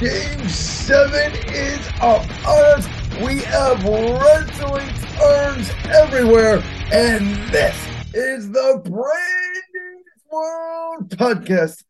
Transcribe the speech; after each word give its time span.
Game 0.00 0.46
seven 0.50 1.32
is 1.48 1.88
up 2.02 2.22
us. 2.46 2.86
We 3.24 3.38
have 3.44 3.82
wrestling 3.82 4.90
turns 5.16 5.70
everywhere, 5.86 6.62
and 6.92 7.34
this 7.50 7.74
is 8.12 8.50
the 8.50 8.82
Brand 8.84 9.62
New 9.72 10.02
World 10.30 11.08
podcast 11.16 11.82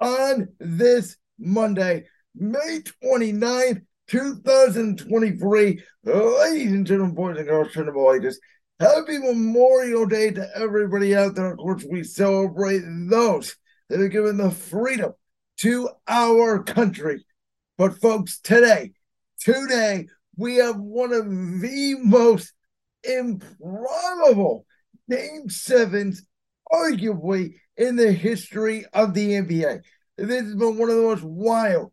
on 0.00 0.48
this 0.58 1.16
Monday, 1.38 2.06
May 2.34 2.80
29th, 3.04 3.82
2023. 4.08 5.84
Ladies 6.02 6.72
and 6.72 6.84
gentlemen, 6.84 7.14
boys 7.14 7.38
and 7.38 7.46
girls, 7.46 7.68
turnable 7.68 8.20
boys, 8.20 8.40
happy 8.80 9.18
Memorial 9.18 10.06
Day 10.06 10.32
to 10.32 10.50
everybody 10.56 11.14
out 11.14 11.36
there. 11.36 11.52
Of 11.52 11.58
course, 11.58 11.86
we 11.88 12.02
celebrate 12.02 12.82
those 12.84 13.54
that 13.88 14.00
have 14.00 14.10
given 14.10 14.36
the 14.36 14.50
freedom 14.50 15.12
to 15.58 15.90
our 16.08 16.64
country. 16.64 17.24
But, 17.82 18.00
folks, 18.00 18.38
today, 18.38 18.92
today, 19.40 20.06
we 20.36 20.58
have 20.58 20.76
one 20.76 21.12
of 21.12 21.24
the 21.24 21.96
most 22.00 22.52
improbable 23.02 24.66
game 25.10 25.50
sevens, 25.50 26.24
arguably, 26.72 27.54
in 27.76 27.96
the 27.96 28.12
history 28.12 28.86
of 28.92 29.14
the 29.14 29.30
NBA. 29.30 29.80
This 30.16 30.42
has 30.44 30.54
been 30.54 30.78
one 30.78 30.90
of 30.90 30.94
the 30.94 31.02
most 31.02 31.24
wild, 31.24 31.90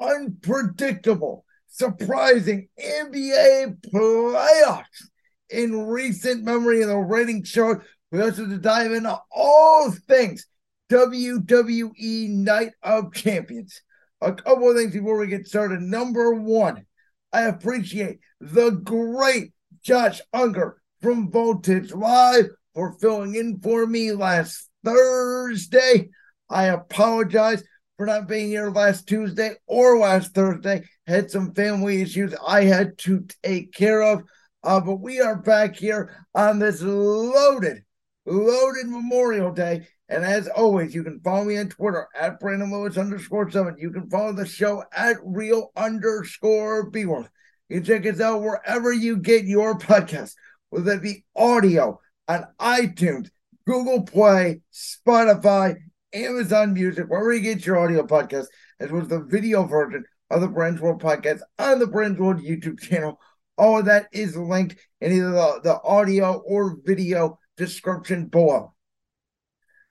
unpredictable, 0.00 1.44
surprising 1.68 2.68
NBA 2.76 3.80
playoffs 3.92 5.04
in 5.50 5.86
recent 5.86 6.42
memory, 6.42 6.82
and 6.82 6.90
the 6.90 6.96
rating 6.96 7.44
chart. 7.44 7.86
We 8.10 8.20
also 8.20 8.44
to 8.44 8.58
dive 8.58 8.90
into 8.90 9.16
all 9.30 9.92
things 9.92 10.48
WWE 10.90 12.28
Night 12.28 12.72
of 12.82 13.12
Champions. 13.12 13.80
A 14.20 14.32
couple 14.32 14.70
of 14.70 14.76
things 14.76 14.92
before 14.92 15.18
we 15.18 15.26
get 15.28 15.46
started. 15.46 15.80
Number 15.80 16.34
one, 16.34 16.84
I 17.32 17.42
appreciate 17.42 18.18
the 18.40 18.70
great 18.70 19.52
Josh 19.82 20.20
Unger 20.32 20.80
from 21.00 21.30
Voltage 21.30 21.92
Live 21.92 22.46
for 22.74 22.98
filling 23.00 23.34
in 23.34 23.60
for 23.60 23.86
me 23.86 24.12
last 24.12 24.68
Thursday. 24.84 26.08
I 26.50 26.64
apologize 26.66 27.62
for 27.96 28.06
not 28.06 28.28
being 28.28 28.48
here 28.48 28.70
last 28.70 29.06
Tuesday 29.06 29.52
or 29.66 29.98
last 29.98 30.34
Thursday. 30.34 30.84
Had 31.06 31.30
some 31.30 31.54
family 31.54 32.00
issues 32.00 32.34
I 32.46 32.64
had 32.64 32.98
to 32.98 33.26
take 33.42 33.72
care 33.72 34.02
of. 34.02 34.22
Uh, 34.64 34.80
but 34.80 34.96
we 34.96 35.20
are 35.20 35.36
back 35.36 35.76
here 35.76 36.26
on 36.34 36.58
this 36.58 36.82
loaded, 36.82 37.84
loaded 38.26 38.88
Memorial 38.88 39.52
Day. 39.52 39.86
And 40.08 40.24
as 40.24 40.48
always, 40.48 40.94
you 40.94 41.04
can 41.04 41.20
follow 41.20 41.44
me 41.44 41.58
on 41.58 41.68
Twitter 41.68 42.08
at 42.18 42.40
Brandon 42.40 42.72
Lewis 42.72 42.96
underscore 42.96 43.50
seven. 43.50 43.76
You 43.78 43.90
can 43.90 44.08
follow 44.08 44.32
the 44.32 44.46
show 44.46 44.82
at 44.96 45.16
real 45.22 45.70
underscore 45.76 46.90
BWorld. 46.90 47.28
You 47.68 47.76
can 47.76 47.84
check 47.84 48.06
us 48.06 48.20
out 48.20 48.40
wherever 48.40 48.90
you 48.90 49.18
get 49.18 49.44
your 49.44 49.78
podcast, 49.78 50.32
whether 50.70 50.92
it 50.92 51.02
be 51.02 51.24
audio 51.36 52.00
on 52.26 52.46
iTunes, 52.58 53.28
Google 53.66 54.02
Play, 54.02 54.62
Spotify, 54.72 55.76
Amazon 56.14 56.72
Music, 56.72 57.06
wherever 57.06 57.34
you 57.34 57.40
get 57.40 57.66
your 57.66 57.78
audio 57.78 58.06
podcast, 58.06 58.46
as 58.80 58.90
well 58.90 59.02
as 59.02 59.08
the 59.08 59.20
video 59.20 59.64
version 59.64 60.04
of 60.30 60.40
the 60.40 60.48
Brandon's 60.48 60.80
World 60.80 61.02
podcast 61.02 61.40
on 61.58 61.78
the 61.78 61.86
Brandon's 61.86 62.20
World 62.20 62.42
YouTube 62.42 62.80
channel. 62.80 63.20
All 63.58 63.78
of 63.78 63.86
that 63.86 64.06
is 64.12 64.36
linked 64.36 64.76
in 65.02 65.12
either 65.12 65.32
the, 65.32 65.60
the 65.64 65.82
audio 65.82 66.42
or 66.46 66.78
video 66.82 67.38
description 67.58 68.26
below. 68.26 68.72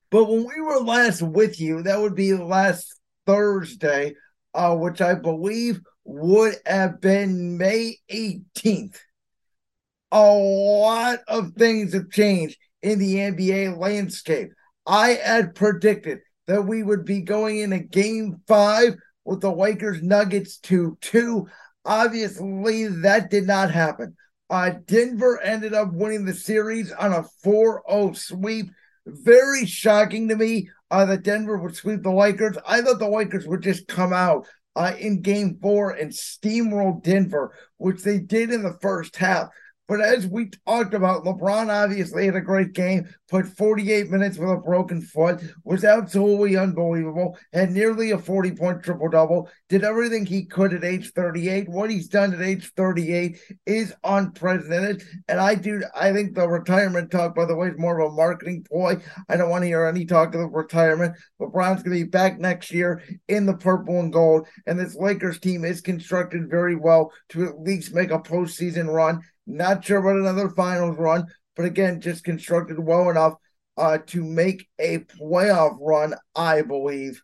But 0.09 0.25
when 0.25 0.45
we 0.45 0.61
were 0.61 0.79
last 0.79 1.21
with 1.21 1.59
you, 1.59 1.83
that 1.83 1.99
would 1.99 2.15
be 2.15 2.33
last 2.33 2.93
Thursday, 3.25 4.15
uh, 4.53 4.75
which 4.75 5.01
I 5.01 5.15
believe 5.15 5.81
would 6.05 6.55
have 6.65 7.01
been 7.01 7.57
May 7.57 7.97
18th. 8.09 8.97
A 10.11 10.31
lot 10.31 11.19
of 11.27 11.53
things 11.53 11.93
have 11.93 12.09
changed 12.09 12.57
in 12.81 12.99
the 12.99 13.15
NBA 13.15 13.77
landscape. 13.77 14.51
I 14.85 15.09
had 15.09 15.53
predicted 15.53 16.19
that 16.47 16.61
we 16.61 16.81
would 16.81 17.03
be 17.03 17.21
going 17.21 17.59
into 17.59 17.79
game 17.79 18.41
five 18.47 18.95
with 19.25 19.41
the 19.41 19.51
Lakers 19.51 20.01
Nuggets 20.01 20.57
2 20.59 20.97
2. 21.01 21.47
Obviously, 21.83 22.87
that 22.87 23.29
did 23.29 23.45
not 23.45 23.71
happen. 23.71 24.15
Uh, 24.49 24.71
Denver 24.85 25.41
ended 25.41 25.73
up 25.73 25.91
winning 25.91 26.23
the 26.23 26.33
series 26.33 26.93
on 26.93 27.11
a 27.11 27.23
4 27.43 27.83
0 27.89 28.13
sweep. 28.13 28.71
Very 29.07 29.65
shocking 29.65 30.27
to 30.27 30.35
me 30.35 30.69
uh, 30.91 31.05
that 31.05 31.23
Denver 31.23 31.57
would 31.57 31.75
sweep 31.75 32.03
the 32.03 32.11
Lakers. 32.11 32.57
I 32.67 32.81
thought 32.81 32.99
the 32.99 33.09
Lakers 33.09 33.47
would 33.47 33.63
just 33.63 33.87
come 33.87 34.11
out 34.11 34.47
uh, 34.75 34.93
in 34.99 35.21
game 35.21 35.57
four 35.61 35.91
and 35.91 36.11
steamroll 36.11 37.01
Denver, 37.01 37.53
which 37.77 38.03
they 38.03 38.19
did 38.19 38.51
in 38.51 38.63
the 38.63 38.77
first 38.81 39.15
half. 39.15 39.47
But 39.87 40.01
as 40.01 40.27
we 40.27 40.49
talked 40.67 40.93
about, 40.93 41.23
LeBron 41.23 41.69
obviously 41.69 42.25
had 42.25 42.35
a 42.35 42.41
great 42.41 42.73
game, 42.73 43.07
put 43.29 43.47
48 43.47 44.09
minutes 44.09 44.37
with 44.37 44.49
a 44.49 44.57
broken 44.57 45.01
foot, 45.01 45.41
was 45.63 45.85
absolutely 45.85 46.57
unbelievable, 46.57 47.37
had 47.53 47.71
nearly 47.71 48.11
a 48.11 48.17
40 48.17 48.51
point 48.51 48.83
triple 48.83 49.09
double, 49.09 49.49
did 49.69 49.85
everything 49.85 50.25
he 50.25 50.43
could 50.43 50.73
at 50.73 50.83
age 50.83 51.13
38. 51.13 51.69
What 51.69 51.89
he's 51.89 52.09
done 52.09 52.33
at 52.33 52.41
age 52.41 52.73
38 52.75 53.37
is 53.65 53.93
unprecedented. 54.03 55.03
And 55.29 55.39
I 55.39 55.55
do, 55.55 55.81
I 55.95 56.11
think 56.11 56.35
the 56.35 56.49
retirement 56.49 57.09
talk, 57.09 57.33
by 57.33 57.45
the 57.45 57.55
way, 57.55 57.69
is 57.69 57.79
more 57.79 57.99
of 57.99 58.11
a 58.11 58.15
marketing 58.15 58.65
ploy. 58.69 59.01
I 59.29 59.37
don't 59.37 59.49
want 59.49 59.63
to 59.63 59.67
hear 59.67 59.85
any 59.85 60.05
talk 60.05 60.35
of 60.35 60.51
retirement. 60.51 61.15
LeBron's 61.39 61.83
going 61.83 61.97
to 61.97 62.03
be 62.03 62.09
back 62.09 62.39
next 62.39 62.71
year 62.71 63.01
in 63.29 63.45
the 63.45 63.55
purple 63.55 64.01
and 64.01 64.11
gold. 64.11 64.47
And 64.65 64.77
this 64.77 64.95
Lakers 64.95 65.39
team 65.39 65.63
is 65.63 65.79
constructed 65.79 66.49
very 66.49 66.75
well 66.75 67.13
to 67.29 67.45
at 67.45 67.61
least 67.61 67.93
make 67.93 68.11
a 68.11 68.19
postseason 68.19 68.87
run 68.93 69.21
not 69.47 69.83
sure 69.83 69.99
about 69.99 70.19
another 70.19 70.49
finals 70.49 70.97
run, 70.97 71.25
but 71.55 71.65
again, 71.65 72.01
just 72.01 72.23
constructed 72.23 72.77
well 72.79 73.09
enough 73.09 73.33
uh, 73.77 73.99
to 74.07 74.23
make 74.23 74.67
a 74.79 74.99
playoff 74.99 75.77
run, 75.79 76.13
I 76.35 76.61
believe. 76.61 77.21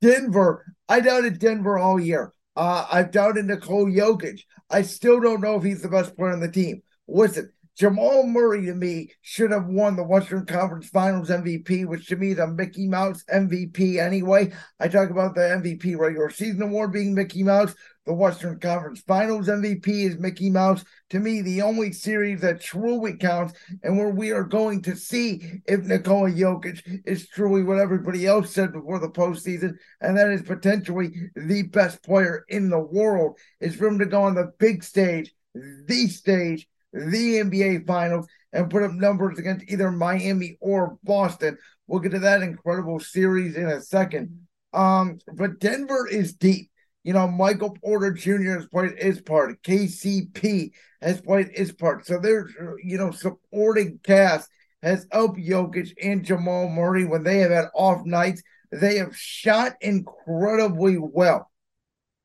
Denver, 0.00 0.64
I 0.88 1.00
doubted 1.00 1.38
Denver 1.38 1.78
all 1.78 1.98
year. 1.98 2.32
Uh, 2.54 2.86
I've 2.90 3.10
doubted 3.10 3.46
Nikola 3.46 3.90
Jokic. 3.90 4.40
I 4.70 4.82
still 4.82 5.20
don't 5.20 5.40
know 5.40 5.56
if 5.56 5.62
he's 5.62 5.82
the 5.82 5.88
best 5.88 6.16
player 6.16 6.32
on 6.32 6.40
the 6.40 6.50
team. 6.50 6.82
Listen, 7.06 7.50
Jamal 7.78 8.26
Murray 8.26 8.66
to 8.66 8.74
me 8.74 9.12
should 9.22 9.52
have 9.52 9.66
won 9.66 9.94
the 9.94 10.02
Western 10.02 10.44
Conference 10.44 10.88
Finals 10.88 11.30
MVP, 11.30 11.86
which 11.86 12.08
to 12.08 12.16
me 12.16 12.32
is 12.32 12.38
a 12.38 12.48
Mickey 12.48 12.88
Mouse 12.88 13.22
MVP 13.32 13.98
anyway. 13.98 14.52
I 14.80 14.88
talk 14.88 15.10
about 15.10 15.36
the 15.36 15.42
MVP 15.42 15.96
regular 15.96 16.30
season 16.30 16.62
award 16.62 16.92
being 16.92 17.14
Mickey 17.14 17.44
Mouse. 17.44 17.74
The 18.08 18.14
Western 18.14 18.58
Conference 18.58 19.02
Finals 19.02 19.48
MVP 19.48 19.86
is 19.86 20.16
Mickey 20.16 20.48
Mouse. 20.48 20.82
To 21.10 21.18
me, 21.18 21.42
the 21.42 21.60
only 21.60 21.92
series 21.92 22.40
that 22.40 22.58
truly 22.58 23.14
counts 23.14 23.52
and 23.82 23.98
where 23.98 24.08
we 24.08 24.30
are 24.30 24.44
going 24.44 24.80
to 24.84 24.96
see 24.96 25.60
if 25.66 25.84
Nikola 25.84 26.30
Jokic 26.30 27.02
is 27.04 27.28
truly 27.28 27.62
what 27.62 27.78
everybody 27.78 28.26
else 28.26 28.54
said 28.54 28.72
before 28.72 28.98
the 28.98 29.10
postseason, 29.10 29.74
and 30.00 30.16
that 30.16 30.30
is 30.30 30.40
potentially 30.40 31.12
the 31.36 31.64
best 31.64 32.02
player 32.02 32.46
in 32.48 32.70
the 32.70 32.78
world, 32.78 33.38
is 33.60 33.76
for 33.76 33.88
him 33.88 33.98
to 33.98 34.06
go 34.06 34.22
on 34.22 34.34
the 34.34 34.52
big 34.58 34.82
stage, 34.82 35.34
the 35.52 36.06
stage, 36.06 36.66
the 36.94 37.40
NBA 37.40 37.86
Finals 37.86 38.26
and 38.54 38.70
put 38.70 38.84
up 38.84 38.92
numbers 38.92 39.38
against 39.38 39.70
either 39.70 39.90
Miami 39.90 40.56
or 40.62 40.96
Boston. 41.04 41.58
We'll 41.86 42.00
get 42.00 42.12
to 42.12 42.20
that 42.20 42.40
incredible 42.40 43.00
series 43.00 43.54
in 43.54 43.66
a 43.66 43.82
second. 43.82 44.46
Um, 44.72 45.18
but 45.34 45.60
Denver 45.60 46.08
is 46.08 46.32
deep. 46.32 46.70
You 47.08 47.14
know, 47.14 47.26
Michael 47.26 47.70
Porter 47.70 48.12
Jr. 48.12 48.58
has 48.58 48.66
played 48.66 48.98
his 48.98 49.22
part. 49.22 49.62
KCP 49.62 50.72
has 51.00 51.22
played 51.22 51.48
his 51.54 51.72
part. 51.72 52.04
So 52.04 52.18
there's, 52.18 52.52
you 52.84 52.98
know, 52.98 53.12
supporting 53.12 53.98
cast 54.02 54.50
has 54.82 55.06
helped 55.10 55.38
Jokic 55.38 55.94
and 56.02 56.22
Jamal 56.22 56.68
Murray 56.68 57.06
when 57.06 57.22
they 57.22 57.38
have 57.38 57.50
had 57.50 57.68
off 57.74 58.04
nights. 58.04 58.42
They 58.70 58.98
have 58.98 59.16
shot 59.16 59.72
incredibly 59.80 60.98
well, 60.98 61.50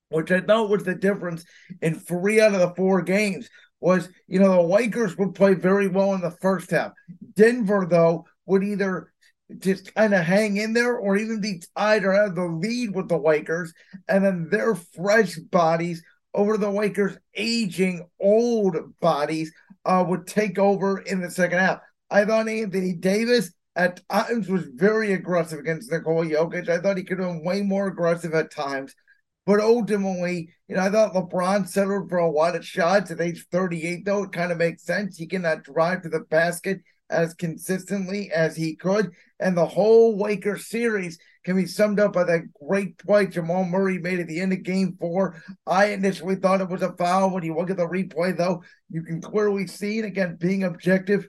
which 0.09 0.31
I 0.31 0.41
thought 0.41 0.69
was 0.69 0.83
the 0.83 0.95
difference 0.95 1.45
in 1.81 1.97
three 1.97 2.41
out 2.41 2.53
of 2.53 2.59
the 2.59 2.75
four 2.75 3.03
games 3.03 3.49
was, 3.79 4.09
you 4.27 4.41
know, 4.41 4.51
the 4.51 4.61
Lakers 4.63 5.17
would 5.17 5.33
play 5.33 5.53
very 5.53 5.87
well 5.87 6.13
in 6.13 6.19
the 6.19 6.35
first 6.41 6.71
half. 6.71 6.91
Denver, 7.35 7.87
though, 7.89 8.25
would 8.45 8.65
either 8.65 9.12
just 9.59 9.93
kind 9.95 10.13
of 10.13 10.23
hang 10.23 10.57
in 10.57 10.73
there 10.73 10.95
or 10.95 11.17
even 11.17 11.41
be 11.41 11.61
tied 11.77 12.03
or 12.03 12.13
have 12.13 12.35
the 12.35 12.45
lead 12.45 12.95
with 12.95 13.09
the 13.09 13.17
Lakers. 13.17 13.73
And 14.07 14.23
then 14.23 14.49
their 14.49 14.75
fresh 14.75 15.35
bodies 15.35 16.03
over 16.33 16.57
the 16.57 16.69
Lakers' 16.69 17.17
aging 17.35 18.07
old 18.19 18.77
bodies 18.99 19.51
uh, 19.85 20.03
would 20.07 20.27
take 20.27 20.57
over 20.57 20.99
in 20.99 21.21
the 21.21 21.29
second 21.29 21.59
half. 21.59 21.79
I 22.09 22.25
thought 22.25 22.47
Anthony 22.47 22.93
Davis 22.93 23.51
at 23.75 24.01
times 24.09 24.49
was 24.49 24.65
very 24.73 25.13
aggressive 25.13 25.59
against 25.59 25.91
Nikola 25.91 26.25
Jokic. 26.25 26.69
I 26.69 26.79
thought 26.79 26.97
he 26.97 27.03
could 27.03 27.19
have 27.19 27.27
been 27.27 27.43
way 27.43 27.61
more 27.61 27.87
aggressive 27.87 28.33
at 28.33 28.51
times. 28.51 28.93
But 29.45 29.59
ultimately, 29.59 30.49
you 30.67 30.75
know, 30.75 30.83
I 30.83 30.89
thought 30.89 31.13
LeBron 31.13 31.67
settled 31.67 32.09
for 32.09 32.17
a 32.17 32.31
lot 32.31 32.55
of 32.55 32.65
shots 32.65 33.11
at 33.11 33.19
age 33.19 33.45
38, 33.51 34.05
though. 34.05 34.23
It 34.23 34.31
kind 34.31 34.51
of 34.51 34.57
makes 34.57 34.83
sense. 34.83 35.17
He 35.17 35.27
cannot 35.27 35.63
drive 35.63 36.03
to 36.03 36.09
the 36.09 36.21
basket 36.21 36.81
as 37.09 37.33
consistently 37.33 38.31
as 38.31 38.55
he 38.55 38.75
could. 38.75 39.11
And 39.39 39.57
the 39.57 39.65
whole 39.65 40.17
Lakers 40.17 40.67
series 40.67 41.19
can 41.43 41.55
be 41.55 41.65
summed 41.65 41.99
up 41.99 42.13
by 42.13 42.23
that 42.23 42.43
great 42.65 42.97
play 42.97 43.27
Jamal 43.27 43.65
Murray 43.65 43.99
made 43.99 44.19
at 44.19 44.27
the 44.27 44.39
end 44.39 44.53
of 44.53 44.63
game 44.63 44.95
four. 44.99 45.41
I 45.67 45.87
initially 45.87 46.35
thought 46.35 46.61
it 46.61 46.69
was 46.69 46.81
a 46.81 46.93
foul. 46.93 47.31
When 47.31 47.43
you 47.43 47.55
look 47.55 47.69
at 47.69 47.77
the 47.77 47.87
replay, 47.87 48.35
though, 48.35 48.63
you 48.89 49.03
can 49.03 49.21
clearly 49.21 49.67
see, 49.67 49.97
and 49.99 50.07
again, 50.07 50.37
being 50.39 50.63
objective, 50.63 51.27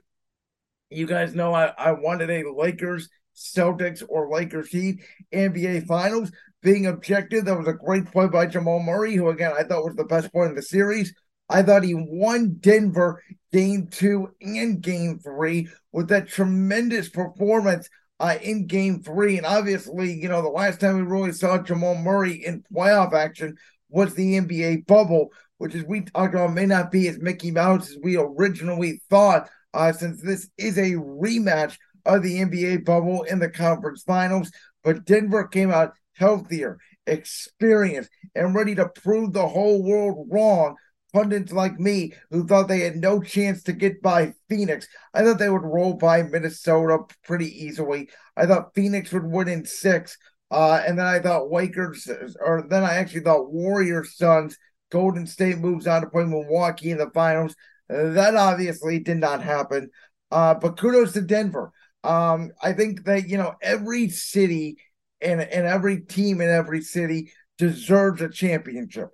you 0.89 1.05
guys 1.05 1.35
know 1.35 1.53
I, 1.53 1.73
I 1.77 1.91
wanted 1.91 2.29
a 2.29 2.49
Lakers, 2.53 3.09
Celtics, 3.35 4.03
or 4.07 4.29
Lakers 4.29 4.69
Heat 4.69 5.01
NBA 5.33 5.87
Finals. 5.87 6.31
Being 6.61 6.87
objective, 6.87 7.45
that 7.45 7.57
was 7.57 7.67
a 7.67 7.73
great 7.73 8.11
play 8.11 8.27
by 8.27 8.47
Jamal 8.47 8.79
Murray, 8.79 9.15
who, 9.15 9.29
again, 9.29 9.51
I 9.55 9.63
thought 9.63 9.83
was 9.83 9.95
the 9.95 10.05
best 10.05 10.31
play 10.31 10.47
in 10.47 10.55
the 10.55 10.61
series. 10.61 11.13
I 11.49 11.61
thought 11.61 11.83
he 11.83 11.93
won 11.93 12.57
Denver 12.59 13.21
game 13.53 13.87
two 13.87 14.29
and 14.41 14.81
game 14.81 15.19
three 15.19 15.69
with 15.91 16.09
that 16.09 16.27
tremendous 16.27 17.09
performance 17.09 17.89
uh, 18.19 18.37
in 18.41 18.67
game 18.67 19.01
three. 19.01 19.37
And 19.37 19.45
obviously, 19.45 20.13
you 20.13 20.27
know, 20.27 20.41
the 20.41 20.49
last 20.49 20.79
time 20.79 20.95
we 20.95 21.03
really 21.03 21.31
saw 21.31 21.61
Jamal 21.61 21.95
Murray 21.95 22.45
in 22.45 22.63
playoff 22.73 23.13
action 23.13 23.55
was 23.89 24.13
the 24.13 24.39
NBA 24.39 24.87
bubble, 24.87 25.29
which, 25.57 25.75
as 25.75 25.83
we 25.83 26.01
talked 26.01 26.33
about, 26.33 26.53
may 26.53 26.65
not 26.65 26.91
be 26.91 27.07
as 27.07 27.19
Mickey 27.19 27.51
Mouse 27.51 27.91
as 27.91 27.97
we 28.01 28.17
originally 28.17 29.01
thought, 29.09 29.49
uh, 29.73 29.91
since 29.91 30.21
this 30.21 30.49
is 30.57 30.77
a 30.77 30.93
rematch 30.93 31.77
of 32.05 32.23
the 32.23 32.41
NBA 32.41 32.85
bubble 32.85 33.23
in 33.23 33.39
the 33.39 33.49
conference 33.49 34.03
finals. 34.03 34.51
But 34.83 35.05
Denver 35.05 35.47
came 35.47 35.71
out 35.71 35.93
healthier, 36.13 36.77
experienced, 37.07 38.09
and 38.33 38.55
ready 38.55 38.75
to 38.75 38.87
prove 38.87 39.33
the 39.33 39.47
whole 39.47 39.83
world 39.83 40.27
wrong 40.29 40.75
pundits 41.15 41.53
like 41.53 41.79
me 41.79 42.11
who 42.29 42.45
thought 42.45 42.67
they 42.67 42.81
had 42.81 42.97
no 42.97 43.21
chance 43.21 43.63
to 43.63 43.71
get 43.71 44.01
by 44.01 44.33
Phoenix. 44.49 44.85
I 45.13 45.23
thought 45.23 45.39
they 45.39 45.49
would 45.49 45.63
roll 45.63 45.93
by 45.93 46.23
Minnesota 46.23 46.99
pretty 47.23 47.47
easily. 47.63 48.09
I 48.35 48.45
thought 48.45 48.75
Phoenix 48.75 49.13
would 49.13 49.23
win 49.23 49.47
in 49.47 49.63
six. 49.63 50.17
Uh, 50.51 50.83
and 50.85 50.99
then 50.99 51.05
I 51.05 51.19
thought 51.19 51.49
Lakers, 51.49 52.09
or 52.41 52.65
then 52.69 52.83
I 52.83 52.95
actually 52.95 53.21
thought 53.21 53.49
Warriors, 53.49 54.17
Suns, 54.17 54.57
Golden 54.91 55.25
State 55.25 55.57
moves 55.57 55.87
on 55.87 56.01
to 56.01 56.09
play 56.09 56.25
Milwaukee 56.25 56.91
in 56.91 56.97
the 56.97 57.09
finals. 57.11 57.55
That 57.87 58.35
obviously 58.35 58.99
did 58.99 59.17
not 59.17 59.41
happen. 59.41 59.91
Uh, 60.31 60.55
but 60.55 60.77
kudos 60.77 61.13
to 61.13 61.21
Denver. 61.21 61.71
Um, 62.03 62.51
I 62.61 62.73
think 62.73 63.05
that 63.05 63.29
you 63.29 63.37
know 63.37 63.55
every 63.61 64.09
city 64.09 64.77
and 65.21 65.41
and 65.41 65.65
every 65.65 66.01
team 66.01 66.41
in 66.41 66.49
every 66.49 66.81
city 66.81 67.31
deserves 67.57 68.21
a 68.21 68.29
championship 68.29 69.09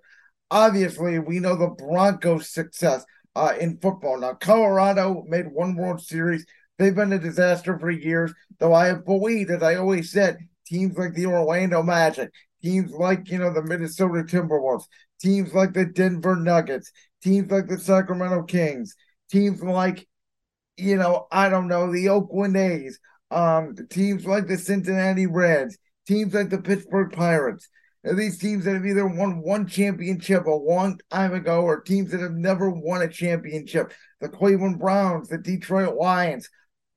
obviously 0.51 1.17
we 1.17 1.39
know 1.39 1.55
the 1.55 1.69
Broncos' 1.69 2.49
success 2.49 3.05
uh, 3.35 3.53
in 3.59 3.77
football. 3.77 4.19
Now, 4.19 4.33
Colorado 4.33 5.23
made 5.27 5.51
one 5.51 5.75
World 5.75 6.01
Series. 6.01 6.45
They've 6.77 6.93
been 6.93 7.13
a 7.13 7.19
disaster 7.19 7.79
for 7.79 7.89
years, 7.89 8.33
though 8.59 8.73
I 8.73 8.87
have 8.87 9.05
believed, 9.05 9.49
as 9.49 9.63
I 9.63 9.75
always 9.75 10.11
said, 10.11 10.37
teams 10.67 10.97
like 10.97 11.13
the 11.13 11.27
Orlando 11.27 11.81
Magic, 11.81 12.31
teams 12.61 12.91
like, 12.91 13.29
you 13.31 13.37
know, 13.37 13.53
the 13.53 13.63
Minnesota 13.63 14.23
Timberwolves, 14.23 14.85
teams 15.19 15.53
like 15.53 15.73
the 15.73 15.85
Denver 15.85 16.35
Nuggets, 16.35 16.91
teams 17.23 17.51
like 17.51 17.67
the 17.67 17.79
Sacramento 17.79 18.43
Kings, 18.43 18.95
teams 19.31 19.61
like, 19.61 20.07
you 20.77 20.97
know, 20.97 21.27
I 21.31 21.49
don't 21.49 21.67
know, 21.67 21.91
the 21.91 22.09
Oakland 22.09 22.57
A's, 22.57 22.99
um, 23.29 23.75
teams 23.89 24.25
like 24.25 24.47
the 24.47 24.57
Cincinnati 24.57 25.27
Reds, 25.27 25.77
teams 26.07 26.33
like 26.33 26.49
the 26.49 26.61
Pittsburgh 26.61 27.11
Pirates, 27.13 27.69
these 28.03 28.39
teams 28.39 28.65
that 28.65 28.73
have 28.73 28.85
either 28.85 29.05
won 29.05 29.41
one 29.41 29.67
championship 29.67 30.45
a 30.45 30.51
long 30.51 30.99
time 31.11 31.33
ago 31.33 31.61
or 31.61 31.81
teams 31.81 32.11
that 32.11 32.21
have 32.21 32.31
never 32.31 32.69
won 32.69 33.01
a 33.01 33.07
championship. 33.07 33.93
The 34.19 34.29
Cleveland 34.29 34.79
Browns, 34.79 35.29
the 35.29 35.37
Detroit 35.37 35.95
Lions. 35.95 36.49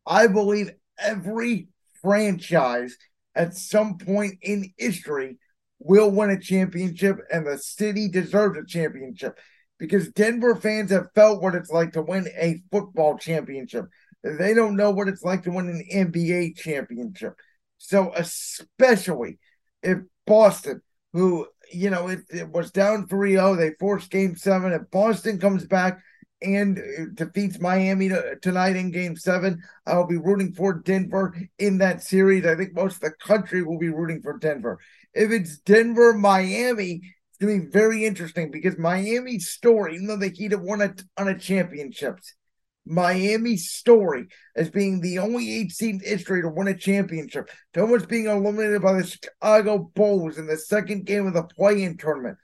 I 0.06 0.26
believe 0.26 0.70
every 0.98 1.68
franchise 2.00 2.96
at 3.34 3.54
some 3.54 3.98
point 3.98 4.38
in 4.42 4.72
history 4.78 5.38
will 5.78 6.10
win 6.10 6.30
a 6.30 6.40
championship, 6.40 7.18
and 7.30 7.46
the 7.46 7.58
city 7.58 8.08
deserves 8.08 8.58
a 8.58 8.64
championship 8.64 9.38
because 9.78 10.08
Denver 10.10 10.54
fans 10.56 10.90
have 10.90 11.12
felt 11.14 11.42
what 11.42 11.54
it's 11.54 11.70
like 11.70 11.92
to 11.92 12.02
win 12.02 12.28
a 12.38 12.62
football 12.70 13.18
championship. 13.18 13.86
They 14.22 14.54
don't 14.54 14.76
know 14.76 14.90
what 14.90 15.08
it's 15.08 15.22
like 15.22 15.42
to 15.42 15.50
win 15.50 15.68
an 15.68 15.84
NBA 15.92 16.56
championship. 16.56 17.34
So, 17.76 18.12
especially 18.14 19.38
if 19.82 19.98
Boston 20.26 20.80
who, 21.14 21.46
you 21.72 21.90
know, 21.90 22.08
it, 22.08 22.20
it 22.28 22.50
was 22.50 22.70
down 22.70 23.06
3 23.06 23.32
0. 23.32 23.55
They 23.55 23.70
forced 23.81 24.11
game 24.11 24.37
seven. 24.37 24.72
If 24.72 24.90
Boston 24.90 25.38
comes 25.38 25.64
back 25.64 26.00
and 26.43 26.78
uh, 26.78 27.05
defeats 27.14 27.61
Miami 27.61 28.08
to, 28.11 28.37
tonight 28.43 28.76
in 28.76 28.90
game 28.90 29.16
seven, 29.16 29.62
I'll 29.87 30.06
be 30.06 30.19
rooting 30.19 30.52
for 30.52 30.75
Denver 30.75 31.34
in 31.58 31.78
that 31.78 32.02
series. 32.02 32.44
I 32.44 32.56
think 32.56 32.75
most 32.75 32.96
of 32.96 33.02
the 33.02 33.12
country 33.12 33.62
will 33.62 33.78
be 33.78 33.88
rooting 33.88 34.20
for 34.20 34.37
Denver. 34.37 34.78
If 35.14 35.31
it's 35.31 35.58
Denver, 35.58 36.12
Miami, 36.12 37.00
it's 37.31 37.38
going 37.40 37.60
to 37.60 37.67
be 37.67 37.70
very 37.70 38.05
interesting 38.05 38.50
because 38.50 38.76
Miami's 38.76 39.49
story, 39.49 39.94
even 39.94 40.08
though 40.08 40.17
the 40.17 40.28
Heat 40.28 40.50
have 40.50 40.62
won 40.62 40.82
a 40.82 40.94
ton 41.17 41.28
of 41.28 41.40
championships, 41.40 42.34
Miami's 42.86 43.70
story 43.70 44.26
as 44.54 44.70
being 44.70 45.00
the 45.00 45.19
only 45.19 45.52
eight 45.54 45.72
seed 45.72 45.96
in 45.96 46.00
history 46.00 46.42
to 46.42 46.48
win 46.48 46.69
a 46.69 46.76
championship, 46.76 47.50
to 47.72 47.81
almost 47.81 48.08
being 48.08 48.26
eliminated 48.26 48.82
by 48.82 48.94
the 48.94 49.06
Chicago 49.06 49.90
Bulls 49.94 50.38
in 50.38 50.46
the 50.46 50.56
second 50.56 51.06
game 51.06 51.26
of 51.26 51.34
the 51.34 51.44
play-in 51.44 51.96
tournament. 51.96 52.38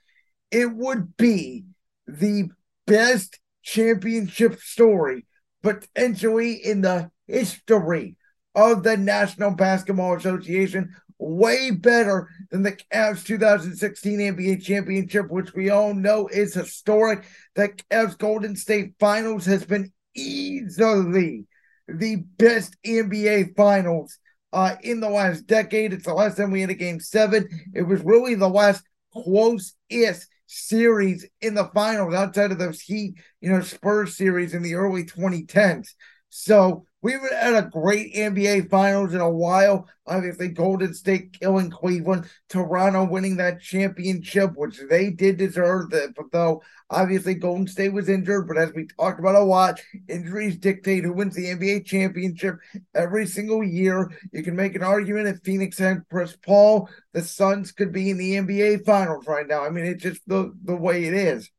It 0.49 0.73
would 0.73 1.15
be 1.17 1.65
the 2.07 2.49
best 2.87 3.39
championship 3.63 4.59
story 4.59 5.25
potentially 5.61 6.53
in 6.53 6.81
the 6.81 7.11
history 7.27 8.17
of 8.55 8.83
the 8.83 8.97
National 8.97 9.51
Basketball 9.51 10.15
Association. 10.15 10.95
Way 11.19 11.69
better 11.69 12.29
than 12.49 12.63
the 12.63 12.71
Cavs 12.71 13.23
2016 13.23 14.19
NBA 14.19 14.63
championship, 14.63 15.29
which 15.29 15.53
we 15.53 15.69
all 15.69 15.93
know 15.93 16.27
is 16.27 16.55
historic. 16.55 17.25
The 17.53 17.69
Cavs 17.69 18.17
Golden 18.17 18.55
State 18.55 18.95
Finals 18.99 19.45
has 19.45 19.63
been 19.63 19.91
easily 20.15 21.45
the 21.87 22.17
best 22.37 22.75
NBA 22.85 23.55
finals 23.55 24.17
uh, 24.53 24.75
in 24.81 24.99
the 24.99 25.09
last 25.09 25.47
decade. 25.47 25.93
It's 25.93 26.05
the 26.05 26.13
last 26.13 26.37
time 26.37 26.51
we 26.51 26.61
had 26.61 26.69
a 26.69 26.75
game 26.75 26.99
seven. 26.99 27.47
It 27.73 27.83
was 27.83 28.01
really 28.03 28.35
the 28.35 28.49
last 28.49 28.83
closest 29.13 30.27
series 30.47 31.25
in 31.41 31.53
the 31.53 31.69
finals 31.73 32.13
outside 32.13 32.51
of 32.51 32.59
those 32.59 32.81
Heat, 32.81 33.15
you 33.39 33.51
know, 33.51 33.61
Spurs 33.61 34.17
series 34.17 34.53
in 34.53 34.63
the 34.63 34.75
early 34.75 35.05
2010s. 35.05 35.95
So 36.29 36.85
we 37.01 37.13
haven't 37.13 37.33
had 37.33 37.53
a 37.55 37.69
great 37.69 38.13
NBA 38.13 38.69
Finals 38.69 39.13
in 39.13 39.21
a 39.21 39.29
while. 39.29 39.87
Obviously, 40.05 40.49
Golden 40.49 40.93
State 40.93 41.39
killing 41.39 41.69
Cleveland, 41.69 42.29
Toronto 42.49 43.05
winning 43.05 43.37
that 43.37 43.61
championship, 43.61 44.51
which 44.55 44.79
they 44.89 45.09
did 45.09 45.37
deserve. 45.37 45.89
That, 45.91 46.13
though 46.31 46.61
obviously 46.91 47.33
Golden 47.33 47.67
State 47.67 47.93
was 47.93 48.09
injured, 48.09 48.47
but 48.47 48.57
as 48.57 48.73
we 48.73 48.85
talked 48.85 49.19
about 49.19 49.35
a 49.35 49.39
lot, 49.39 49.81
injuries 50.07 50.57
dictate 50.57 51.03
who 51.03 51.13
wins 51.13 51.35
the 51.35 51.45
NBA 51.45 51.85
championship 51.85 52.57
every 52.93 53.25
single 53.25 53.63
year. 53.63 54.11
You 54.31 54.43
can 54.43 54.55
make 54.55 54.75
an 54.75 54.83
argument 54.83 55.27
if 55.27 55.41
Phoenix 55.43 55.77
had 55.77 56.03
Chris 56.09 56.35
Paul, 56.45 56.89
the 57.13 57.21
Suns 57.21 57.71
could 57.71 57.91
be 57.91 58.09
in 58.09 58.17
the 58.17 58.35
NBA 58.35 58.85
Finals 58.85 59.25
right 59.25 59.47
now. 59.47 59.63
I 59.63 59.69
mean, 59.69 59.85
it's 59.85 60.03
just 60.03 60.21
the 60.27 60.53
the 60.63 60.75
way 60.75 61.05
it 61.05 61.13
is. 61.13 61.49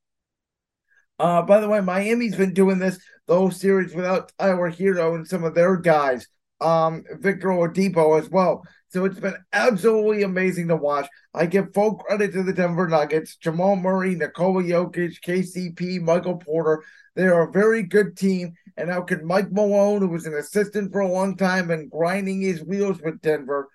Uh, 1.18 1.42
by 1.42 1.60
the 1.60 1.68
way, 1.68 1.80
Miami's 1.80 2.36
been 2.36 2.54
doing 2.54 2.78
this 2.78 2.98
the 3.26 3.36
whole 3.36 3.50
series 3.50 3.94
without 3.94 4.32
Tyler 4.38 4.70
Herro 4.70 5.14
and 5.14 5.26
some 5.26 5.44
of 5.44 5.54
their 5.54 5.76
guys, 5.76 6.26
um, 6.60 7.04
Victor 7.18 7.48
Oladipo 7.48 8.20
as 8.20 8.28
well. 8.30 8.64
So 8.88 9.04
it's 9.06 9.18
been 9.18 9.36
absolutely 9.52 10.22
amazing 10.22 10.68
to 10.68 10.76
watch. 10.76 11.08
I 11.32 11.46
give 11.46 11.72
full 11.72 11.94
credit 11.96 12.32
to 12.32 12.42
the 12.42 12.52
Denver 12.52 12.88
Nuggets, 12.88 13.36
Jamal 13.36 13.76
Murray, 13.76 14.14
Nikola 14.14 14.62
Jokic, 14.62 15.20
KCP, 15.24 16.00
Michael 16.00 16.36
Porter. 16.36 16.84
They 17.14 17.24
are 17.24 17.48
a 17.48 17.52
very 17.52 17.82
good 17.82 18.16
team. 18.16 18.52
And 18.76 18.90
how 18.90 19.02
could 19.02 19.22
Mike 19.22 19.50
Malone, 19.50 20.00
who 20.00 20.08
was 20.08 20.26
an 20.26 20.34
assistant 20.34 20.92
for 20.92 21.00
a 21.00 21.10
long 21.10 21.36
time 21.36 21.70
and 21.70 21.90
grinding 21.90 22.42
his 22.42 22.62
wheels 22.62 23.00
with 23.02 23.20
Denver, 23.22 23.68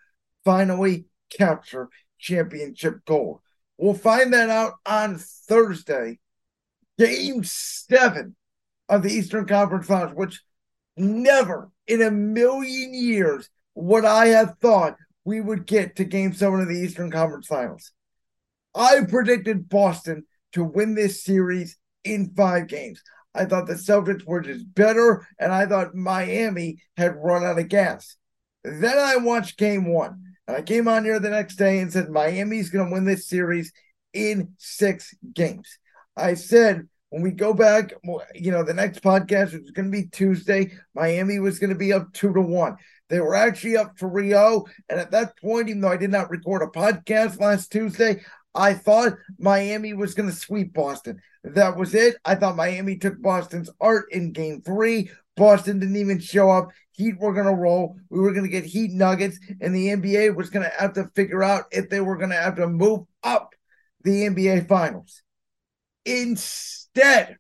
finally 0.46 1.06
capture 1.32 1.90
championship 2.20 3.04
gold? 3.06 3.40
We'll 3.78 3.94
find 3.94 4.34
that 4.34 4.50
out 4.50 4.74
on 4.86 5.18
Thursday 5.18 6.20
game 6.98 7.44
seven 7.44 8.36
of 8.90 9.04
the 9.04 9.12
Eastern 9.12 9.46
Conference 9.46 9.88
Finals, 9.88 10.14
which 10.16 10.42
never 10.96 11.70
in 11.88 12.02
a 12.02 12.12
million 12.12 12.94
years 12.94 13.50
would 13.76 14.06
I 14.06 14.28
have 14.28 14.56
thought 14.60 14.98
we 15.24 15.42
would 15.42 15.66
get 15.66 15.98
to 15.98 16.06
game 16.06 16.34
seven 16.34 16.62
of 16.62 16.68
the 16.68 16.80
Eastern 16.80 17.12
Conference 17.12 17.48
Finals. 17.48 17.92
I 18.74 19.02
predicted 19.08 19.70
Boston 19.70 20.26
to 20.54 20.64
win 20.64 20.96
this 20.96 21.24
series 21.24 21.78
in 22.04 22.34
five 22.36 22.68
games. 22.68 23.02
I 23.36 23.46
thought 23.46 23.68
the 23.68 23.74
Celtics 23.74 24.26
were 24.26 24.42
just 24.42 24.74
better, 24.74 25.28
and 25.38 25.52
I 25.52 25.66
thought 25.66 25.94
Miami 25.94 26.80
had 26.96 27.16
run 27.16 27.44
out 27.44 27.60
of 27.60 27.68
gas. 27.68 28.16
Then 28.64 28.98
I 28.98 29.18
watched 29.18 29.58
game 29.58 29.86
one, 29.86 30.24
and 30.48 30.58
I 30.58 30.62
came 30.62 30.88
on 30.88 31.04
here 31.04 31.20
the 31.20 31.30
next 31.30 31.58
day 31.58 31.80
and 31.80 31.92
said 31.92 32.10
Miami's 32.10 32.70
going 32.70 32.88
to 32.88 32.94
win 32.94 33.06
this 33.06 33.28
series 33.28 33.72
in 34.14 34.54
six 34.58 35.14
games. 35.34 35.78
I 36.16 36.34
said 36.34 36.88
when 37.10 37.22
we 37.22 37.32
go 37.32 37.54
back, 37.54 37.94
you 38.36 38.52
know, 38.52 38.64
the 38.64 38.74
next 38.74 39.02
podcast 39.02 39.54
is 39.54 39.72
going 39.72 39.92
to 39.92 39.98
be 39.98 40.08
Tuesday. 40.08 40.72
Miami 40.94 41.40
was 41.40 41.60
going 41.60 41.70
to 41.70 41.76
be 41.76 41.94
up 41.94 42.12
two 42.14 42.34
to 42.34 42.42
one. 42.42 42.78
They 43.10 43.22
were 43.22 43.36
actually 43.36 43.78
up 43.78 43.98
3 43.98 44.30
0. 44.30 44.66
And 44.90 45.00
at 45.00 45.12
that 45.12 45.38
point, 45.40 45.70
even 45.70 45.82
though 45.82 45.92
I 45.92 45.98
did 45.98 46.12
not 46.12 46.30
record 46.30 46.62
a 46.62 46.68
podcast 46.68 47.40
last 47.40 47.72
Tuesday, 47.72 48.22
I 48.54 48.74
thought 48.74 49.14
Miami 49.40 49.94
was 49.94 50.14
going 50.14 50.30
to 50.30 50.36
sweep 50.36 50.74
Boston. 50.74 51.22
That 51.44 51.78
was 51.78 51.96
it. 51.96 52.18
I 52.26 52.36
thought 52.36 52.56
Miami 52.56 52.98
took 52.98 53.22
Boston's 53.22 53.70
art 53.80 54.08
in 54.12 54.34
game 54.34 54.62
three. 54.62 55.10
Boston 55.38 55.80
didn't 55.80 55.96
even 55.96 56.20
show 56.20 56.50
up. 56.50 56.70
Heat 56.92 57.20
were 57.20 57.34
going 57.34 57.46
to 57.46 57.54
roll. 57.54 57.96
We 58.10 58.20
were 58.20 58.34
going 58.34 58.46
to 58.46 58.52
get 58.52 58.66
Heat 58.66 58.92
Nuggets, 58.92 59.40
and 59.62 59.74
the 59.74 59.90
NBA 59.90 60.36
was 60.36 60.50
going 60.50 60.66
to 60.66 60.76
have 60.78 60.94
to 60.94 61.10
figure 61.16 61.44
out 61.44 61.66
if 61.72 61.90
they 61.90 62.02
were 62.02 62.18
going 62.18 62.32
to 62.32 62.36
have 62.36 62.56
to 62.56 62.68
move 62.68 63.02
up 63.24 63.54
the 64.04 64.24
NBA 64.24 64.68
Finals. 64.68 65.22
Instead, 66.08 67.36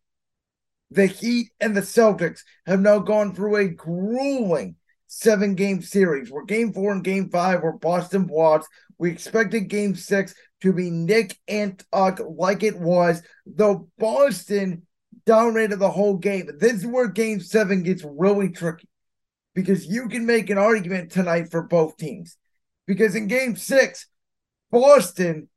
the 0.91 1.05
Heat 1.05 1.51
and 1.61 1.75
the 1.75 1.81
Celtics 1.81 2.41
have 2.65 2.81
now 2.81 2.99
gone 2.99 3.33
through 3.33 3.55
a 3.55 3.67
grueling 3.69 4.75
seven 5.07 5.55
game 5.55 5.81
series 5.81 6.29
where 6.29 6.43
game 6.43 6.73
four 6.73 6.91
and 6.91 7.03
game 7.03 7.29
five 7.29 7.63
were 7.63 7.71
Boston 7.71 8.25
blocks. 8.25 8.67
We 8.97 9.09
expected 9.09 9.69
game 9.69 9.95
six 9.95 10.35
to 10.61 10.73
be 10.73 10.89
Nick 10.89 11.37
and 11.47 11.81
Tuck 11.93 12.19
like 12.27 12.63
it 12.63 12.77
was, 12.77 13.21
though 13.45 13.87
Boston 13.97 14.85
dominated 15.25 15.77
the 15.77 15.89
whole 15.89 16.17
game. 16.17 16.49
This 16.59 16.73
is 16.73 16.87
where 16.87 17.07
game 17.07 17.39
seven 17.39 17.83
gets 17.83 18.03
really 18.03 18.49
tricky 18.49 18.89
because 19.55 19.85
you 19.85 20.09
can 20.09 20.25
make 20.25 20.49
an 20.49 20.57
argument 20.57 21.11
tonight 21.11 21.51
for 21.51 21.63
both 21.63 21.95
teams. 21.95 22.37
Because 22.85 23.15
in 23.15 23.27
game 23.27 23.55
six, 23.55 24.07
Boston 24.71 25.47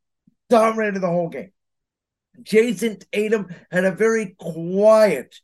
dominated 0.49 1.01
the 1.01 1.09
whole 1.09 1.29
game. 1.29 1.53
Jayson 2.43 3.03
Tatum 3.13 3.49
had 3.71 3.85
a 3.85 3.93
very 3.93 4.35
quiet 4.39 5.37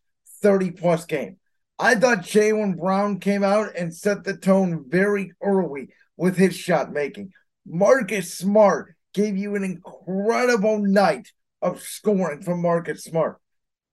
30 0.42 0.72
plus 0.72 1.04
game. 1.04 1.36
I 1.78 1.94
thought 1.94 2.18
Jaylen 2.22 2.78
Brown 2.78 3.20
came 3.20 3.44
out 3.44 3.76
and 3.76 3.94
set 3.94 4.24
the 4.24 4.36
tone 4.36 4.84
very 4.88 5.32
early 5.42 5.90
with 6.16 6.36
his 6.36 6.56
shot 6.56 6.92
making. 6.92 7.32
Marcus 7.66 8.32
Smart 8.32 8.94
gave 9.12 9.36
you 9.36 9.56
an 9.56 9.64
incredible 9.64 10.78
night 10.78 11.28
of 11.60 11.82
scoring 11.82 12.42
from 12.42 12.62
Marcus 12.62 13.04
Smart. 13.04 13.38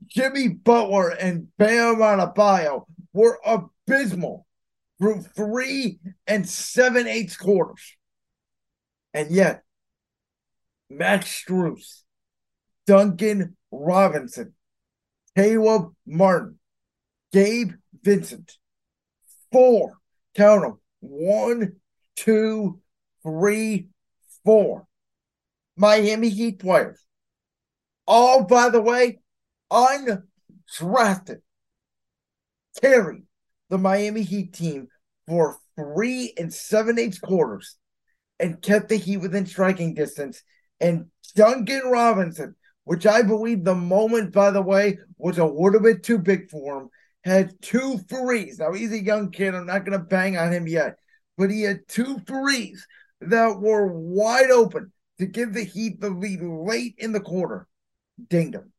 Jimmy 0.06 0.50
Butler 0.50 1.10
and 1.10 1.48
Bam 1.58 1.96
Adebayo 1.96 2.86
were 3.14 3.40
abysmal 3.46 4.46
through 5.00 5.22
three 5.22 6.00
and 6.28 6.48
seven 6.48 7.08
eighths 7.08 7.38
quarters. 7.38 7.98
And 9.14 9.32
yet, 9.32 9.64
Max 10.90 11.44
Strus, 11.44 12.02
Duncan 12.86 13.56
Robinson, 13.72 14.54
Caleb 15.36 15.94
Martin, 16.06 16.60
Gabe 17.32 17.72
Vincent, 18.02 18.58
four, 19.52 19.98
count 20.36 20.62
them, 20.62 20.80
one, 21.00 21.74
two, 22.16 22.80
three, 23.24 23.88
four 24.44 24.88
Miami 25.75 26.30
Heat 26.30 26.60
players. 26.60 27.04
All, 28.06 28.44
by 28.44 28.70
the 28.70 28.82
way, 28.82 29.20
undrafted. 29.72 31.42
Carried 32.82 33.24
the 33.70 33.78
Miami 33.78 34.24
Heat 34.24 34.54
team 34.54 34.88
for 35.28 35.58
three 35.75 36.34
and 36.38 36.54
seven 36.54 37.00
eighths 37.00 37.20
quarters 37.20 37.78
and 38.40 38.62
kept 38.62 38.90
the 38.90 38.98
Heat 38.98 39.18
within 39.18 39.46
striking 39.46 39.94
distance. 39.94 40.44
And 40.80 41.06
Duncan 41.36 41.84
Robinson, 41.86 42.56
which 42.86 43.06
I 43.06 43.22
believe 43.22 43.63
the 43.63 43.75
moment, 43.75 44.34
by 44.34 44.52
the 44.52 44.62
way, 44.62 44.98
was 45.18 45.38
a 45.38 45.46
little 45.46 45.80
bit 45.80 46.04
too 46.04 46.18
big 46.18 46.50
for 46.50 46.82
him, 46.82 46.90
had 47.24 47.62
two 47.62 47.98
threes. 48.10 48.60
Now, 48.60 48.74
he's 48.74 48.92
a 48.92 49.04
young 49.04 49.32
kid. 49.32 49.56
I'm 49.56 49.66
not 49.66 49.86
going 49.86 49.98
to 49.98 50.06
bang 50.06 50.38
on 50.38 50.52
him 50.52 50.68
yet, 50.68 50.98
but 51.38 51.50
he 51.50 51.62
had 51.62 51.88
two 51.88 52.20
threes 52.20 52.86
that 53.22 53.60
were 53.60 53.88
wide 53.88 54.52
open 54.52 54.92
to 55.20 55.25
give 55.25 55.54
the 55.54 55.63
Heat 55.63 56.02
the 56.02 56.10
lead 56.10 56.42
late 56.42 56.96
in 56.98 57.12
the 57.12 57.20
quarter. 57.20 57.68
Dinged 58.30 58.56
him. 58.56 58.72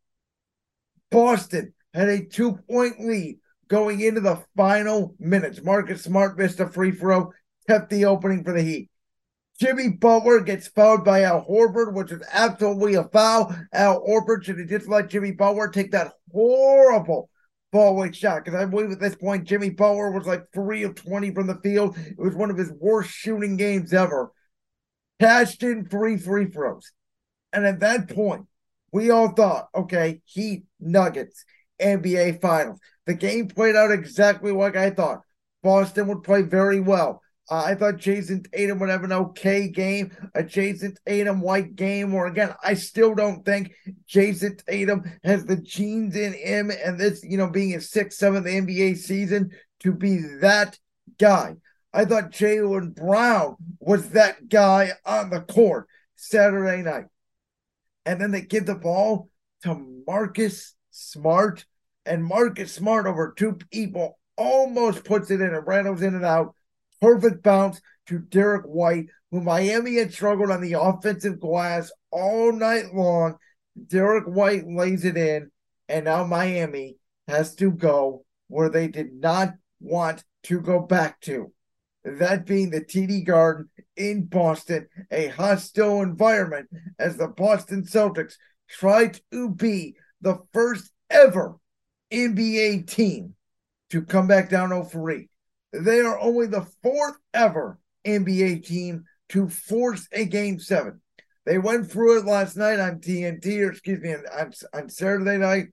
Boston 1.11 1.73
had 1.93 2.09
a 2.09 2.25
two 2.25 2.59
point 2.69 3.01
lead 3.01 3.39
going 3.69 4.01
into 4.01 4.21
the 4.21 4.43
final 4.57 5.15
minutes. 5.19 5.63
Marcus 5.63 6.05
Smart 6.05 6.39
missed 6.39 6.61
a 6.61 6.69
free 6.69 6.93
throw, 6.93 7.33
kept 7.69 7.91
the 7.91 8.05
opening 8.05 8.45
for 8.45 8.53
the 8.53 8.63
Heat. 8.63 8.91
Jimmy 9.61 9.91
Butler 9.91 10.41
gets 10.41 10.67
fouled 10.69 11.05
by 11.05 11.23
Al 11.23 11.45
Horford, 11.45 11.93
which 11.95 12.11
is 12.11 12.23
absolutely 12.33 12.95
a 12.95 13.05
foul. 13.05 13.55
Al 13.73 14.05
Horford 14.05 14.43
should 14.43 14.59
have 14.59 14.69
just 14.69 14.89
let 14.89 15.09
Jimmy 15.09 15.31
Butler 15.31 15.69
take 15.69 15.93
that 15.93 16.13
horrible 16.33 17.31
fallaway 17.73 18.15
shot 18.15 18.45
because 18.45 18.61
I 18.61 18.65
believe 18.67 18.91
at 18.91 19.01
this 19.01 19.15
point 19.15 19.45
Jimmy 19.45 19.71
Butler 19.71 20.11
was 20.11 20.27
like 20.27 20.45
three 20.53 20.83
of 20.83 20.95
20 20.95 21.33
from 21.35 21.47
the 21.47 21.61
field. 21.63 21.97
It 21.97 22.19
was 22.19 22.35
one 22.35 22.51
of 22.51 22.57
his 22.57 22.73
worst 22.73 23.11
shooting 23.11 23.57
games 23.57 23.93
ever. 23.93 24.33
Cashed 25.21 25.63
in 25.63 25.87
three 25.87 26.17
free 26.17 26.47
throws. 26.47 26.93
And 27.53 27.65
at 27.65 27.81
that 27.81 28.09
point, 28.09 28.47
we 28.93 29.11
all 29.11 29.29
thought, 29.29 29.69
okay, 29.75 30.21
Heat, 30.25 30.65
Nuggets, 30.81 31.45
NBA 31.81 32.41
Finals. 32.41 32.81
The 33.07 33.15
game 33.15 33.49
played 33.49 33.77
out 33.77 33.93
exactly 33.93 34.51
like 34.51 34.77
I 34.77 34.91
thought. 34.91 35.21
Boston 35.63 36.09
would 36.09 36.25
play 36.25 36.43
very 36.43 36.81
well. 36.81 37.23
Uh, 37.51 37.63
I 37.67 37.75
thought 37.75 37.99
Jayson 37.99 38.43
Tatum 38.51 38.79
would 38.79 38.89
have 38.89 39.05
an 39.05 39.13
okay 39.13 39.69
game, 39.69 40.17
a 40.35 40.43
Jayson 40.43 40.97
Tatum 41.07 41.43
white 41.43 41.77
game, 41.77 42.15
or 42.15 42.27
again, 42.27 42.55
I 42.63 42.75
still 42.75 43.15
don't 43.15 43.45
think 43.45 43.75
Jayson 44.09 44.57
Tatum 44.67 45.03
has 45.25 45.45
the 45.45 45.57
genes 45.57 46.17
in 46.17 46.33
him 46.33 46.71
and 46.71 46.99
this, 46.99 47.23
you 47.23 47.37
know, 47.37 47.51
being 47.51 47.71
his 47.71 47.91
sixth, 47.91 48.19
seventh 48.19 48.47
NBA 48.47 48.97
season 48.97 49.51
to 49.81 49.93
be 49.93 50.21
that 50.41 50.79
guy. 51.19 51.57
I 51.93 52.07
thought 52.07 52.33
Jaylen 52.33 52.95
Brown 52.95 53.57
was 53.79 54.11
that 54.11 54.49
guy 54.49 54.93
on 55.05 55.29
the 55.29 55.43
court 55.43 55.87
Saturday 56.17 56.83
night. 56.83 57.07
And 58.07 58.21
then 58.21 58.31
they 58.31 58.41
give 58.41 58.67
the 58.67 58.75
ball 58.75 59.29
to 59.63 60.03
Marcus 60.07 60.75
Smart, 60.91 61.67
and 62.07 62.25
Marcus 62.25 62.73
Smart 62.73 63.07
over 63.07 63.35
two 63.37 63.59
people 63.71 64.19
almost 64.37 65.05
puts 65.05 65.31
it 65.31 65.41
in 65.41 65.55
and 65.55 65.67
rattles 65.67 66.03
in 66.03 66.15
and 66.15 66.25
out 66.25 66.55
perfect 67.05 67.43
bounce 67.43 67.83
to 68.07 68.19
Derrick 68.19 68.65
White, 68.65 69.09
who 69.31 69.43
Miami 69.43 69.97
had 69.97 70.15
struggled 70.15 70.51
on 70.51 70.63
the 70.63 70.73
offensive 70.73 71.39
glass 71.39 71.93
all 72.11 72.51
night 72.51 72.95
long. 72.95 73.37
Derrick 73.89 74.25
White 74.25 74.67
lays 74.67 75.05
it 75.05 75.19
in, 75.19 75.51
and 75.87 76.07
now 76.07 76.25
Miami 76.25 76.97
has 77.29 77.55
to 77.57 77.71
go 77.71 78.25
where 78.49 78.71
they 78.71 78.89
did 78.89 79.13
not 79.13 79.53
want 79.81 80.25
to 80.45 80.63
go 80.63 80.81
back 80.81 81.21
to. 81.21 81.53
That 82.05 82.47
being 82.47 82.71
the 82.71 82.81
TD 82.81 83.27
Garden 83.27 83.69
in 83.97 84.25
Boston, 84.25 84.89
a 85.11 85.29
hostile 85.29 86.01
environment 86.01 86.71
as 86.99 87.19
the 87.19 87.29
Boston 87.29 87.83
Celtics 87.83 88.37
try 88.67 89.13
to 89.31 89.51
be 89.51 89.97
the 90.23 90.39
first 90.55 90.91
ever 91.11 91.57
NBA 92.11 92.87
team 92.87 93.35
to 93.91 94.03
come 94.03 94.27
back 94.27 94.49
down 94.49 94.85
3. 94.87 95.29
They 95.75 96.01
are 96.01 96.19
only 96.21 96.47
the 96.47 96.67
fourth 96.83 97.17
ever 97.33 97.79
NBA 98.07 98.65
team 98.65 99.05
to 99.31 99.49
force 99.49 100.07
a 100.13 100.25
game 100.25 100.61
seven. 100.61 101.01
They 101.47 101.59
went 101.59 101.91
through 101.91 102.21
it 102.21 102.25
last 102.25 102.57
night 102.57 102.79
on 102.79 103.01
TNT, 103.01 103.61
or 103.61 103.73
excuse 103.73 104.01
me, 104.01 104.15
on, 104.15 104.53
on 104.73 104.89
Saturday 104.89 105.37
night. 105.37 105.67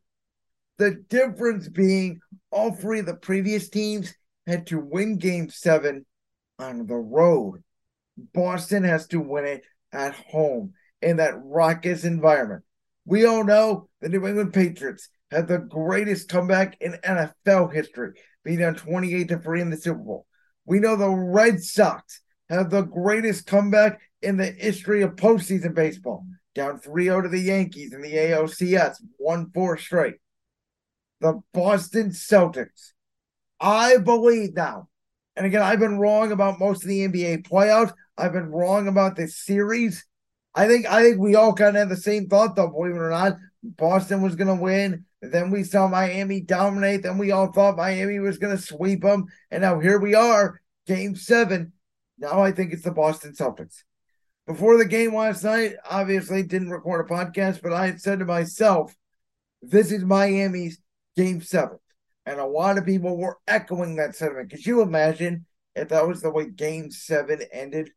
The 0.80 0.96
difference 1.08 1.70
being 1.70 2.20
all 2.50 2.74
three 2.74 3.00
of 3.00 3.06
the 3.06 3.14
previous 3.14 3.70
teams 3.70 4.14
had 4.48 4.68
to 4.68 4.80
win 4.80 5.18
game 5.18 5.50
seven 5.50 6.06
on 6.58 6.88
the 6.88 6.96
road. 6.96 7.64
Boston 8.34 8.84
has 8.84 9.08
to 9.08 9.20
win 9.20 9.46
it 9.46 9.64
at 9.92 10.16
home 10.16 10.74
in 11.02 11.18
that 11.18 11.40
raucous 11.44 12.04
environment. 12.04 12.64
We 13.06 13.26
all 13.26 13.44
know 13.44 13.88
the 14.02 14.10
New 14.10 14.26
England 14.26 14.54
Patriots 14.54 15.10
had 15.30 15.48
the 15.48 15.60
greatest 15.60 16.28
comeback 16.28 16.78
in 16.82 16.94
NFL 17.04 17.72
history 17.72 18.14
being 18.44 18.60
down 18.60 18.76
28 18.76 19.28
to 19.30 19.38
3 19.38 19.62
in 19.62 19.70
the 19.70 19.78
Super 19.78 20.00
Bowl. 20.00 20.26
We 20.66 20.80
know 20.80 20.96
the 20.96 21.10
Red 21.10 21.62
Sox 21.62 22.22
have 22.50 22.70
the 22.70 22.84
greatest 22.84 23.48
comeback 23.48 24.00
in 24.22 24.38
the 24.38 24.46
history 24.46 25.02
of 25.02 25.16
postseason 25.16 25.74
baseball, 25.74 26.26
down 26.54 26.80
3 26.80 27.06
0 27.06 27.22
to 27.22 27.30
the 27.30 27.40
Yankees 27.40 27.94
in 27.94 28.02
the 28.02 28.14
ALCS, 28.14 28.98
1 29.18 29.52
4 29.54 29.78
straight. 29.78 30.16
The 31.20 31.42
Boston 31.54 32.10
Celtics, 32.10 32.92
I 33.60 33.98
believe 33.98 34.56
now, 34.56 34.90
and 35.36 35.46
again, 35.46 35.62
I've 35.62 35.80
been 35.80 36.00
wrong 36.00 36.32
about 36.32 36.60
most 36.60 36.84
of 36.84 36.90
the 36.90 37.08
NBA 37.08 37.48
playoffs. 37.48 37.94
I've 38.18 38.34
been 38.34 38.52
wrong 38.52 38.88
about 38.88 39.16
this 39.16 39.38
series. 39.38 40.06
I 40.54 40.68
think 40.68 40.86
I 40.86 41.04
think 41.04 41.20
we 41.20 41.36
all 41.36 41.54
kind 41.54 41.76
of 41.76 41.80
had 41.80 41.90
the 41.90 41.98
same 41.98 42.28
thought, 42.28 42.56
though, 42.56 42.68
believe 42.68 42.96
it 42.96 43.00
or 43.00 43.10
not. 43.10 43.38
Boston 43.64 44.22
was 44.22 44.36
going 44.36 44.56
to 44.56 44.62
win. 44.62 45.06
Then 45.22 45.52
we 45.52 45.64
saw 45.64 45.88
Miami 45.88 46.42
dominate. 46.42 47.04
Then 47.04 47.18
we 47.18 47.32
all 47.32 47.52
thought 47.52 47.78
Miami 47.78 48.20
was 48.20 48.38
going 48.38 48.56
to 48.56 48.62
sweep 48.62 49.02
them. 49.02 49.26
And 49.52 49.62
now 49.62 49.80
here 49.80 50.00
we 50.00 50.16
are, 50.16 50.62
game 50.88 51.16
seven. 51.16 51.74
Now 52.18 52.42
I 52.42 52.52
think 52.52 52.74
it's 52.74 52.84
the 52.84 52.92
Boston 52.92 53.34
Celtics. 53.34 53.84
Before 54.48 54.78
the 54.78 54.86
game 54.86 55.16
last 55.16 55.44
night, 55.44 55.76
obviously 55.90 56.44
didn't 56.44 56.72
record 56.72 57.06
a 57.06 57.14
podcast, 57.14 57.62
but 57.62 57.74
I 57.74 57.86
had 57.88 58.02
said 58.02 58.20
to 58.20 58.26
myself, 58.26 58.96
this 59.62 59.92
is 59.92 60.04
Miami's 60.04 60.80
game 61.16 61.42
seven. 61.42 61.78
And 62.26 62.40
a 62.40 62.46
lot 62.46 62.78
of 62.78 62.86
people 62.86 63.18
were 63.18 63.38
echoing 63.48 63.96
that 63.96 64.16
sentiment. 64.16 64.50
Could 64.50 64.66
you 64.66 64.82
imagine 64.82 65.46
if 65.76 65.90
that 65.90 66.08
was 66.08 66.22
the 66.22 66.30
way 66.30 66.50
game 66.50 66.92
seven 66.92 67.42
ended. 67.52 67.92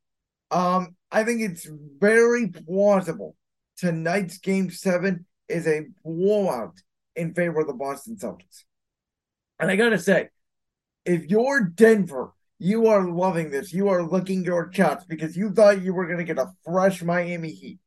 Um, 0.50 0.96
I 1.10 1.24
think 1.24 1.40
it's 1.40 1.68
very 1.98 2.48
plausible 2.48 3.36
tonight's 3.76 4.38
game 4.38 4.70
seven 4.70 5.26
is 5.48 5.66
a 5.66 5.86
blowout 6.04 6.80
in 7.16 7.34
favor 7.34 7.60
of 7.60 7.66
the 7.66 7.72
Boston 7.72 8.16
Celtics. 8.16 8.64
And 9.58 9.70
I 9.70 9.76
gotta 9.76 9.98
say, 9.98 10.28
if 11.04 11.26
you're 11.26 11.64
Denver, 11.64 12.32
you 12.58 12.86
are 12.86 13.08
loving 13.08 13.50
this. 13.50 13.72
You 13.72 13.88
are 13.88 14.02
looking 14.02 14.44
your 14.44 14.68
chops 14.68 15.04
because 15.04 15.36
you 15.36 15.52
thought 15.52 15.82
you 15.82 15.94
were 15.94 16.06
gonna 16.06 16.24
get 16.24 16.38
a 16.38 16.52
fresh 16.64 17.02
Miami 17.02 17.50
Heat. 17.50 17.78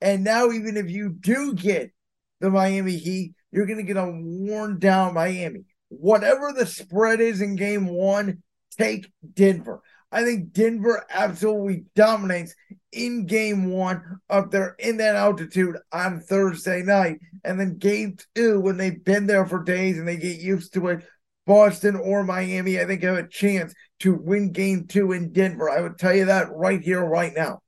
And 0.00 0.24
now, 0.24 0.50
even 0.50 0.76
if 0.76 0.90
you 0.90 1.10
do 1.10 1.54
get 1.54 1.92
the 2.40 2.50
Miami 2.50 2.96
Heat, 2.96 3.34
you're 3.52 3.66
gonna 3.66 3.82
get 3.82 3.96
a 3.96 4.06
worn 4.06 4.78
down 4.78 5.14
Miami. 5.14 5.64
Whatever 5.88 6.52
the 6.52 6.66
spread 6.66 7.20
is 7.20 7.40
in 7.40 7.56
game 7.56 7.86
one, 7.86 8.42
take 8.78 9.10
Denver. 9.34 9.80
I 10.12 10.24
think 10.24 10.52
Denver 10.52 11.04
absolutely 11.10 11.86
dominates 11.96 12.54
in 12.92 13.24
game 13.24 13.70
one 13.70 14.18
up 14.28 14.50
there 14.50 14.76
in 14.78 14.98
that 14.98 15.16
altitude 15.16 15.78
on 15.90 16.20
Thursday 16.20 16.82
night. 16.82 17.18
And 17.44 17.58
then 17.58 17.78
game 17.78 18.18
two, 18.34 18.60
when 18.60 18.76
they've 18.76 19.02
been 19.02 19.26
there 19.26 19.46
for 19.46 19.64
days 19.64 19.98
and 19.98 20.06
they 20.06 20.18
get 20.18 20.38
used 20.38 20.74
to 20.74 20.88
it, 20.88 21.04
Boston 21.46 21.96
or 21.96 22.22
Miami, 22.22 22.78
I 22.78 22.84
think 22.84 23.02
have 23.02 23.16
a 23.16 23.26
chance 23.26 23.74
to 24.00 24.14
win 24.14 24.52
game 24.52 24.86
two 24.86 25.12
in 25.12 25.32
Denver. 25.32 25.70
I 25.70 25.80
would 25.80 25.98
tell 25.98 26.14
you 26.14 26.26
that 26.26 26.52
right 26.52 26.80
here, 26.80 27.02
right 27.02 27.32
now. 27.34 27.60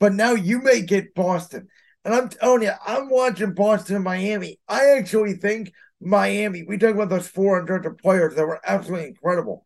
But 0.00 0.14
now 0.14 0.32
you 0.32 0.60
may 0.60 0.82
get 0.82 1.14
Boston. 1.14 1.68
And 2.04 2.12
I'm 2.12 2.28
telling 2.28 2.62
you, 2.62 2.72
I'm 2.84 3.08
watching 3.08 3.54
Boston 3.54 3.96
and 3.96 4.04
Miami. 4.04 4.58
I 4.66 4.96
actually 4.98 5.34
think 5.34 5.72
Miami, 6.00 6.64
we 6.66 6.78
talk 6.78 6.94
about 6.94 7.10
those 7.10 7.28
four 7.28 7.64
undrafted 7.64 8.00
players 8.00 8.34
that 8.34 8.46
were 8.46 8.60
absolutely 8.64 9.08
incredible. 9.08 9.64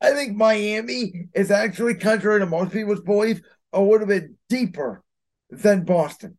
I 0.00 0.12
think 0.12 0.36
Miami 0.36 1.28
is 1.34 1.50
actually, 1.50 1.94
contrary 1.94 2.40
to 2.40 2.46
most 2.46 2.72
people's 2.72 3.00
belief, 3.00 3.40
a 3.72 3.80
little 3.80 4.06
bit 4.06 4.30
deeper 4.48 5.02
than 5.50 5.84
Boston. 5.84 6.36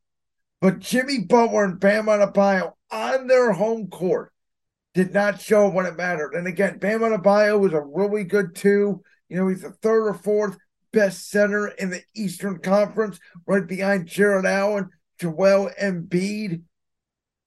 But 0.61 0.79
Jimmy 0.79 1.19
Butler 1.19 1.65
and 1.65 1.79
Bam 1.79 2.05
Adebayo 2.05 2.73
on 2.91 3.27
their 3.27 3.51
home 3.51 3.87
court 3.87 4.31
did 4.93 5.13
not 5.13 5.41
show 5.41 5.69
when 5.69 5.85
it 5.85 5.97
mattered. 5.97 6.33
And 6.33 6.47
again, 6.47 6.79
Bam 6.79 7.01
Adebayo 7.01 7.59
was 7.59 7.73
a 7.73 7.81
really 7.81 8.23
good 8.23 8.55
two. 8.55 9.03
You 9.29 9.37
know, 9.37 9.47
he's 9.47 9.61
the 9.61 9.71
third 9.71 10.07
or 10.07 10.13
fourth 10.13 10.57
best 10.93 11.29
center 11.29 11.67
in 11.67 11.89
the 11.89 12.01
Eastern 12.15 12.59
Conference, 12.59 13.19
right 13.45 13.67
behind 13.67 14.07
Jarrett 14.07 14.45
Allen, 14.45 14.89
Joel 15.19 15.69
Embiid 15.81 16.63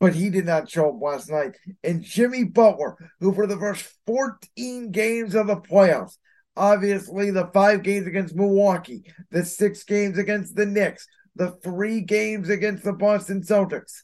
but 0.01 0.15
he 0.15 0.31
did 0.31 0.47
not 0.47 0.69
show 0.69 0.89
up 0.89 1.01
last 1.01 1.31
night. 1.31 1.57
And 1.85 2.03
Jimmy 2.03 2.45
Butler, 2.45 2.97
who 3.21 3.35
for 3.35 3.47
the 3.47 3.59
first 3.59 3.87
14 4.07 4.91
games 4.91 5.35
of 5.35 5.47
the 5.47 5.57
playoffs, 5.57 6.17
obviously 6.57 7.31
the 7.31 7.51
five 7.53 7.83
games 7.83 8.07
against 8.07 8.35
Milwaukee, 8.35 9.05
the 9.31 9.45
six 9.45 9.85
games 9.85 10.19
against 10.19 10.57
the 10.57 10.67
Knicks, 10.67 11.07
the 11.37 11.53
three 11.63 12.01
games 12.01 12.49
against 12.49 12.83
the 12.83 12.95
Boston 12.95 13.43
Celtics, 13.43 14.03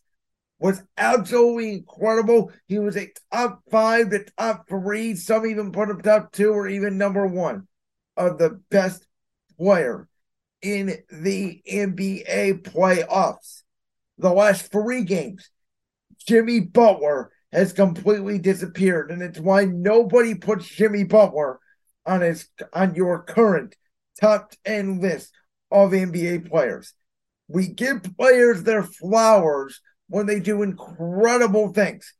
was 0.58 0.82
absolutely 0.96 1.72
incredible. 1.72 2.52
He 2.66 2.78
was 2.78 2.96
a 2.96 3.10
top 3.32 3.62
five 3.70 4.10
to 4.10 4.24
top 4.38 4.68
three. 4.68 5.14
Some 5.14 5.46
even 5.46 5.72
put 5.72 5.90
him 5.90 6.00
top 6.00 6.32
two 6.32 6.50
or 6.50 6.68
even 6.68 6.98
number 6.98 7.26
one 7.26 7.66
of 8.16 8.38
the 8.38 8.60
best 8.70 9.06
player 9.58 10.08
in 10.62 10.98
the 11.10 11.62
NBA 11.70 12.62
playoffs. 12.62 13.62
The 14.18 14.32
last 14.32 14.72
three 14.72 15.04
games, 15.04 15.50
Jimmy 16.26 16.60
Butler 16.60 17.30
has 17.52 17.72
completely 17.72 18.38
disappeared, 18.38 19.10
and 19.10 19.22
it's 19.22 19.38
why 19.38 19.64
nobody 19.64 20.34
puts 20.34 20.66
Jimmy 20.66 21.04
Butler 21.04 21.60
on 22.04 22.20
his 22.20 22.48
on 22.72 22.94
your 22.94 23.22
current 23.22 23.76
top 24.20 24.52
10 24.64 25.00
list 25.00 25.32
of 25.70 25.92
NBA 25.92 26.48
players. 26.48 26.94
We 27.48 27.68
give 27.68 28.02
players 28.18 28.62
their 28.62 28.82
flowers 28.82 29.80
when 30.08 30.26
they 30.26 30.40
do 30.40 30.62
incredible 30.62 31.72
things. 31.72 32.12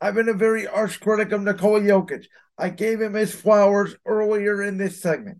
I've 0.00 0.14
been 0.14 0.28
a 0.28 0.34
very 0.34 0.66
harsh 0.66 0.98
critic 0.98 1.32
of 1.32 1.42
Nikola 1.42 1.80
Jokic. 1.80 2.26
I 2.56 2.70
gave 2.70 3.00
him 3.00 3.14
his 3.14 3.34
flowers 3.34 3.96
earlier 4.06 4.62
in 4.62 4.78
this 4.78 5.02
segment. 5.02 5.38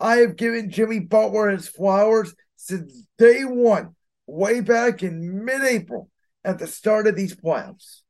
I 0.00 0.16
have 0.16 0.36
given 0.36 0.70
Jimmy 0.70 1.00
Butler 1.00 1.50
his 1.50 1.68
flowers 1.68 2.34
since 2.56 3.06
day 3.18 3.42
one, 3.44 3.94
way 4.26 4.60
back 4.60 5.02
in 5.02 5.44
mid 5.44 5.62
April 5.62 6.10
at 6.44 6.58
the 6.58 6.66
start 6.66 7.06
of 7.06 7.16
these 7.16 7.34
playoffs. 7.34 8.00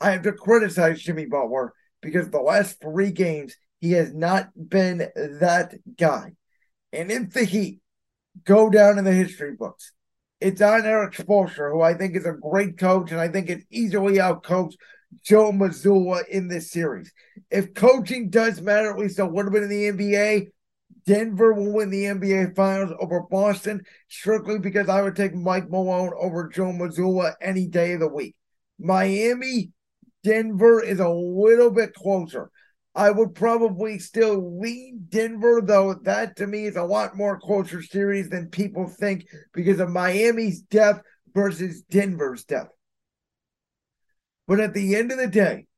I 0.00 0.12
have 0.12 0.22
to 0.22 0.32
criticize 0.32 1.02
Jimmy 1.02 1.26
Butler 1.26 1.72
because 2.00 2.30
the 2.30 2.40
last 2.40 2.80
three 2.80 3.10
games, 3.10 3.56
he 3.80 3.92
has 3.92 4.14
not 4.14 4.50
been 4.56 4.98
that 4.98 5.74
guy. 5.96 6.32
And 6.92 7.10
if 7.10 7.32
the 7.32 7.44
Heat 7.44 7.80
go 8.44 8.70
down 8.70 8.98
in 8.98 9.04
the 9.04 9.12
history 9.12 9.54
books, 9.56 9.92
it's 10.40 10.62
on 10.62 10.86
Erik 10.86 11.14
Spoelstra, 11.14 11.72
who 11.72 11.82
I 11.82 11.94
think 11.94 12.14
is 12.14 12.24
a 12.24 12.32
great 12.32 12.78
coach, 12.78 13.10
and 13.10 13.20
I 13.20 13.28
think 13.28 13.50
it's 13.50 13.64
easily 13.70 14.14
outcoached 14.14 14.76
Joe 15.24 15.50
Mazzulla 15.50 16.26
in 16.28 16.48
this 16.48 16.70
series. 16.70 17.12
If 17.50 17.74
coaching 17.74 18.30
does 18.30 18.60
matter, 18.60 18.90
at 18.90 18.98
least 18.98 19.18
a 19.18 19.24
little 19.24 19.50
bit 19.50 19.64
in 19.64 19.68
the 19.68 19.90
NBA, 19.90 20.48
Denver 21.08 21.54
will 21.54 21.72
win 21.72 21.88
the 21.88 22.04
NBA 22.04 22.54
Finals 22.54 22.92
over 23.00 23.22
Boston 23.22 23.80
strictly 24.08 24.58
because 24.58 24.90
I 24.90 25.00
would 25.00 25.16
take 25.16 25.34
Mike 25.34 25.70
Malone 25.70 26.12
over 26.20 26.48
Joe 26.48 26.70
Mazzulla 26.70 27.32
any 27.40 27.66
day 27.66 27.92
of 27.92 28.00
the 28.00 28.08
week. 28.08 28.36
Miami, 28.78 29.70
Denver 30.22 30.82
is 30.82 31.00
a 31.00 31.08
little 31.08 31.70
bit 31.70 31.94
closer. 31.94 32.50
I 32.94 33.10
would 33.10 33.34
probably 33.34 33.98
still 33.98 34.60
lean 34.60 35.06
Denver, 35.08 35.62
though 35.64 35.94
that 36.02 36.36
to 36.36 36.46
me 36.46 36.66
is 36.66 36.76
a 36.76 36.82
lot 36.82 37.16
more 37.16 37.40
closer 37.40 37.80
series 37.80 38.28
than 38.28 38.50
people 38.50 38.86
think 38.86 39.24
because 39.54 39.80
of 39.80 39.88
Miami's 39.88 40.60
depth 40.60 41.00
versus 41.32 41.80
Denver's 41.84 42.44
depth. 42.44 42.74
But 44.46 44.60
at 44.60 44.74
the 44.74 44.94
end 44.94 45.10
of 45.10 45.16
the 45.16 45.26
day, 45.26 45.68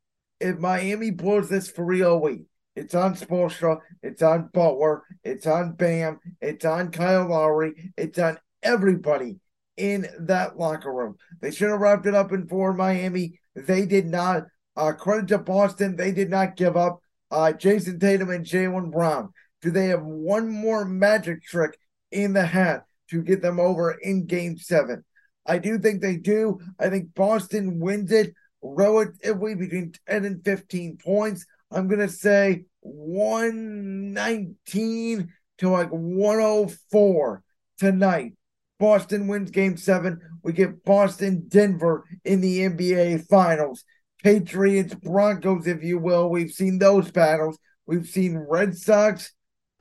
if 0.41 0.59
Miami 0.59 1.13
blows 1.13 1.49
this 1.49 1.71
for 1.71 1.85
real 1.85 2.21
lead, 2.21 2.47
it's 2.77 2.95
on 2.95 3.15
Spoelstra. 3.15 3.79
It's 4.03 4.23
on 4.23 4.49
Butler. 4.53 5.03
It's 5.25 5.47
on 5.47 5.73
Bam. 5.73 6.21
It's 6.41 6.65
on 6.65 6.91
Kyle 6.91 7.29
Lowry. 7.29 7.93
It's 7.97 8.19
on 8.19 8.39
everybody 8.63 9.39
in 9.77 10.07
that 10.21 10.57
locker 10.57 10.93
room. 10.93 11.17
They 11.41 11.51
should 11.51 11.71
have 11.71 11.81
wrapped 11.81 12.07
it 12.07 12.15
up 12.15 12.33
in 12.33 12.47
four 12.47 12.73
Miami. 12.73 13.41
They 13.55 13.87
did 13.87 14.07
not. 14.07 14.45
Uh, 14.77 14.93
credit 14.93 15.29
to 15.29 15.39
Boston. 15.39 15.97
They 15.97 16.13
did 16.13 16.31
not 16.31 16.57
give 16.57 16.77
up. 16.77 17.01
Uh, 17.31 17.53
Jayson 17.53 17.99
Tatum 17.99 18.31
and 18.31 18.45
Jaylen 18.45 18.91
Brown. 18.91 19.33
Do 19.63 19.71
they 19.71 19.87
have 19.87 20.03
one 20.03 20.49
more 20.49 20.85
magic 20.85 21.43
trick 21.43 21.79
in 22.11 22.33
the 22.33 22.47
hat 22.47 22.85
to 23.11 23.23
get 23.23 23.43
them 23.43 23.61
over 23.61 23.93
in 23.93 24.27
game 24.27 24.57
seven? 24.57 25.05
I 25.45 25.59
do 25.59 25.79
think 25.79 26.01
they 26.01 26.17
do. 26.17 26.61
I 26.79 26.89
think 26.89 27.15
Boston 27.15 27.81
wins 27.81 28.13
it 28.13 28.33
relatively 28.63 29.55
between 29.55 29.93
10 30.09 30.25
and 30.25 30.45
15 30.45 30.99
points. 30.99 31.45
I'm 31.71 31.89
going 31.89 32.01
to 32.01 32.09
say 32.09 32.65
119 32.81 35.29
to 35.59 35.69
like 35.69 35.91
104 35.91 37.43
tonight. 37.79 38.33
Boston 38.79 39.29
wins 39.29 39.51
game 39.51 39.77
seven. 39.77 40.19
We 40.43 40.55
get 40.55 40.83
Boston, 40.85 41.45
Denver 41.49 42.07
in 42.25 42.41
the 42.41 42.61
NBA 42.61 43.27
Finals. 43.29 43.85
Patriots, 44.23 44.95
Broncos, 44.95 45.67
if 45.67 45.83
you 45.83 45.99
will. 45.99 46.31
We've 46.31 46.51
seen 46.51 46.79
those 46.79 47.11
battles. 47.11 47.59
We've 47.87 48.07
seen 48.07 48.37
Red 48.37 48.77
Sox, 48.77 49.33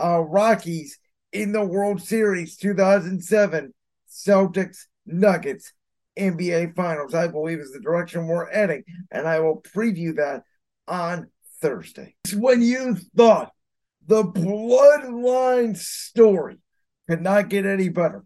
uh, 0.02 0.20
Rockies 0.20 0.98
in 1.32 1.52
the 1.52 1.64
World 1.64 2.02
Series 2.02 2.58
2007. 2.58 3.74
Celtics, 4.10 4.86
Nuggets, 5.06 5.74
NBA 6.18 6.76
Finals, 6.76 7.14
I 7.14 7.28
believe, 7.28 7.60
is 7.60 7.72
the 7.72 7.80
direction 7.80 8.28
we're 8.28 8.52
heading. 8.52 8.84
And 9.12 9.28
I 9.28 9.40
will 9.40 9.62
preview 9.62 10.16
that 10.16 10.44
on 10.88 11.30
Thursday. 11.62 12.16
It's 12.24 12.34
when 12.34 12.62
you 12.62 12.96
thought 13.16 13.52
the 14.06 14.24
bloodline 14.24 15.78
story 15.78 16.58
could 17.08 17.22
not 17.22 17.50
get 17.50 17.66
any 17.66 17.90
better. 17.90 18.24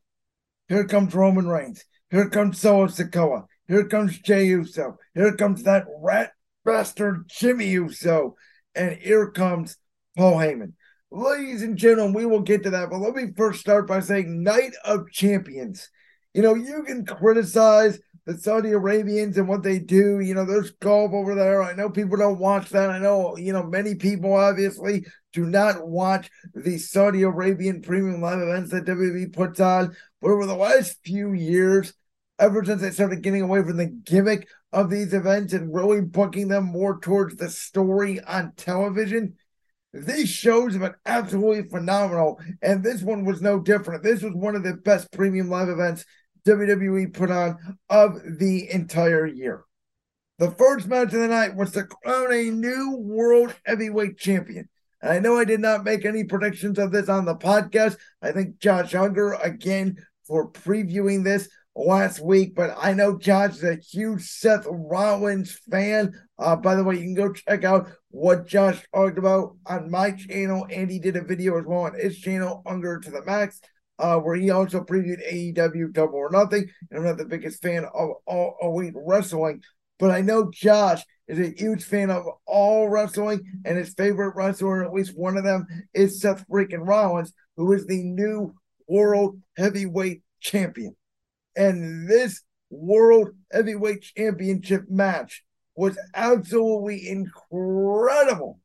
Here 0.67 0.85
comes 0.85 1.13
Roman 1.13 1.47
Reigns. 1.47 1.83
Here 2.09 2.29
comes 2.29 2.59
Solo 2.59 2.87
Sikoa. 2.87 3.45
Here 3.67 3.85
comes 3.85 4.19
Jey 4.19 4.45
Uso. 4.45 4.97
Here 5.13 5.35
comes 5.35 5.63
that 5.63 5.85
rat 6.01 6.31
bastard 6.63 7.29
Jimmy 7.29 7.67
Uso. 7.67 8.35
And 8.75 8.97
here 8.97 9.31
comes 9.31 9.77
Paul 10.17 10.35
Heyman. 10.35 10.73
Ladies 11.11 11.61
and 11.61 11.77
gentlemen, 11.77 12.13
we 12.13 12.25
will 12.25 12.41
get 12.41 12.63
to 12.63 12.71
that, 12.71 12.89
but 12.89 12.97
let 12.97 13.13
me 13.13 13.33
first 13.37 13.59
start 13.59 13.87
by 13.87 13.99
saying 13.99 14.41
Night 14.41 14.73
of 14.83 15.11
Champions. 15.11 15.89
You 16.33 16.41
know, 16.41 16.55
you 16.55 16.83
can 16.83 17.05
criticize 17.05 17.99
the 18.25 18.37
Saudi 18.37 18.71
Arabians 18.71 19.37
and 19.37 19.47
what 19.47 19.63
they 19.63 19.79
do. 19.79 20.19
You 20.19 20.33
know, 20.33 20.45
there's 20.45 20.71
golf 20.71 21.11
over 21.13 21.35
there. 21.35 21.61
I 21.61 21.73
know 21.73 21.89
people 21.89 22.17
don't 22.17 22.39
watch 22.39 22.69
that. 22.69 22.89
I 22.89 22.99
know, 22.99 23.37
you 23.37 23.53
know, 23.53 23.63
many 23.63 23.95
people 23.95 24.33
obviously 24.33 25.05
do 25.33 25.45
not 25.45 25.87
watch 25.87 26.29
the 26.53 26.77
Saudi 26.77 27.23
Arabian 27.23 27.81
premium 27.81 28.21
live 28.21 28.39
events 28.39 28.71
that 28.71 28.85
WWE 28.85 29.33
puts 29.33 29.59
on. 29.59 29.95
But 30.21 30.31
over 30.31 30.45
the 30.45 30.55
last 30.55 30.99
few 31.03 31.33
years, 31.33 31.93
ever 32.39 32.63
since 32.63 32.81
they 32.81 32.91
started 32.91 33.23
getting 33.23 33.41
away 33.41 33.61
from 33.63 33.77
the 33.77 33.87
gimmick 33.87 34.47
of 34.71 34.89
these 34.89 35.13
events 35.13 35.53
and 35.53 35.73
really 35.73 36.01
booking 36.01 36.47
them 36.47 36.65
more 36.65 36.99
towards 36.99 37.35
the 37.35 37.49
story 37.49 38.21
on 38.21 38.53
television, 38.55 39.35
These 39.93 40.29
shows 40.29 40.73
have 40.73 40.81
been 40.81 40.95
absolutely 41.05 41.69
phenomenal, 41.69 42.39
and 42.63 42.83
this 42.83 43.03
one 43.03 43.25
was 43.25 43.41
no 43.43 43.59
different. 43.59 44.01
This 44.01 44.23
was 44.23 44.33
one 44.33 44.55
of 44.55 44.63
the 44.63 44.73
best 44.73 45.11
premium 45.11 45.49
live 45.49 45.69
events 45.69 46.03
WWE 46.47 47.13
put 47.13 47.31
on 47.31 47.77
of 47.89 48.19
the 48.39 48.69
entire 48.71 49.25
year. 49.25 49.63
The 50.39 50.51
first 50.51 50.87
match 50.87 51.13
of 51.13 51.19
the 51.19 51.27
night 51.27 51.55
was 51.55 51.71
to 51.71 51.83
crown 51.83 52.33
a 52.33 52.49
new 52.49 52.97
world 52.97 53.55
heavyweight 53.65 54.17
champion. 54.17 54.67
And 55.01 55.11
I 55.11 55.19
know 55.19 55.37
I 55.37 55.45
did 55.45 55.59
not 55.59 55.83
make 55.83 56.05
any 56.05 56.23
predictions 56.23 56.79
of 56.79 56.91
this 56.91 57.09
on 57.09 57.25
the 57.25 57.35
podcast. 57.35 57.97
I 58.21 58.31
think 58.31 58.59
Josh 58.59 58.95
Unger, 58.95 59.33
again, 59.33 59.97
for 60.25 60.49
previewing 60.49 61.23
this 61.23 61.49
last 61.75 62.19
week, 62.19 62.55
but 62.55 62.75
I 62.79 62.93
know 62.93 63.17
Josh 63.17 63.57
is 63.57 63.63
a 63.63 63.75
huge 63.75 64.23
Seth 64.23 64.65
Rollins 64.69 65.51
fan. 65.71 66.13
Uh, 66.37 66.55
by 66.55 66.75
the 66.75 66.83
way, 66.83 66.95
you 66.95 67.01
can 67.01 67.13
go 67.15 67.33
check 67.33 67.63
out 67.63 67.89
what 68.09 68.47
Josh 68.47 68.81
talked 68.93 69.17
about 69.17 69.55
on 69.65 69.89
my 69.89 70.11
channel, 70.11 70.67
and 70.69 70.89
he 70.89 70.99
did 70.99 71.15
a 71.15 71.23
video 71.23 71.59
as 71.59 71.65
well 71.65 71.81
on 71.81 71.95
his 71.95 72.17
channel, 72.17 72.61
Unger 72.65 72.99
to 72.99 73.11
the 73.11 73.23
Max, 73.25 73.59
uh, 73.99 74.17
where 74.17 74.35
he 74.35 74.49
also 74.49 74.81
previewed 74.81 75.21
AEW 75.31 75.93
Double 75.93 76.15
or 76.15 76.29
Nothing. 76.31 76.67
And 76.89 76.99
I'm 76.99 77.05
not 77.05 77.17
the 77.17 77.25
biggest 77.25 77.61
fan 77.61 77.85
of 77.85 78.09
all 78.25 78.55
elite 78.61 78.93
wrestling, 78.95 79.61
but 79.99 80.11
I 80.11 80.21
know 80.21 80.49
Josh 80.51 81.03
is 81.27 81.39
a 81.39 81.55
huge 81.57 81.83
fan 81.83 82.09
of 82.09 82.25
all 82.45 82.89
wrestling, 82.89 83.61
and 83.65 83.77
his 83.77 83.93
favorite 83.93 84.35
wrestler, 84.35 84.83
at 84.83 84.93
least 84.93 85.17
one 85.17 85.37
of 85.37 85.43
them, 85.43 85.65
is 85.93 86.19
Seth 86.19 86.45
freaking 86.47 86.85
Rollins, 86.85 87.33
who 87.55 87.71
is 87.73 87.85
the 87.85 88.03
new 88.03 88.53
world 88.87 89.39
heavyweight 89.55 90.21
champion. 90.41 90.95
And 91.55 92.09
this 92.09 92.41
world 92.69 93.29
heavyweight 93.51 94.01
championship 94.01 94.89
match 94.89 95.43
was 95.75 95.97
absolutely 96.13 97.07
incredible 97.07 98.59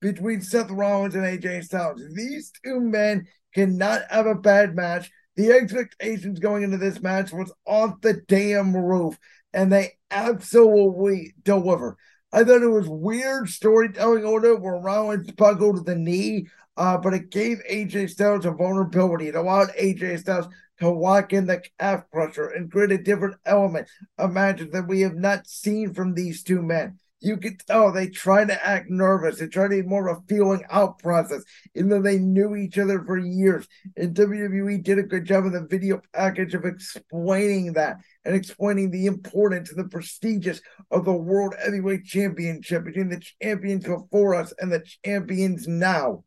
between 0.00 0.42
Seth 0.42 0.70
Rollins 0.70 1.14
and 1.14 1.24
AJ 1.24 1.64
Styles. 1.64 2.02
These 2.14 2.52
two 2.64 2.80
men 2.80 3.26
cannot 3.54 4.02
have 4.10 4.26
a 4.26 4.34
bad 4.34 4.74
match. 4.74 5.10
The 5.36 5.52
expectations 5.52 6.38
going 6.38 6.62
into 6.62 6.78
this 6.78 7.00
match 7.00 7.32
was 7.32 7.52
off 7.66 8.00
the 8.00 8.14
damn 8.28 8.76
roof, 8.76 9.18
and 9.52 9.72
they 9.72 9.92
absolutely 10.10 11.34
deliver. 11.42 11.96
I 12.32 12.44
thought 12.44 12.62
it 12.62 12.68
was 12.68 12.88
weird 12.88 13.48
storytelling 13.48 14.24
order 14.24 14.56
where 14.56 14.76
Rollins 14.76 15.30
buckled 15.32 15.84
the 15.84 15.94
knee, 15.94 16.46
uh, 16.76 16.96
but 16.98 17.14
it 17.14 17.30
gave 17.30 17.62
AJ 17.70 18.10
Styles 18.10 18.46
a 18.46 18.52
vulnerability. 18.52 19.28
It 19.28 19.34
allowed 19.34 19.68
AJ 19.78 20.20
Styles 20.20 20.48
to 20.80 20.90
walk 20.90 21.32
in 21.32 21.46
the 21.46 21.62
calf 21.78 22.04
crusher 22.10 22.48
and 22.48 22.72
create 22.72 22.90
a 22.90 23.02
different 23.02 23.36
element 23.44 23.88
of 24.18 24.32
magic 24.32 24.72
that 24.72 24.88
we 24.88 25.02
have 25.02 25.14
not 25.14 25.46
seen 25.46 25.92
from 25.92 26.14
these 26.14 26.42
two 26.42 26.62
men. 26.62 26.98
You 27.22 27.36
could 27.36 27.60
tell 27.60 27.92
they 27.92 28.08
try 28.08 28.44
to 28.44 28.66
act 28.66 28.90
nervous. 28.90 29.38
They 29.38 29.46
try 29.46 29.64
to 29.64 29.68
be 29.68 29.82
more 29.82 30.08
of 30.08 30.18
a 30.18 30.26
feeling 30.26 30.64
out 30.70 30.98
process, 30.98 31.44
even 31.74 31.88
though 31.88 32.02
they 32.02 32.18
knew 32.18 32.56
each 32.56 32.78
other 32.78 33.04
for 33.04 33.16
years. 33.16 33.68
And 33.96 34.14
WWE 34.14 34.82
did 34.82 34.98
a 34.98 35.04
good 35.04 35.24
job 35.24 35.44
in 35.46 35.52
the 35.52 35.64
video 35.64 36.02
package 36.12 36.54
of 36.54 36.64
explaining 36.64 37.74
that 37.74 37.98
and 38.24 38.34
explaining 38.34 38.90
the 38.90 39.06
importance 39.06 39.70
and 39.70 39.78
the 39.78 39.88
prestigious 39.88 40.60
of 40.90 41.04
the 41.04 41.12
World 41.12 41.54
Heavyweight 41.62 42.04
Championship 42.04 42.84
between 42.84 43.08
the 43.08 43.22
champions 43.40 43.84
before 43.84 44.34
us 44.34 44.52
and 44.58 44.72
the 44.72 44.84
champions 45.04 45.68
now. 45.68 46.24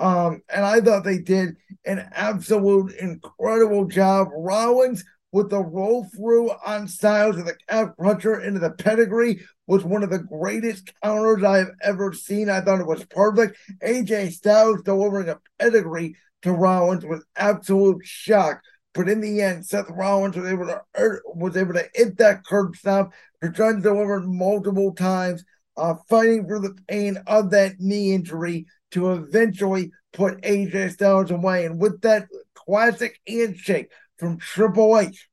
Um, 0.00 0.42
and 0.48 0.64
I 0.64 0.80
thought 0.80 1.04
they 1.04 1.18
did 1.18 1.56
an 1.84 2.08
absolute 2.12 2.94
incredible 2.94 3.84
job. 3.84 4.28
Rollins 4.34 5.04
with 5.32 5.48
the 5.48 5.62
roll 5.62 6.04
through 6.14 6.50
on 6.64 6.86
Styles 6.86 7.38
of 7.38 7.46
the 7.46 7.56
calf 7.68 7.90
crusher 7.98 8.40
into 8.40 8.60
the 8.60 8.70
pedigree 8.70 9.40
was 9.66 9.82
one 9.82 10.02
of 10.02 10.10
the 10.10 10.18
greatest 10.18 10.92
counters 11.02 11.42
I 11.42 11.58
have 11.58 11.70
ever 11.82 12.12
seen. 12.12 12.50
I 12.50 12.60
thought 12.60 12.80
it 12.80 12.86
was 12.86 13.04
perfect. 13.06 13.56
AJ 13.82 14.32
Styles 14.32 14.82
delivering 14.82 15.30
a 15.30 15.40
pedigree 15.58 16.16
to 16.42 16.52
Rollins 16.52 17.04
was 17.04 17.24
absolute 17.36 18.04
shock. 18.04 18.60
But 18.94 19.08
in 19.08 19.22
the 19.22 19.40
end, 19.40 19.64
Seth 19.64 19.88
Rollins 19.88 20.36
was 20.36 20.52
able 20.52 20.66
to 20.66 20.82
was 21.34 21.56
able 21.56 21.72
to 21.74 21.88
hit 21.94 22.18
that 22.18 22.44
curb 22.44 22.76
stomp. 22.76 23.14
Returns 23.40 23.82
delivered 23.82 24.28
multiple 24.28 24.94
times, 24.94 25.44
uh, 25.78 25.94
fighting 26.10 26.46
for 26.46 26.60
the 26.60 26.76
pain 26.88 27.16
of 27.26 27.50
that 27.50 27.80
knee 27.80 28.12
injury 28.12 28.66
to 28.90 29.12
eventually 29.12 29.92
put 30.12 30.42
AJ 30.42 30.92
Styles 30.92 31.30
away. 31.30 31.64
And 31.64 31.80
with 31.80 32.02
that 32.02 32.26
classic 32.54 33.18
handshake 33.26 33.90
from 34.22 34.38
Triple 34.38 35.00
H, 35.00 35.28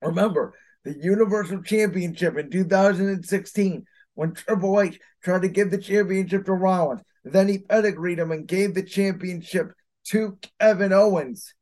remember 0.00 0.54
the 0.84 0.96
Universal 0.98 1.62
Championship 1.64 2.38
in 2.38 2.50
2016 2.50 3.84
when 4.14 4.32
Triple 4.32 4.80
H 4.80 4.98
tried 5.22 5.42
to 5.42 5.50
give 5.50 5.70
the 5.70 5.76
championship 5.76 6.46
to 6.46 6.54
Rollins. 6.54 7.02
Then 7.24 7.46
he 7.46 7.58
pedigreed 7.58 8.18
him 8.18 8.30
and 8.30 8.48
gave 8.48 8.72
the 8.72 8.82
championship 8.82 9.72
to 10.06 10.38
Kevin 10.58 10.94
Owens. 10.94 11.52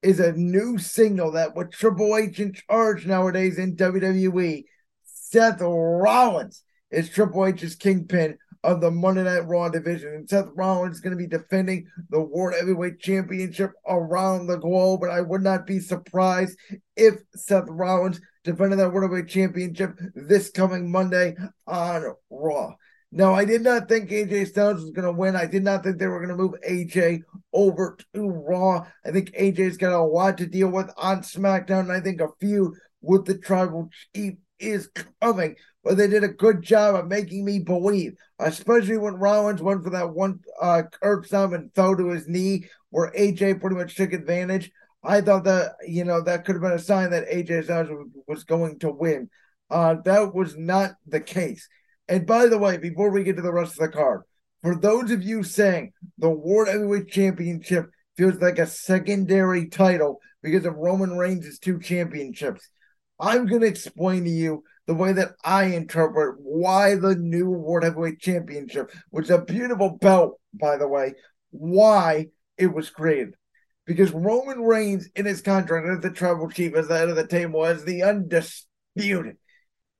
Is 0.00 0.18
a 0.18 0.32
new 0.32 0.78
signal 0.78 1.32
that 1.32 1.54
with 1.54 1.72
Triple 1.72 2.16
H 2.16 2.40
in 2.40 2.54
charge 2.54 3.04
nowadays 3.04 3.58
in 3.58 3.76
WWE, 3.76 4.64
Seth 5.04 5.60
Rollins 5.60 6.62
is 6.90 7.10
Triple 7.10 7.44
H's 7.44 7.76
kingpin 7.76 8.38
of 8.64 8.80
the 8.80 8.90
Monday 8.90 9.24
Night 9.24 9.46
Raw 9.46 9.68
division. 9.68 10.14
And 10.14 10.28
Seth 10.28 10.48
Rollins 10.54 10.96
is 10.96 11.00
going 11.00 11.16
to 11.16 11.22
be 11.22 11.26
defending 11.26 11.86
the 12.10 12.20
World 12.20 12.54
Heavyweight 12.58 13.00
Championship 13.00 13.72
around 13.86 14.46
the 14.46 14.58
globe. 14.58 15.00
But 15.00 15.10
I 15.10 15.20
would 15.20 15.42
not 15.42 15.66
be 15.66 15.80
surprised 15.80 16.58
if 16.96 17.16
Seth 17.34 17.66
Rollins 17.68 18.20
defended 18.44 18.78
that 18.78 18.92
World 18.92 19.10
Heavyweight 19.10 19.30
Championship 19.30 19.98
this 20.14 20.50
coming 20.50 20.90
Monday 20.90 21.36
on 21.66 22.04
Raw. 22.30 22.74
Now, 23.14 23.34
I 23.34 23.44
did 23.44 23.60
not 23.60 23.90
think 23.90 24.08
AJ 24.08 24.48
Styles 24.48 24.80
was 24.80 24.90
going 24.90 25.04
to 25.04 25.12
win. 25.12 25.36
I 25.36 25.44
did 25.44 25.62
not 25.62 25.84
think 25.84 25.98
they 25.98 26.06
were 26.06 26.24
going 26.24 26.36
to 26.36 26.42
move 26.42 26.54
AJ 26.66 27.20
over 27.52 27.98
to 28.14 28.28
Raw. 28.28 28.86
I 29.04 29.10
think 29.10 29.32
AJ's 29.32 29.76
got 29.76 29.92
a 29.92 30.02
lot 30.02 30.38
to 30.38 30.46
deal 30.46 30.68
with 30.68 30.90
on 30.96 31.20
SmackDown. 31.20 31.80
And 31.80 31.92
I 31.92 32.00
think 32.00 32.22
a 32.22 32.28
feud 32.40 32.72
with 33.02 33.26
the 33.26 33.36
Tribal 33.36 33.90
Chief 34.14 34.34
is 34.58 34.88
coming 35.20 35.56
but 35.84 35.96
they 35.96 36.06
did 36.06 36.24
a 36.24 36.28
good 36.28 36.62
job 36.62 36.94
of 36.94 37.08
making 37.08 37.44
me 37.44 37.58
believe, 37.58 38.14
especially 38.38 38.98
when 38.98 39.14
Rollins 39.14 39.62
went 39.62 39.82
for 39.82 39.90
that 39.90 40.10
one 40.10 40.40
uh, 40.60 40.82
curb 41.02 41.26
stomp 41.26 41.52
and 41.54 41.74
fell 41.74 41.96
to 41.96 42.10
his 42.10 42.28
knee, 42.28 42.66
where 42.90 43.12
AJ 43.12 43.60
pretty 43.60 43.76
much 43.76 43.96
took 43.96 44.12
advantage. 44.12 44.70
I 45.04 45.20
thought 45.20 45.44
that 45.44 45.72
you 45.86 46.04
know 46.04 46.20
that 46.22 46.44
could 46.44 46.54
have 46.54 46.62
been 46.62 46.72
a 46.72 46.78
sign 46.78 47.10
that 47.10 47.28
AJ 47.28 47.64
Styles 47.64 47.88
was 48.28 48.44
going 48.44 48.78
to 48.80 48.90
win. 48.90 49.28
Uh, 49.70 49.96
that 50.04 50.34
was 50.34 50.56
not 50.56 50.92
the 51.06 51.20
case. 51.20 51.68
And 52.08 52.26
by 52.26 52.46
the 52.46 52.58
way, 52.58 52.76
before 52.76 53.10
we 53.10 53.24
get 53.24 53.36
to 53.36 53.42
the 53.42 53.52
rest 53.52 53.72
of 53.72 53.78
the 53.78 53.88
card, 53.88 54.22
for 54.62 54.76
those 54.76 55.10
of 55.10 55.22
you 55.22 55.42
saying 55.42 55.92
the 56.18 56.30
World 56.30 56.68
Heavyweight 56.68 57.08
Championship 57.08 57.90
feels 58.16 58.36
like 58.36 58.58
a 58.58 58.66
secondary 58.66 59.68
title 59.68 60.20
because 60.42 60.66
of 60.66 60.76
Roman 60.76 61.16
Reigns' 61.16 61.58
two 61.58 61.80
championships, 61.80 62.68
I'm 63.18 63.46
going 63.46 63.62
to 63.62 63.66
explain 63.66 64.24
to 64.24 64.30
you 64.30 64.62
the 64.86 64.94
way 64.94 65.12
that 65.12 65.32
I 65.44 65.64
interpret 65.64 66.36
why 66.40 66.96
the 66.96 67.14
new 67.14 67.48
World 67.50 67.84
Heavyweight 67.84 68.18
Championship, 68.18 68.90
which 69.10 69.26
is 69.26 69.30
a 69.30 69.42
beautiful 69.42 69.98
belt, 70.00 70.40
by 70.52 70.76
the 70.76 70.88
way, 70.88 71.14
why 71.50 72.28
it 72.56 72.72
was 72.72 72.90
created. 72.90 73.34
Because 73.86 74.12
Roman 74.12 74.62
Reigns, 74.62 75.08
in 75.14 75.26
his 75.26 75.40
contract 75.40 75.88
as 75.88 76.00
the 76.00 76.10
tribal 76.10 76.48
chief, 76.48 76.74
as 76.74 76.88
the 76.88 76.96
head 76.96 77.08
of 77.08 77.16
the 77.16 77.26
table, 77.26 77.64
as 77.64 77.84
the 77.84 78.02
undisputed 78.02 79.36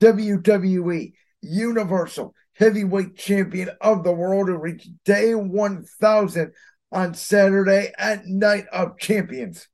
WWE 0.01 1.13
Universal 1.43 2.35
Heavyweight 2.55 3.17
Champion 3.17 3.71
of 3.81 4.05
the 4.05 4.13
world, 4.13 4.49
who 4.49 4.57
reached 4.57 4.91
day 5.05 5.35
1000 5.35 6.53
on 6.93 7.15
Saturday 7.15 7.93
at 7.99 8.27
Night 8.27 8.67
of 8.73 8.99
Champions, 8.99 9.69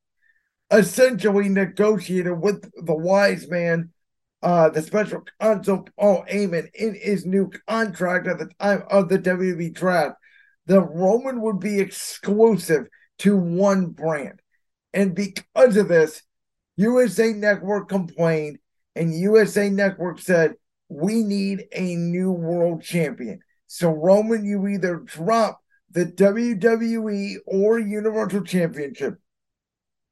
essentially 0.70 1.48
negotiated 1.48 2.40
with 2.40 2.62
the 2.84 2.94
wise 2.94 3.48
man 3.48 3.90
uh, 4.42 4.68
the 4.68 4.82
special 4.82 5.22
counsel 5.40 5.88
Paul 5.98 6.24
Heyman 6.30 6.68
in 6.74 6.94
his 6.94 7.26
new 7.26 7.50
contract 7.66 8.26
at 8.28 8.38
the 8.38 8.50
time 8.60 8.82
of 8.90 9.08
the 9.08 9.18
WWE 9.18 9.74
draft, 9.74 10.16
the 10.66 10.80
Roman 10.80 11.40
would 11.40 11.60
be 11.60 11.80
exclusive 11.80 12.86
to 13.18 13.36
one 13.36 13.86
brand. 13.86 14.40
And 14.92 15.14
because 15.14 15.76
of 15.76 15.88
this, 15.88 16.22
USA 16.76 17.32
Network 17.32 17.88
complained, 17.88 18.58
and 18.94 19.18
USA 19.18 19.68
Network 19.68 20.20
said, 20.20 20.54
We 20.88 21.22
need 21.22 21.64
a 21.72 21.96
new 21.96 22.30
world 22.30 22.82
champion. 22.82 23.40
So, 23.66 23.90
Roman, 23.90 24.44
you 24.44 24.66
either 24.68 24.96
drop 24.96 25.60
the 25.90 26.06
WWE 26.06 27.36
or 27.46 27.78
Universal 27.78 28.42
Championship, 28.42 29.18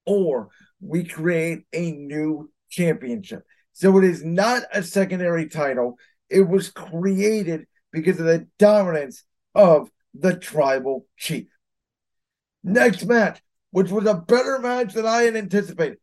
or 0.04 0.48
we 0.80 1.04
create 1.04 1.64
a 1.72 1.92
new 1.92 2.50
championship. 2.68 3.44
So 3.76 3.98
it 3.98 4.04
is 4.04 4.24
not 4.24 4.62
a 4.72 4.82
secondary 4.82 5.50
title. 5.50 5.98
It 6.30 6.48
was 6.48 6.70
created 6.70 7.66
because 7.92 8.18
of 8.18 8.24
the 8.24 8.48
dominance 8.58 9.22
of 9.54 9.90
the 10.14 10.34
tribal 10.34 11.04
chief. 11.18 11.48
Next 12.64 13.04
match, 13.04 13.42
which 13.72 13.90
was 13.90 14.06
a 14.06 14.14
better 14.14 14.58
match 14.60 14.94
than 14.94 15.04
I 15.04 15.24
had 15.24 15.36
anticipated. 15.36 15.98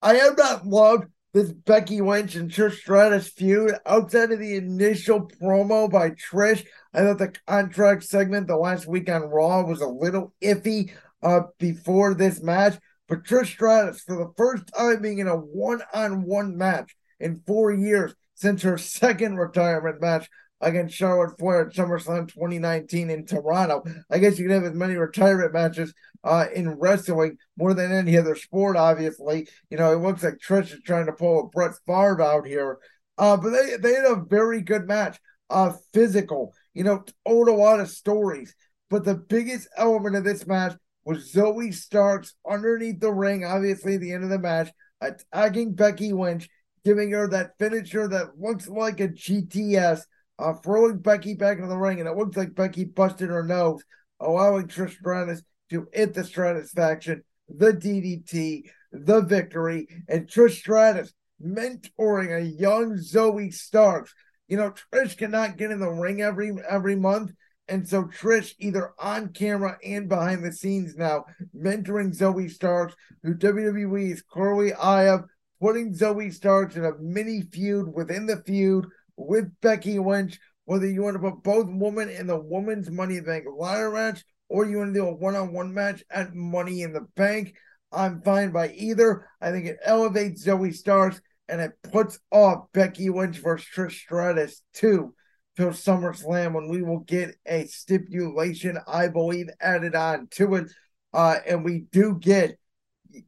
I 0.00 0.14
have 0.14 0.38
not 0.38 0.68
loved 0.68 1.08
this 1.34 1.50
Becky 1.50 2.00
Lynch 2.00 2.36
and 2.36 2.48
Trish 2.48 2.78
Stratus 2.78 3.26
feud 3.26 3.72
outside 3.84 4.30
of 4.30 4.38
the 4.38 4.54
initial 4.54 5.28
promo 5.42 5.90
by 5.90 6.10
Trish. 6.10 6.64
I 6.94 7.00
thought 7.00 7.18
the 7.18 7.34
contract 7.48 8.04
segment 8.04 8.46
the 8.46 8.56
last 8.56 8.86
week 8.86 9.10
on 9.10 9.22
Raw 9.22 9.64
was 9.64 9.80
a 9.80 9.88
little 9.88 10.32
iffy 10.40 10.92
uh, 11.24 11.40
before 11.58 12.14
this 12.14 12.40
match. 12.40 12.78
But 13.08 13.24
Trish 13.24 13.48
Stratus, 13.48 14.00
for 14.02 14.16
the 14.16 14.32
first 14.36 14.72
time 14.72 15.02
being 15.02 15.18
in 15.18 15.26
a 15.26 15.34
one 15.34 15.82
on 15.92 16.22
one 16.22 16.56
match 16.56 16.94
in 17.20 17.42
four 17.46 17.72
years 17.72 18.14
since 18.34 18.62
her 18.62 18.78
second 18.78 19.36
retirement 19.36 20.00
match 20.00 20.28
against 20.60 20.94
Charlotte 20.94 21.38
Flair 21.38 21.66
at 21.66 21.74
SummerSlam 21.74 22.28
2019 22.28 23.10
in 23.10 23.24
Toronto. 23.24 23.82
I 24.10 24.18
guess 24.18 24.38
you 24.38 24.46
can 24.46 24.62
have 24.62 24.70
as 24.70 24.76
many 24.76 24.94
retirement 24.94 25.52
matches 25.52 25.94
uh, 26.22 26.46
in 26.54 26.78
wrestling 26.78 27.38
more 27.56 27.74
than 27.74 27.92
any 27.92 28.16
other 28.18 28.34
sport, 28.34 28.76
obviously. 28.76 29.48
You 29.70 29.78
know, 29.78 29.92
it 29.92 30.02
looks 30.02 30.22
like 30.22 30.38
Trish 30.38 30.74
is 30.74 30.82
trying 30.84 31.06
to 31.06 31.12
pull 31.12 31.40
a 31.40 31.48
Brett 31.48 31.72
Favre 31.86 32.22
out 32.22 32.46
here. 32.46 32.78
Uh, 33.16 33.36
but 33.36 33.50
they, 33.50 33.76
they 33.76 33.94
had 33.94 34.04
a 34.04 34.24
very 34.28 34.60
good 34.60 34.86
match, 34.86 35.18
uh, 35.48 35.72
physical, 35.92 36.54
you 36.74 36.84
know, 36.84 37.04
told 37.26 37.48
a 37.48 37.52
lot 37.52 37.80
of 37.80 37.88
stories. 37.88 38.54
But 38.88 39.04
the 39.04 39.14
biggest 39.14 39.68
element 39.76 40.16
of 40.16 40.24
this 40.24 40.46
match 40.46 40.76
was 41.04 41.32
Zoey 41.32 41.72
Starks 41.72 42.34
underneath 42.48 43.00
the 43.00 43.12
ring, 43.12 43.44
obviously, 43.44 43.94
at 43.94 44.00
the 44.00 44.12
end 44.12 44.24
of 44.24 44.30
the 44.30 44.38
match, 44.38 44.70
attacking 45.00 45.74
Becky 45.74 46.12
Lynch, 46.12 46.48
giving 46.84 47.12
her 47.12 47.28
that 47.28 47.58
finisher 47.58 48.08
that 48.08 48.38
looks 48.38 48.68
like 48.68 49.00
a 49.00 49.08
GTS 49.08 50.02
uh, 50.38 50.54
throwing 50.54 50.98
Becky 50.98 51.34
back 51.34 51.58
into 51.58 51.68
the 51.68 51.76
ring, 51.76 52.00
and 52.00 52.08
it 52.08 52.16
looks 52.16 52.36
like 52.36 52.54
Becky 52.54 52.84
busted 52.84 53.28
her 53.28 53.42
nose, 53.42 53.82
allowing 54.20 54.68
Trish 54.68 54.96
Stratus 54.98 55.42
to 55.70 55.86
hit 55.92 56.14
the 56.14 56.22
Stratusfaction, 56.22 57.20
the 57.48 57.72
DDT, 57.72 58.62
the 58.92 59.20
victory, 59.20 59.86
and 60.08 60.26
Trish 60.26 60.58
Stratus 60.58 61.12
mentoring 61.42 62.36
a 62.36 62.44
young 62.44 62.94
Zoey 62.94 63.52
Starks. 63.52 64.14
You 64.48 64.56
know, 64.56 64.74
Trish 64.92 65.16
cannot 65.16 65.56
get 65.56 65.70
in 65.70 65.80
the 65.80 65.90
ring 65.90 66.22
every 66.22 66.52
every 66.68 66.96
month. 66.96 67.32
And 67.68 67.88
so 67.88 68.04
Trish, 68.04 68.54
either 68.58 68.92
on 68.98 69.28
camera 69.28 69.78
and 69.84 70.08
behind 70.08 70.44
the 70.44 70.52
scenes 70.52 70.96
now, 70.96 71.26
mentoring 71.56 72.16
Zoey 72.16 72.50
Starks, 72.50 72.94
who 73.22 73.34
WWE 73.34 74.10
is 74.10 74.22
Carly 74.22 74.72
Ayev, 74.72 75.24
putting 75.60 75.94
Zoey 75.94 76.32
Starks 76.32 76.76
in 76.76 76.84
a 76.84 76.96
mini 76.98 77.42
feud 77.42 77.92
within 77.92 78.26
the 78.26 78.42
feud 78.44 78.86
with 79.16 79.50
Becky 79.60 79.98
Lynch, 79.98 80.38
whether 80.64 80.86
you 80.86 81.02
want 81.02 81.14
to 81.14 81.20
put 81.20 81.42
both 81.42 81.66
women 81.68 82.08
in 82.08 82.26
the 82.26 82.38
women's 82.38 82.90
Money 82.90 83.16
in 83.16 83.24
the 83.24 83.30
Bank 83.30 83.44
ladder 83.56 83.90
match 83.90 84.24
or 84.48 84.66
you 84.66 84.78
want 84.78 84.92
to 84.92 85.00
do 85.00 85.06
a 85.06 85.14
one 85.14 85.36
on 85.36 85.52
one 85.52 85.72
match 85.72 86.02
at 86.10 86.34
Money 86.34 86.82
in 86.82 86.92
the 86.92 87.06
Bank. 87.16 87.54
I'm 87.92 88.20
fine 88.22 88.50
by 88.50 88.70
either. 88.72 89.28
I 89.40 89.50
think 89.50 89.66
it 89.66 89.78
elevates 89.84 90.44
Zoey 90.44 90.74
Starks 90.74 91.20
and 91.48 91.60
it 91.60 91.72
puts 91.82 92.18
off 92.30 92.66
Becky 92.72 93.10
Lynch 93.10 93.38
versus 93.38 93.68
Trish 93.74 93.92
Stratus 93.92 94.62
too 94.72 95.14
till 95.56 95.70
SummerSlam 95.70 96.54
when 96.54 96.68
we 96.68 96.82
will 96.82 97.00
get 97.00 97.34
a 97.46 97.66
stipulation, 97.66 98.78
I 98.86 99.08
believe, 99.08 99.48
added 99.60 99.94
on 99.94 100.28
to 100.32 100.54
it. 100.56 100.70
Uh, 101.12 101.38
and 101.46 101.64
we 101.64 101.86
do 101.90 102.16
get, 102.20 102.58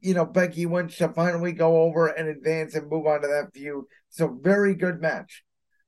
you 0.00 0.14
know, 0.14 0.24
Becky 0.24 0.66
Lynch 0.66 0.98
to 0.98 1.08
finally 1.08 1.52
go 1.52 1.82
over 1.82 2.08
and 2.08 2.28
advance 2.28 2.74
and 2.74 2.90
move 2.90 3.06
on 3.06 3.22
to 3.22 3.28
that 3.28 3.52
feud. 3.54 3.84
So 4.10 4.38
very 4.40 4.74
good 4.74 5.00
match. 5.00 5.42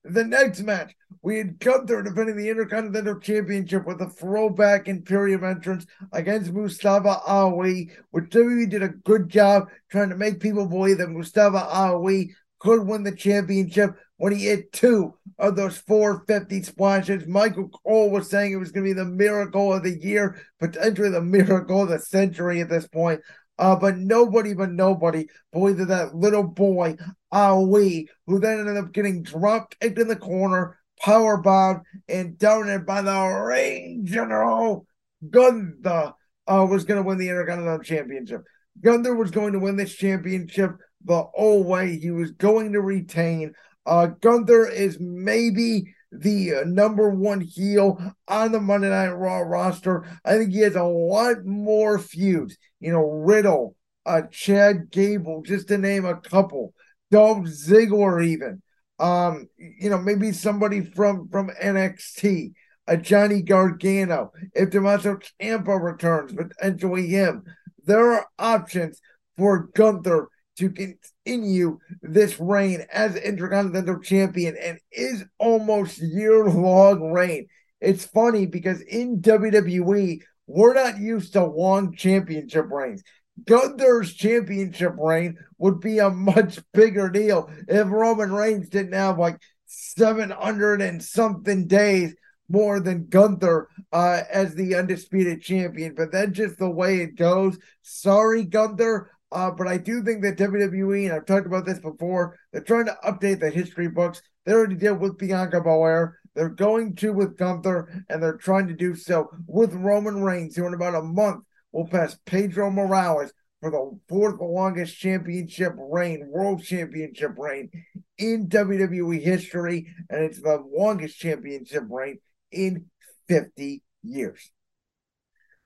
The 0.04 0.24
next 0.24 0.60
match, 0.60 0.94
we 1.22 1.38
had 1.38 1.58
Gunther 1.58 2.02
defending 2.02 2.36
the 2.36 2.50
Intercontinental 2.50 3.20
Championship 3.20 3.86
with 3.86 4.02
a 4.02 4.10
throwback 4.10 4.86
Imperium 4.86 5.44
entrance 5.44 5.86
against 6.12 6.52
Mustafa 6.52 7.20
Ali, 7.26 7.90
which 8.10 8.26
WWE 8.26 8.68
did 8.68 8.82
a 8.82 8.88
good 8.88 9.30
job 9.30 9.68
trying 9.90 10.10
to 10.10 10.16
make 10.16 10.40
people 10.40 10.66
believe 10.66 10.98
that 10.98 11.08
Mustafa 11.08 11.64
Ali 11.64 12.34
could 12.58 12.86
win 12.86 13.02
the 13.02 13.16
championship 13.16 13.94
when 14.16 14.32
he 14.32 14.44
hit 14.44 14.72
two 14.72 15.14
of 15.38 15.56
those 15.56 15.78
450 15.78 16.62
splashes. 16.62 17.26
Michael 17.26 17.68
Cole 17.68 18.10
was 18.10 18.30
saying 18.30 18.52
it 18.52 18.56
was 18.56 18.72
going 18.72 18.86
to 18.86 18.94
be 18.94 18.98
the 18.98 19.04
miracle 19.04 19.72
of 19.72 19.82
the 19.82 19.98
year, 19.98 20.40
potentially 20.60 21.10
the 21.10 21.20
miracle 21.22 21.82
of 21.82 21.88
the 21.88 21.98
century 21.98 22.60
at 22.60 22.68
this 22.68 22.86
point. 22.86 23.20
Uh, 23.58 23.76
but 23.76 23.96
nobody 23.96 24.52
but 24.52 24.70
nobody 24.70 25.26
believed 25.52 25.78
that 25.78 26.14
little 26.14 26.42
boy, 26.42 26.96
Ali, 27.30 28.08
who 28.26 28.40
then 28.40 28.60
ended 28.60 28.76
up 28.76 28.92
getting 28.92 29.22
drunk, 29.22 29.76
kicked 29.80 29.98
in 29.98 30.08
the 30.08 30.16
corner, 30.16 30.78
power 31.00 31.36
bombed, 31.36 31.82
and 32.08 32.36
downed 32.36 32.84
by 32.84 33.02
the 33.02 33.26
ring 33.46 34.04
general 34.04 34.86
Gunther, 35.30 36.14
uh, 36.46 36.66
was 36.68 36.84
going 36.84 37.02
to 37.02 37.06
win 37.06 37.18
the 37.18 37.28
Intercontinental 37.28 37.82
Championship. 37.82 38.42
Gunther 38.80 39.14
was 39.14 39.30
going 39.30 39.52
to 39.52 39.60
win 39.60 39.76
this 39.76 39.94
championship 39.94 40.72
the 41.04 41.22
whole 41.34 41.62
way. 41.62 41.98
He 41.98 42.10
was 42.10 42.32
going 42.32 42.72
to 42.72 42.80
retain. 42.80 43.54
Uh, 43.86 44.06
Gunther 44.06 44.66
is 44.66 44.98
maybe 44.98 45.94
the 46.10 46.54
uh, 46.54 46.64
number 46.64 47.10
one 47.10 47.40
heel 47.40 48.14
on 48.28 48.52
the 48.52 48.60
Monday 48.60 48.88
Night 48.88 49.08
Raw 49.08 49.38
roster. 49.40 50.04
I 50.24 50.36
think 50.36 50.52
he 50.52 50.60
has 50.60 50.76
a 50.76 50.84
lot 50.84 51.44
more 51.44 51.98
feuds. 51.98 52.56
You 52.84 52.92
know, 52.92 53.10
Riddle, 53.10 53.76
uh, 54.04 54.22
Chad 54.30 54.90
Gable, 54.90 55.40
just 55.40 55.68
to 55.68 55.78
name 55.78 56.04
a 56.04 56.20
couple. 56.20 56.74
Dolph 57.10 57.46
Ziggler, 57.46 58.22
even. 58.22 58.60
Um, 58.98 59.48
you 59.56 59.88
know, 59.88 59.96
maybe 59.96 60.32
somebody 60.32 60.82
from 60.82 61.30
from 61.30 61.48
NXT, 61.62 62.52
a 62.86 62.98
Johnny 62.98 63.40
Gargano. 63.40 64.32
If 64.54 64.68
Tommaso 64.68 65.16
Ciampa 65.16 65.82
returns, 65.82 66.34
potentially 66.34 67.06
him. 67.06 67.44
There 67.86 68.12
are 68.12 68.26
options 68.38 69.00
for 69.38 69.70
Gunther 69.74 70.28
to 70.58 70.68
continue 70.68 71.78
this 72.02 72.38
reign 72.38 72.84
as 72.92 73.16
Intercontinental 73.16 74.00
Champion 74.00 74.56
and 74.62 74.78
is 74.92 75.24
almost 75.38 76.02
year 76.02 76.44
long 76.44 77.12
reign. 77.12 77.46
It's 77.80 78.04
funny 78.04 78.44
because 78.44 78.82
in 78.82 79.22
WWE, 79.22 80.20
we're 80.46 80.74
not 80.74 80.98
used 80.98 81.32
to 81.32 81.44
long 81.44 81.94
championship 81.94 82.70
reigns. 82.70 83.02
Gunther's 83.44 84.14
championship 84.14 84.94
reign 84.96 85.38
would 85.58 85.80
be 85.80 85.98
a 85.98 86.10
much 86.10 86.60
bigger 86.72 87.08
deal 87.08 87.50
if 87.68 87.88
Roman 87.88 88.32
Reigns 88.32 88.68
didn't 88.68 88.92
have 88.92 89.18
like 89.18 89.40
700 89.66 90.80
and 90.80 91.02
something 91.02 91.66
days 91.66 92.14
more 92.48 92.78
than 92.78 93.06
Gunther 93.06 93.68
uh, 93.92 94.22
as 94.30 94.54
the 94.54 94.74
undisputed 94.76 95.42
champion. 95.42 95.94
But 95.94 96.12
that's 96.12 96.32
just 96.32 96.58
the 96.58 96.70
way 96.70 96.98
it 97.00 97.16
goes. 97.16 97.58
Sorry, 97.82 98.44
Gunther. 98.44 99.10
Uh, 99.32 99.50
but 99.50 99.66
I 99.66 99.78
do 99.78 100.02
think 100.02 100.22
that 100.22 100.38
WWE, 100.38 101.06
and 101.06 101.12
I've 101.12 101.26
talked 101.26 101.46
about 101.46 101.66
this 101.66 101.80
before, 101.80 102.38
they're 102.52 102.62
trying 102.62 102.84
to 102.84 102.96
update 103.04 103.40
the 103.40 103.50
history 103.50 103.88
books. 103.88 104.22
They 104.44 104.52
already 104.52 104.76
did 104.76 104.92
with 104.92 105.18
Bianca 105.18 105.60
Belair. 105.60 106.20
They're 106.34 106.48
going 106.48 106.96
to 106.96 107.12
with 107.12 107.36
Gunther, 107.36 108.04
and 108.08 108.22
they're 108.22 108.36
trying 108.36 108.68
to 108.68 108.74
do 108.74 108.94
so 108.94 109.30
with 109.46 109.74
Roman 109.74 110.22
Reigns, 110.22 110.56
who 110.56 110.66
in 110.66 110.74
about 110.74 110.94
a 110.94 111.02
month 111.02 111.44
will 111.72 111.86
pass 111.86 112.18
Pedro 112.26 112.70
Morales 112.70 113.32
for 113.60 113.70
the 113.70 113.98
fourth 114.08 114.40
longest 114.40 114.98
championship 114.98 115.72
reign, 115.76 116.28
world 116.28 116.62
championship 116.62 117.38
reign 117.38 117.70
in 118.18 118.48
WWE 118.48 119.20
history, 119.22 119.86
and 120.10 120.22
it's 120.22 120.40
the 120.40 120.62
longest 120.72 121.18
championship 121.18 121.84
reign 121.88 122.18
in 122.50 122.86
50 123.28 123.82
years. 124.02 124.50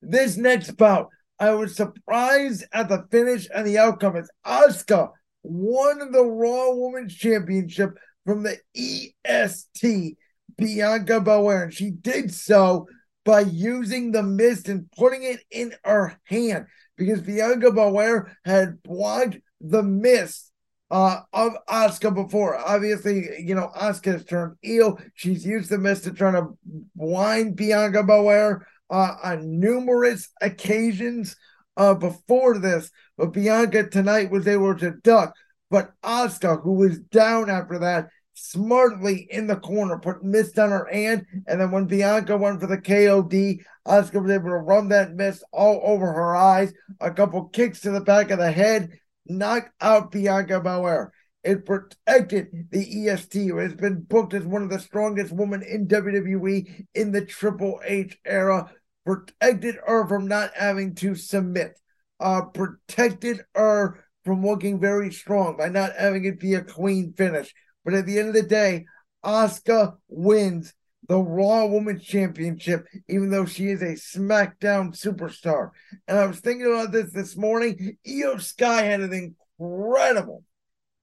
This 0.01 0.37
next 0.37 0.73
bout 0.73 1.09
I 1.41 1.53
was 1.53 1.77
surprised 1.77 2.65
at 2.73 2.89
the 2.89 3.07
finish 3.11 3.49
and 3.55 3.67
the 3.67 3.79
outcome 3.79 4.17
as 4.17 4.31
Asuka 4.45 5.11
won 5.43 6.13
the 6.13 6.25
Raw 6.25 6.75
Women's 6.75 7.15
Championship 7.15 7.97
from 8.25 8.43
the 8.43 8.59
EST 8.77 10.17
Bianca 10.59 11.21
Belair. 11.21 11.65
And 11.65 11.75
she 11.75 11.91
did 11.91 12.35
so 12.35 12.87
by 13.25 13.41
using 13.41 14.13
the 14.13 14.23
mist 14.23 14.69
and 14.69 14.91
putting 14.93 15.23
it 15.23 15.41
in 15.51 15.73
her 15.85 16.19
hand 16.25 16.67
because 16.97 17.21
Bianca 17.23 17.73
Belair 17.73 18.37
had 18.45 18.83
blocked 18.83 19.39
the 19.61 19.83
mist 19.83 20.51
uh, 20.91 21.21
of 21.33 21.53
Asuka 21.69 22.15
before. 22.15 22.57
Obviously, 22.57 23.29
you 23.39 23.55
know, 23.55 23.71
has 23.79 24.01
turned 24.01 24.57
heel. 24.63 24.99
She's 25.15 25.47
used 25.47 25.71
the 25.71 25.79
mist 25.79 26.05
to 26.05 26.13
try 26.13 26.33
to 26.33 26.57
blind 26.95 27.57
Bianca 27.57 28.03
Belair 28.03 28.67
uh, 28.91 29.15
on 29.23 29.61
numerous 29.61 30.29
occasions 30.41 31.37
uh, 31.77 31.95
before 31.95 32.59
this, 32.59 32.91
but 33.17 33.33
Bianca 33.33 33.89
tonight 33.89 34.31
was 34.31 34.49
able 34.49 34.77
to 34.79 34.93
duck. 35.03 35.35
But 35.71 35.93
Asuka, 36.03 36.63
who 36.63 36.73
was 36.73 36.99
down 36.99 37.51
after 37.51 37.79
that, 37.81 38.09
smartly 38.39 39.27
in 39.31 39.47
the 39.47 39.57
corner, 39.57 39.99
put 39.99 40.23
mist 40.23 40.59
on 40.59 40.71
her 40.71 40.89
hand, 40.91 41.27
and 41.47 41.61
then 41.61 41.71
when 41.71 41.87
Bianca 41.87 42.37
went 42.37 42.61
for 42.61 42.67
the 42.67 42.79
KOD, 42.79 43.61
Asuka 43.87 44.23
was 44.23 44.31
able 44.31 44.51
to 44.51 44.57
run 44.57 44.89
that 44.89 45.15
mist 45.15 45.45
all 45.53 45.81
over 45.85 46.07
her 46.07 46.37
eyes, 46.37 46.73
a 47.01 47.11
couple 47.11 47.49
kicks 47.49 47.81
to 47.81 47.91
the 47.91 48.01
back 48.01 48.31
of 48.31 48.39
the 48.39 48.53
head, 48.53 48.99
knocked 49.27 49.71
out 49.81 50.11
Bianca 50.11 50.61
Belair. 50.61 51.13
It 51.45 51.65
protected 51.65 52.69
the 52.71 53.09
EST, 53.09 53.49
who 53.49 53.59
has 53.59 53.75
been 53.75 54.03
booked 54.03 54.35
as 54.35 54.45
one 54.45 54.63
of 54.63 54.71
the 54.71 54.81
strongest 54.81 55.33
women 55.33 55.63
in 55.63 55.87
WWE 55.87 56.87
in 56.95 57.13
the 57.13 57.25
Triple 57.25 57.81
H 57.85 58.19
era. 58.25 58.71
Protected 59.07 59.77
her 59.87 60.07
from 60.07 60.29
not 60.29 60.51
having 60.55 60.95
to 60.97 61.15
submit. 61.15 61.79
Uh, 62.21 62.43
protected 62.43 63.41
her 63.55 64.05
from 64.25 64.45
looking 64.45 64.79
very 64.79 65.11
strong 65.11 65.57
by 65.57 65.71
not 65.71 65.93
having 65.97 66.27
it 66.27 66.39
be 66.39 66.55
a 66.55 66.61
clean 66.61 67.15
finish. 67.15 67.55
But 67.89 67.97
at 67.97 68.05
the 68.05 68.19
end 68.19 68.29
of 68.29 68.35
the 68.35 68.43
day, 68.43 68.85
Asuka 69.25 69.97
wins 70.09 70.75
the 71.09 71.17
Raw 71.17 71.65
Women's 71.65 72.05
Championship, 72.05 72.87
even 73.09 73.31
though 73.31 73.47
she 73.47 73.69
is 73.69 73.81
a 73.81 73.95
SmackDown 73.95 74.95
superstar. 74.95 75.71
And 76.07 76.19
I 76.19 76.27
was 76.27 76.41
thinking 76.41 76.67
about 76.67 76.93
this 76.93 77.11
this 77.13 77.35
morning. 77.35 77.97
Iyo 78.07 78.43
Sky 78.43 78.83
had 78.83 79.01
an 79.01 79.35
incredible, 79.59 80.45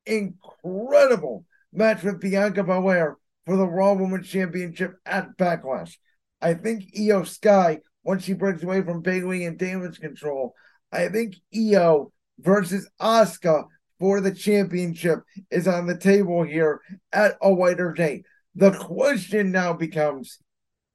incredible 0.05 1.45
match 1.73 2.03
with 2.03 2.21
Bianca 2.21 2.63
Belair 2.63 3.17
for 3.47 3.57
the 3.57 3.65
Raw 3.65 3.93
Women's 3.93 4.29
Championship 4.29 4.93
at 5.07 5.35
Backlash. 5.37 5.95
I 6.39 6.53
think 6.53 6.93
Iyo 6.95 7.25
Sky, 7.25 7.79
once 8.03 8.25
she 8.25 8.33
breaks 8.33 8.61
away 8.61 8.83
from 8.83 9.01
Bayley 9.01 9.45
and 9.45 9.57
damage 9.57 9.99
control, 9.99 10.53
I 10.91 11.07
think 11.07 11.33
Iyo 11.51 12.11
versus 12.37 12.87
Asuka 13.01 13.63
for 13.99 14.21
the 14.21 14.33
championship 14.33 15.19
is 15.49 15.67
on 15.67 15.87
the 15.87 15.97
table 15.97 16.43
here 16.43 16.81
at 17.11 17.37
a 17.41 17.49
later 17.49 17.93
date. 17.93 18.25
The 18.55 18.71
question 18.71 19.51
now 19.51 19.73
becomes 19.73 20.39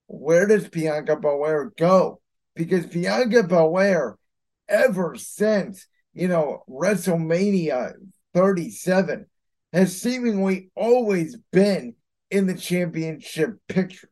where 0.07 0.47
does 0.47 0.69
Bianca 0.69 1.17
Belair 1.17 1.73
go? 1.79 2.21
Because 2.57 2.87
Bianca 2.87 3.45
Belair, 3.45 4.17
ever 4.69 5.15
since, 5.17 5.87
you 6.15 6.29
know, 6.29 6.65
WrestleMania 6.69 7.93
37, 8.35 9.27
has 9.73 10.01
seemingly 10.01 10.71
always 10.75 11.37
been 11.53 11.95
in 12.31 12.47
the 12.47 12.57
championship 12.57 13.57
picture. 13.69 14.09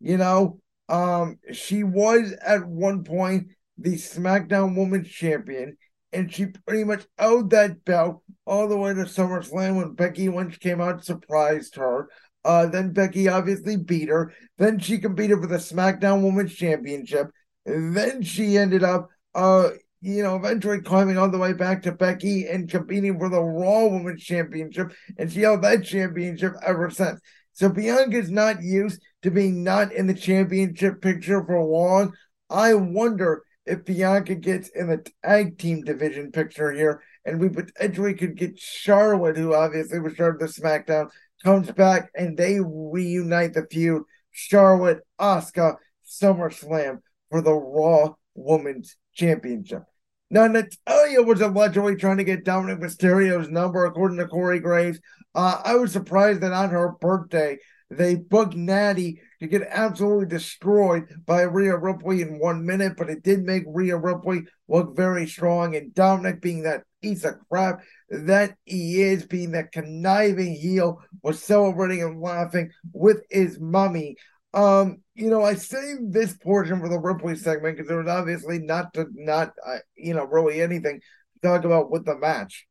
You 0.00 0.16
know, 0.16 0.60
um, 0.88 1.38
she 1.52 1.82
was 1.82 2.32
at 2.44 2.66
one 2.66 3.04
point 3.04 3.48
the 3.78 3.94
SmackDown 3.94 4.76
Women's 4.76 5.08
Champion, 5.08 5.76
and 6.12 6.32
she 6.32 6.46
pretty 6.66 6.84
much 6.84 7.06
owed 7.18 7.50
that 7.50 7.84
belt 7.84 8.22
all 8.46 8.68
the 8.68 8.76
way 8.76 8.92
to 8.92 9.00
SummerSlam 9.00 9.76
when 9.76 9.94
Becky 9.94 10.28
Lynch 10.28 10.60
came 10.60 10.80
out, 10.80 11.04
surprised 11.04 11.76
her. 11.76 12.08
Uh, 12.44 12.66
then 12.66 12.92
Becky 12.92 13.28
obviously 13.28 13.76
beat 13.76 14.08
her. 14.08 14.32
Then 14.58 14.78
she 14.78 14.98
competed 14.98 15.40
for 15.40 15.46
the 15.46 15.56
SmackDown 15.56 16.22
Women's 16.22 16.54
Championship. 16.54 17.30
Then 17.64 18.22
she 18.22 18.58
ended 18.58 18.82
up, 18.82 19.08
uh, 19.34 19.70
you 20.00 20.22
know, 20.22 20.34
eventually 20.34 20.80
climbing 20.80 21.16
all 21.16 21.30
the 21.30 21.38
way 21.38 21.52
back 21.52 21.82
to 21.82 21.92
Becky 21.92 22.46
and 22.48 22.68
competing 22.68 23.18
for 23.18 23.28
the 23.28 23.40
Raw 23.40 23.86
Women's 23.86 24.24
Championship. 24.24 24.92
And 25.16 25.32
she 25.32 25.42
held 25.42 25.62
that 25.62 25.84
championship 25.84 26.54
ever 26.66 26.90
since. 26.90 27.20
So 27.52 27.68
Bianca's 27.68 28.30
not 28.30 28.62
used 28.62 29.00
to 29.22 29.30
being 29.30 29.62
not 29.62 29.92
in 29.92 30.06
the 30.06 30.14
championship 30.14 31.00
picture 31.00 31.44
for 31.44 31.62
long. 31.62 32.12
I 32.50 32.74
wonder 32.74 33.44
if 33.66 33.84
Bianca 33.84 34.34
gets 34.34 34.68
in 34.68 34.88
the 34.88 35.06
tag 35.24 35.58
team 35.58 35.82
division 35.82 36.32
picture 36.32 36.72
here, 36.72 37.02
and 37.24 37.40
we 37.40 37.48
potentially 37.48 38.14
could 38.14 38.36
get 38.36 38.58
Charlotte, 38.58 39.36
who 39.36 39.54
obviously 39.54 40.00
was 40.00 40.14
part 40.14 40.34
of 40.34 40.40
the 40.40 40.60
SmackDown, 40.60 41.08
comes 41.44 41.70
back 41.70 42.10
and 42.14 42.36
they 42.36 42.58
reunite 42.60 43.54
the 43.54 43.66
feud. 43.70 44.02
Charlotte, 44.32 45.00
Asuka, 45.20 45.76
SummerSlam 46.06 46.98
for 47.30 47.42
the 47.42 47.52
Raw 47.52 48.14
Women's 48.34 48.96
Championship. 49.14 49.82
Now, 50.30 50.46
Natalya 50.46 51.22
was 51.22 51.42
allegedly 51.42 51.96
trying 51.96 52.16
to 52.16 52.24
get 52.24 52.44
Dominik 52.44 52.80
Mysterio's 52.80 53.50
number, 53.50 53.84
according 53.84 54.16
to 54.18 54.26
Corey 54.26 54.60
Graves. 54.60 54.98
Uh, 55.34 55.60
I 55.62 55.74
was 55.74 55.92
surprised 55.92 56.40
that 56.40 56.52
on 56.52 56.70
her 56.70 56.92
birthday, 57.00 57.58
they 57.96 58.14
booked 58.14 58.54
Natty 58.54 59.20
to 59.40 59.46
get 59.46 59.66
absolutely 59.68 60.26
destroyed 60.26 61.04
by 61.26 61.42
Rhea 61.42 61.76
Ripley 61.76 62.22
in 62.22 62.38
one 62.38 62.64
minute, 62.64 62.94
but 62.96 63.10
it 63.10 63.22
did 63.22 63.42
make 63.42 63.64
Rhea 63.66 63.96
Ripley 63.96 64.42
look 64.68 64.96
very 64.96 65.26
strong. 65.26 65.76
And 65.76 65.92
Dominik, 65.92 66.40
being 66.40 66.62
that 66.62 66.84
piece 67.02 67.24
of 67.24 67.34
crap 67.50 67.82
that 68.08 68.56
he 68.64 69.02
is, 69.02 69.26
being 69.26 69.52
that 69.52 69.72
conniving 69.72 70.54
heel, 70.54 71.02
was 71.22 71.42
celebrating 71.42 72.02
and 72.02 72.20
laughing 72.20 72.70
with 72.92 73.22
his 73.30 73.60
mummy. 73.60 74.16
Um, 74.54 75.02
you 75.14 75.28
know, 75.28 75.42
I 75.42 75.54
saved 75.54 76.12
this 76.12 76.36
portion 76.36 76.80
for 76.80 76.88
the 76.88 76.98
Ripley 76.98 77.36
segment 77.36 77.76
because 77.76 77.88
there 77.88 77.98
was 77.98 78.08
obviously 78.08 78.58
not 78.58 78.94
to 78.94 79.06
not 79.12 79.52
uh, 79.66 79.78
you 79.96 80.14
know 80.14 80.24
really 80.24 80.62
anything 80.62 81.00
to 81.00 81.48
talk 81.48 81.64
about 81.64 81.90
with 81.90 82.04
the 82.04 82.16
match. 82.16 82.66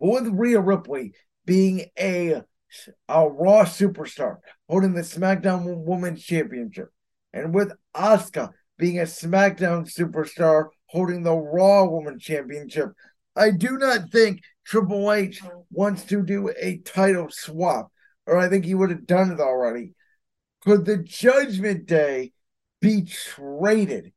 But 0.00 0.08
with 0.08 0.28
Rhea 0.28 0.60
Ripley 0.60 1.12
being 1.44 1.86
a 1.98 2.42
a 3.08 3.28
Raw 3.28 3.64
superstar 3.64 4.36
holding 4.68 4.94
the 4.94 5.02
SmackDown 5.02 5.84
Women's 5.84 6.22
Championship, 6.22 6.88
and 7.32 7.54
with 7.54 7.72
Asuka 7.94 8.50
being 8.78 8.98
a 8.98 9.04
SmackDown 9.04 9.90
superstar 9.92 10.68
holding 10.86 11.22
the 11.22 11.34
Raw 11.34 11.84
Women's 11.84 12.22
Championship, 12.22 12.90
I 13.36 13.50
do 13.50 13.78
not 13.78 14.10
think 14.10 14.40
Triple 14.64 15.12
H 15.12 15.42
wants 15.70 16.04
to 16.04 16.22
do 16.22 16.50
a 16.60 16.78
title 16.78 17.28
swap, 17.30 17.90
or 18.26 18.38
I 18.38 18.48
think 18.48 18.64
he 18.64 18.74
would 18.74 18.90
have 18.90 19.06
done 19.06 19.32
it 19.32 19.40
already. 19.40 19.94
Could 20.62 20.84
the 20.84 20.98
Judgment 20.98 21.86
Day 21.86 22.32
be 22.80 23.02
traded 23.02 24.12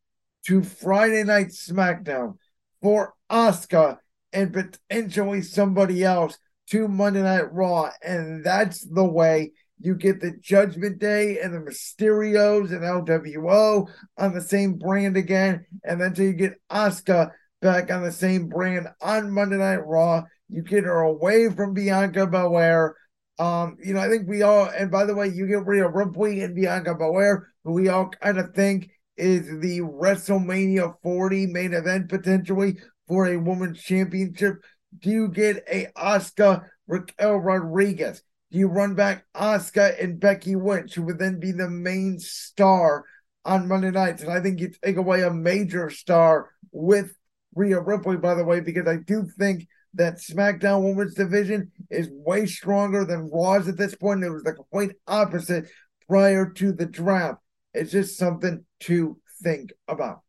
to 0.47 0.61
Friday 0.61 1.23
Night 1.23 1.47
SmackDown 1.47 2.37
for 2.81 3.13
Asuka 3.31 3.97
and 4.31 4.53
potentially 4.53 5.41
somebody 5.41 6.03
else 6.03 6.37
to 6.69 6.87
Monday 6.87 7.21
Night 7.21 7.51
Raw, 7.53 7.91
and 8.03 8.43
that's 8.43 8.85
the 8.85 9.03
way 9.05 9.51
you 9.79 9.95
get 9.95 10.21
the 10.21 10.31
Judgment 10.41 10.99
Day 10.99 11.39
and 11.39 11.53
the 11.53 11.59
Mysterios 11.59 12.71
and 12.71 12.81
LWO 12.81 13.89
on 14.17 14.33
the 14.33 14.41
same 14.41 14.75
brand 14.75 15.17
again, 15.17 15.65
and 15.83 15.99
then 15.99 16.13
till 16.13 16.25
you 16.25 16.33
get 16.33 16.61
Asuka 16.71 17.31
back 17.61 17.91
on 17.91 18.03
the 18.03 18.11
same 18.11 18.47
brand 18.47 18.87
on 19.01 19.31
Monday 19.31 19.57
Night 19.57 19.85
Raw. 19.85 20.23
You 20.49 20.61
get 20.61 20.83
her 20.83 21.01
away 21.01 21.49
from 21.49 21.73
Bianca 21.73 22.27
Belair. 22.27 22.95
Um, 23.37 23.77
you 23.83 23.93
know, 23.93 23.99
I 23.99 24.07
think 24.07 24.27
we 24.27 24.43
all, 24.43 24.65
and 24.65 24.89
by 24.89 25.05
the 25.05 25.15
way, 25.15 25.27
you 25.27 25.47
get 25.47 25.65
Rhea 25.65 25.89
Ripley 25.89 26.41
and 26.41 26.55
Bianca 26.55 26.95
Belair, 26.95 27.49
who 27.63 27.73
we 27.73 27.89
all 27.89 28.09
kind 28.09 28.37
of 28.37 28.53
think 28.53 28.89
is 29.17 29.47
the 29.59 29.79
WrestleMania 29.81 30.95
40 31.01 31.47
main 31.47 31.73
event 31.73 32.09
potentially 32.09 32.77
for 33.07 33.27
a 33.27 33.37
women's 33.37 33.81
championship 33.81 34.55
do 34.99 35.09
you 35.09 35.27
get 35.27 35.63
a 35.71 35.87
Asuka 35.97 36.65
Raquel 36.87 37.37
Rodriguez? 37.37 38.21
Do 38.51 38.59
you 38.59 38.67
run 38.67 38.95
back 38.95 39.25
Asuka 39.35 40.01
and 40.01 40.19
Becky 40.19 40.55
Lynch, 40.55 40.95
who 40.95 41.03
would 41.03 41.19
then 41.19 41.39
be 41.39 41.51
the 41.51 41.69
main 41.69 42.19
star 42.19 43.05
on 43.43 43.67
Monday 43.67 43.91
nights? 43.91 44.21
And 44.21 44.31
I 44.31 44.39
think 44.41 44.59
you 44.59 44.69
take 44.69 44.97
away 44.97 45.23
a 45.23 45.31
major 45.31 45.89
star 45.89 46.51
with 46.71 47.15
Rhea 47.53 47.79
Ripley, 47.79 48.17
by 48.17 48.35
the 48.35 48.43
way, 48.43 48.59
because 48.59 48.87
I 48.87 48.97
do 48.97 49.27
think 49.37 49.67
that 49.95 50.17
SmackDown 50.17 50.83
Women's 50.83 51.13
Division 51.15 51.71
is 51.89 52.09
way 52.11 52.45
stronger 52.45 53.05
than 53.05 53.29
Raw's 53.31 53.67
at 53.67 53.77
this 53.77 53.95
point. 53.95 54.23
It 54.23 54.29
was 54.29 54.43
the 54.43 54.53
complete 54.53 54.91
opposite 55.07 55.67
prior 56.07 56.49
to 56.51 56.73
the 56.73 56.85
draft. 56.85 57.39
It's 57.73 57.91
just 57.91 58.17
something 58.17 58.65
to 58.81 59.17
think 59.41 59.71
about. 59.87 60.24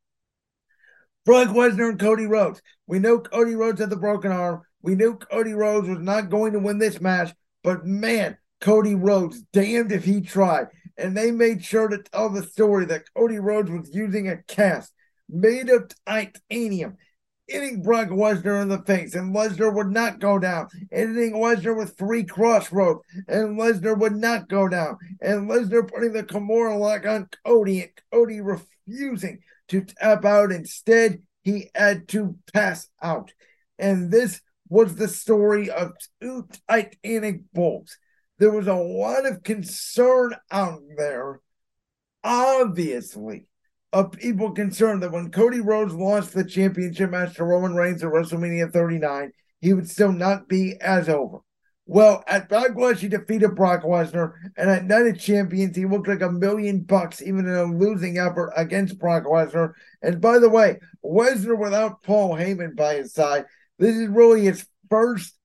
Brock 1.27 1.49
Lesnar 1.49 1.91
and 1.91 1.99
Cody 1.99 2.27
Rhodes. 2.27 2.63
We 2.87 3.01
know 3.01 3.19
Cody 3.19 3.57
Rhodes 3.57 3.81
had 3.81 3.91
the 3.91 3.97
broken 3.97 4.31
arm. 4.31 4.63
We 4.81 4.95
knew 4.95 5.17
Cody 5.17 5.55
Rhodes 5.55 5.89
was 5.89 5.99
not 5.99 6.31
going 6.31 6.53
to 6.53 6.61
win 6.61 6.79
this 6.79 7.01
match, 7.01 7.35
but 7.65 7.85
man, 7.85 8.39
Cody 8.61 8.95
Rhodes, 8.95 9.43
damned 9.53 9.91
if 9.91 10.05
he 10.05 10.21
tried. 10.21 10.69
And 10.97 11.17
they 11.17 11.33
made 11.33 11.65
sure 11.65 11.89
to 11.89 11.99
tell 11.99 12.31
the 12.31 12.45
story 12.45 12.85
that 12.87 13.13
Cody 13.13 13.41
Rhodes 13.41 13.73
was 13.73 13.91
using 13.93 14.29
a 14.29 14.37
cast 14.45 14.93
made 15.29 15.69
of 15.69 15.91
titanium, 16.07 16.97
hitting 17.49 17.83
Brock 17.83 18.09
Lesnar 18.11 18.63
in 18.63 18.69
the 18.69 18.83
face, 18.83 19.17
and 19.17 19.35
Lesnar 19.35 19.75
would 19.75 19.91
not 19.91 20.21
go 20.21 20.39
down. 20.39 20.69
Hitting 20.93 21.33
Lesnar 21.33 21.77
with 21.77 21.99
three 21.99 22.23
Cross 22.23 22.71
Rhodes, 22.71 23.01
and 23.27 23.59
Lesnar 23.59 23.99
would 23.99 24.15
not 24.15 24.49
go 24.49 24.69
down. 24.69 24.97
And 25.21 25.51
Lesnar 25.51 25.91
putting 25.93 26.13
the 26.13 26.23
Kimura 26.23 26.79
lock 26.79 27.05
on 27.05 27.29
Cody, 27.45 27.83
and 27.83 27.91
Cody 28.13 28.41
refusing 28.41 29.41
to 29.69 29.83
tap 29.83 30.25
out. 30.25 30.53
Instead, 30.53 31.23
he 31.43 31.71
had 31.75 32.09
to 32.09 32.37
pass 32.53 32.89
out. 33.03 33.33
And 33.79 34.11
this 34.11 34.41
was 34.69 34.97
the 34.97 35.09
story 35.09 35.71
of 35.71 35.93
two 36.21 36.49
Titanic 36.69 37.41
bulls. 37.53 37.97
There 38.39 38.51
was 38.51 38.67
a 38.67 38.75
lot 38.75 39.27
of 39.27 39.43
concern 39.43 40.35
out 40.51 40.83
there, 40.97 41.41
obviously, 42.23 43.47
of 43.93 44.13
people 44.13 44.51
concerned 44.51 45.03
that 45.03 45.13
when 45.13 45.31
Cody 45.31 45.61
Rhodes 45.61 45.95
lost 45.95 46.35
the 46.35 46.45
championship 46.45 47.11
match 47.11 47.37
to 47.37 47.45
Roman 47.45 47.75
Reigns 47.75 48.03
at 48.03 48.11
WrestleMania 48.11 48.73
39, 48.73 49.33
he 49.61 49.73
would 49.73 49.89
still 49.89 50.13
not 50.13 50.49
be 50.49 50.75
as 50.81 51.09
over. 51.09 51.39
Well, 51.89 52.25
at 52.27 52.49
Backlash, 52.49 52.99
he 52.99 53.09
defeated 53.09 53.55
Brock 53.55 53.83
Lesnar, 53.83 54.33
and 54.57 54.69
at 54.69 54.85
Night 54.85 55.07
of 55.07 55.21
Champions, 55.21 55.77
he 55.77 55.87
looked 55.87 56.09
like 56.09 56.21
a 56.21 56.33
million 56.33 56.81
bucks, 56.81 57.23
even 57.23 57.47
in 57.47 57.55
a 57.55 57.63
losing 57.63 58.19
effort 58.19 58.53
against 58.57 58.99
Brock 58.99 59.23
Lesnar. 59.23 59.75
And 60.03 60.21
by 60.21 60.41
the 60.41 60.49
way, 60.49 60.81
Lesnar 61.05 61.57
without 61.57 62.03
Paul 62.03 62.35
Heyman 62.35 62.75
by 62.75 62.97
his 62.97 63.15
side, 63.15 63.45
this 63.79 63.95
is 63.95 64.09
really 64.09 64.43
his 64.43 64.67
first 64.91 65.37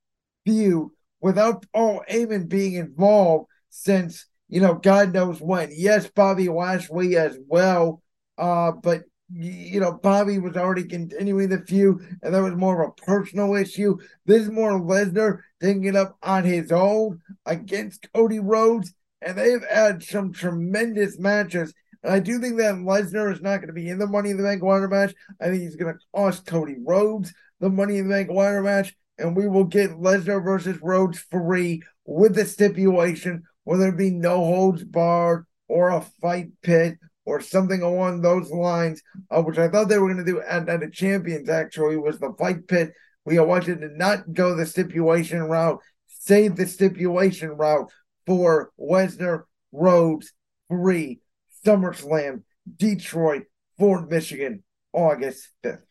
feud 0.44 0.90
without 1.20 1.66
Paul 1.74 2.04
Heyman 2.10 2.50
being 2.50 2.74
involved 2.74 3.48
since, 3.70 4.26
you 4.50 4.62
know, 4.62 4.74
God 4.74 5.14
knows 5.14 5.40
when. 5.40 5.70
Yes, 5.72 6.08
Bobby 6.08 6.50
Lashley 6.50 7.18
as 7.18 7.38
well, 7.48 8.02
uh, 8.40 8.72
but 8.72 9.04
you 9.34 9.80
know, 9.80 9.94
Bobby 9.94 10.40
was 10.40 10.58
already 10.58 10.84
continuing 10.84 11.50
the 11.50 11.60
feud, 11.60 12.00
and 12.22 12.34
that 12.34 12.42
was 12.42 12.56
more 12.56 12.84
of 12.84 12.90
a 12.90 13.02
personal 13.02 13.56
issue. 13.56 13.98
This 14.26 14.44
is 14.44 14.50
more 14.50 14.80
Lesnar 14.80 15.40
taking 15.62 15.86
it 15.86 15.96
up 15.96 16.18
on 16.22 16.44
his 16.44 16.72
own 16.72 17.22
against 17.46 18.12
Cody 18.14 18.40
Rhodes. 18.40 18.94
and 19.22 19.38
they've 19.38 19.64
had 19.70 20.04
some 20.04 20.34
tremendous 20.34 21.20
matches. 21.20 21.74
And 22.04 22.12
I 22.12 22.20
do 22.20 22.40
think 22.40 22.58
that 22.58 22.76
Lesnar 22.76 23.32
is 23.32 23.42
not 23.42 23.58
going 23.58 23.68
to 23.68 23.74
be 23.74 23.90
in 23.90 24.00
the 24.00 24.08
Money 24.08 24.32
in 24.32 24.38
the 24.38 24.44
Bank 24.44 24.64
ladder 24.64 24.88
match. 24.88 25.14
I 25.40 25.46
think 25.46 25.62
he's 25.62 25.76
going 25.76 25.94
to 25.94 26.00
cost 26.16 26.46
Cody 26.48 26.78
Rhodes 26.84 27.32
the 27.60 27.70
Money 27.70 28.00
in 28.00 28.08
the 28.08 28.14
Bank 28.14 28.32
ladder 28.32 28.64
match, 28.64 28.94
and 29.18 29.38
we 29.38 29.48
will 29.48 29.64
get 29.64 29.92
Lesnar 29.92 30.44
versus 30.44 30.80
Rhodes 30.82 31.20
free 31.20 31.84
with 32.06 32.34
the 32.36 32.46
stipulation 32.46 33.44
where 33.64 33.78
there 33.78 33.92
be 33.92 34.10
no 34.10 34.38
holds 34.38 34.84
barred 34.84 35.46
or 35.68 35.90
a 35.90 36.02
fight 36.02 36.50
pit 36.64 36.98
or 37.26 37.40
something 37.42 37.82
along 37.82 38.22
those 38.22 38.50
lines, 38.50 39.02
uh, 39.30 39.42
which 39.42 39.58
I 39.58 39.68
thought 39.68 39.90
they 39.90 39.98
were 39.98 40.12
going 40.12 40.26
to 40.26 40.32
do 40.32 40.42
at 40.42 40.66
Night 40.66 40.84
of 40.84 40.92
Champions, 40.92 41.50
actually, 41.50 41.98
was 41.98 42.20
the 42.20 42.34
fight 42.38 42.68
pit. 42.68 42.94
We 43.26 43.38
are 43.38 43.46
wanted 43.46 43.82
to 43.82 43.90
not 43.90 44.34
go 44.34 44.56
the 44.56 44.66
stipulation 44.66 45.44
route, 45.44 45.80
save 46.08 46.56
the 46.56 46.66
stipulation 46.66 47.50
route 47.50 47.92
for 48.26 48.72
Lesnar, 48.80 49.44
Rhodes, 49.72 50.34
free, 50.70 51.22
SummerSlam, 51.66 52.44
Detroit, 52.76 53.44
Ford, 53.78 54.10
Michigan, 54.10 54.64
August 54.94 55.50
5th. 55.64 55.84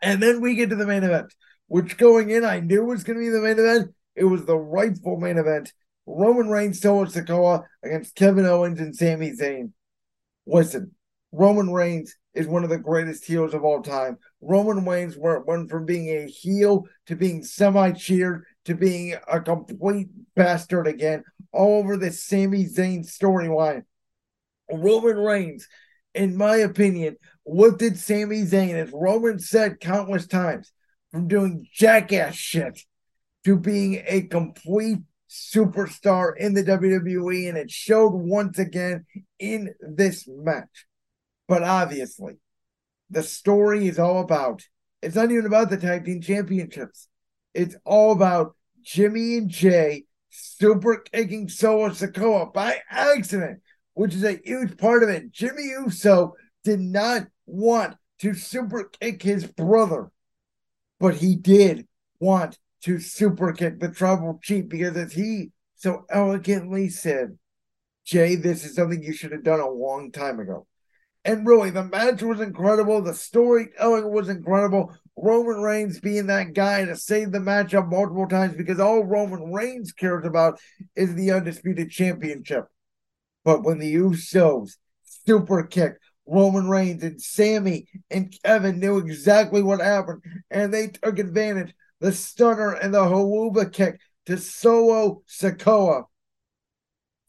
And 0.00 0.22
then 0.22 0.40
we 0.40 0.54
get 0.54 0.70
to 0.70 0.76
the 0.76 0.86
main 0.86 1.02
event, 1.02 1.34
which 1.66 1.96
going 1.96 2.30
in, 2.30 2.44
I 2.44 2.60
knew 2.60 2.84
was 2.84 3.04
going 3.04 3.18
to 3.18 3.24
be 3.24 3.30
the 3.30 3.40
main 3.40 3.58
event. 3.58 3.94
It 4.14 4.24
was 4.24 4.44
the 4.44 4.56
rightful 4.56 5.18
main 5.18 5.38
event. 5.38 5.72
Roman 6.06 6.48
Reigns, 6.48 6.80
Solo 6.80 7.04
Sikoa 7.04 7.64
against 7.84 8.14
Kevin 8.14 8.46
Owens 8.46 8.80
and 8.80 8.96
Sami 8.96 9.32
Zayn. 9.32 9.72
Listen, 10.50 10.92
Roman 11.30 11.70
Reigns 11.70 12.16
is 12.32 12.46
one 12.46 12.64
of 12.64 12.70
the 12.70 12.78
greatest 12.78 13.26
heels 13.26 13.52
of 13.52 13.64
all 13.64 13.82
time. 13.82 14.16
Roman 14.40 14.82
Reigns 14.82 15.14
went 15.18 15.68
from 15.68 15.84
being 15.84 16.08
a 16.08 16.26
heel 16.26 16.86
to 17.06 17.16
being 17.16 17.44
semi 17.44 17.92
cheered 17.92 18.44
to 18.64 18.74
being 18.74 19.14
a 19.30 19.40
complete 19.40 20.08
bastard 20.34 20.86
again, 20.86 21.22
all 21.52 21.80
over 21.80 21.98
the 21.98 22.10
Sami 22.10 22.64
Zayn 22.64 23.00
storyline. 23.00 23.82
Roman 24.72 25.18
Reigns, 25.18 25.68
in 26.14 26.34
my 26.34 26.56
opinion, 26.56 27.16
lifted 27.46 27.98
Sami 27.98 28.42
Zayn, 28.42 28.74
as 28.74 28.90
Roman 28.90 29.38
said 29.38 29.80
countless 29.80 30.26
times, 30.26 30.72
from 31.12 31.28
doing 31.28 31.66
jackass 31.74 32.34
shit 32.34 32.80
to 33.44 33.58
being 33.58 34.02
a 34.06 34.22
complete 34.22 35.00
superstar 35.28 36.36
in 36.36 36.54
the 36.54 36.64
WWE, 36.64 37.48
and 37.48 37.58
it 37.58 37.70
showed 37.70 38.12
once 38.14 38.58
again 38.58 39.04
in 39.38 39.74
this 39.80 40.26
match. 40.28 40.86
But 41.46 41.62
obviously, 41.62 42.38
the 43.10 43.22
story 43.22 43.88
is 43.88 43.98
all 43.98 44.20
about 44.20 44.62
it's 45.00 45.14
not 45.14 45.30
even 45.30 45.46
about 45.46 45.70
the 45.70 45.76
tag 45.76 46.04
team 46.04 46.20
championships. 46.20 47.08
It's 47.54 47.76
all 47.84 48.12
about 48.12 48.56
Jimmy 48.82 49.36
and 49.36 49.48
Jey 49.48 50.04
super 50.30 50.98
kicking 50.98 51.48
Solo 51.48 51.90
Sikoa 51.90 52.52
by 52.52 52.78
accident, 52.90 53.60
which 53.94 54.14
is 54.14 54.24
a 54.24 54.40
huge 54.44 54.76
part 54.76 55.02
of 55.02 55.08
it. 55.08 55.30
Jimmy 55.30 55.64
Uso 55.84 56.34
did 56.64 56.80
not 56.80 57.26
want 57.46 57.96
to 58.20 58.34
super 58.34 58.90
kick 59.00 59.22
his 59.22 59.46
brother, 59.46 60.10
but 60.98 61.14
he 61.14 61.36
did 61.36 61.86
want 62.20 62.58
to 62.84 62.98
super 62.98 63.52
kick 63.52 63.80
the 63.80 63.90
tribal 63.90 64.38
chief 64.42 64.68
because, 64.68 64.96
as 64.96 65.12
he 65.12 65.50
so 65.76 66.04
elegantly 66.10 66.88
said, 66.88 67.38
Jey, 68.04 68.36
this 68.36 68.64
is 68.64 68.74
something 68.74 69.02
you 69.02 69.12
should 69.12 69.32
have 69.32 69.44
done 69.44 69.60
a 69.60 69.68
long 69.68 70.10
time 70.10 70.40
ago. 70.40 70.66
And 71.24 71.46
really, 71.46 71.70
the 71.70 71.84
match 71.84 72.22
was 72.22 72.40
incredible. 72.40 73.02
The 73.02 73.12
storytelling 73.12 74.10
was 74.10 74.28
incredible. 74.28 74.94
Roman 75.16 75.60
Reigns 75.60 76.00
being 76.00 76.26
that 76.28 76.54
guy 76.54 76.84
to 76.84 76.96
save 76.96 77.32
the 77.32 77.38
matchup 77.38 77.90
multiple 77.90 78.28
times 78.28 78.54
because 78.56 78.80
all 78.80 79.04
Roman 79.04 79.52
Reigns 79.52 79.92
cares 79.92 80.24
about 80.24 80.58
is 80.96 81.14
the 81.14 81.32
undisputed 81.32 81.90
championship. 81.90 82.66
But 83.44 83.64
when 83.64 83.78
the 83.78 83.94
Usos 83.94 84.76
super 85.26 85.64
kicked 85.64 86.02
Roman 86.28 86.68
Reigns 86.68 87.02
and 87.02 87.20
Sami 87.20 87.88
and 88.10 88.34
Kevin 88.44 88.78
knew 88.78 88.98
exactly 88.98 89.62
what 89.62 89.80
happened, 89.80 90.22
and 90.50 90.72
they 90.72 90.88
took 90.88 91.18
advantage. 91.18 91.74
The 92.00 92.12
stunner 92.12 92.72
and 92.72 92.94
the 92.94 93.04
Helluva 93.04 93.72
kick 93.72 94.00
to 94.26 94.38
Solo 94.38 95.22
Sikoa. 95.28 96.04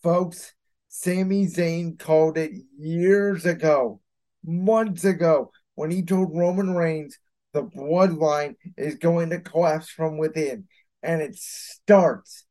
Folks, 0.03 0.53
Sami 0.87 1.47
Zayn 1.47 1.97
called 1.97 2.37
it 2.37 2.51
years 2.77 3.45
ago, 3.45 4.01
months 4.45 5.05
ago, 5.05 5.51
when 5.75 5.91
he 5.91 6.03
told 6.03 6.35
Roman 6.35 6.75
Reigns 6.75 7.17
the 7.53 7.63
bloodline 7.63 8.55
is 8.77 8.95
going 8.95 9.31
to 9.31 9.39
collapse 9.39 9.89
from 9.89 10.17
within. 10.17 10.67
And 11.01 11.21
it 11.21 11.35
starts 11.35 12.45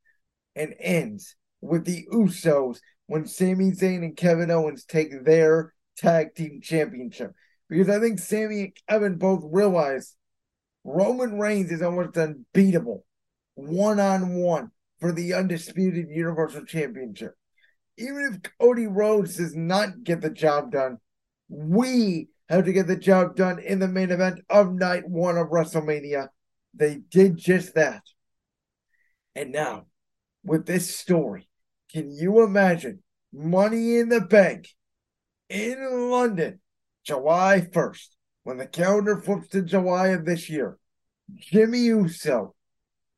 and 0.55 0.73
ends 0.79 1.35
with 1.61 1.85
the 1.85 2.05
Usos 2.11 2.79
when 3.05 3.25
Sami 3.25 3.71
Zayn 3.71 4.03
and 4.03 4.17
Kevin 4.17 4.51
Owens 4.51 4.85
take 4.85 5.23
their 5.23 5.73
tag 5.97 6.35
team 6.35 6.59
championship. 6.61 7.33
Because 7.69 7.89
I 7.89 7.99
think 7.99 8.19
Sami 8.19 8.61
and 8.61 8.77
Kevin 8.87 9.17
both 9.17 9.43
realize 9.45 10.15
Roman 10.83 11.39
Reigns 11.39 11.71
is 11.71 11.81
almost 11.81 12.17
unbeatable 12.17 13.05
one 13.55 13.99
on 13.99 14.35
one 14.35 14.71
for 14.99 15.11
the 15.11 15.33
undisputed 15.33 16.07
Universal 16.09 16.65
Championship. 16.65 17.35
Even 17.97 18.21
if 18.31 18.51
Cody 18.59 18.87
Rhodes 18.87 19.35
does 19.37 19.55
not 19.55 20.03
get 20.03 20.21
the 20.21 20.29
job 20.29 20.71
done, 20.71 20.97
we 21.49 22.29
have 22.47 22.65
to 22.65 22.73
get 22.73 22.87
the 22.87 22.95
job 22.95 23.35
done 23.35 23.59
in 23.59 23.79
the 23.79 23.87
main 23.87 24.11
event 24.11 24.39
of 24.49 24.73
night 24.73 25.07
one 25.07 25.37
of 25.37 25.47
WrestleMania. 25.47 26.29
They 26.73 26.95
did 27.09 27.37
just 27.37 27.75
that. 27.75 28.03
And 29.35 29.51
now, 29.51 29.85
with 30.43 30.65
this 30.65 30.95
story, 30.95 31.49
can 31.91 32.11
you 32.11 32.43
imagine 32.43 33.03
Money 33.33 33.97
in 33.97 34.09
the 34.09 34.21
Bank 34.21 34.69
in 35.49 36.09
London, 36.09 36.59
July 37.03 37.61
1st, 37.61 38.07
when 38.49 38.57
the 38.57 38.65
calendar 38.65 39.21
flips 39.21 39.47
to 39.49 39.61
July 39.61 40.07
of 40.07 40.25
this 40.25 40.49
year, 40.49 40.79
Jimmy 41.35 41.81
Uso 41.81 42.55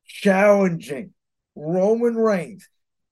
challenging 0.06 1.14
Roman 1.56 2.16
Reigns, 2.16 2.68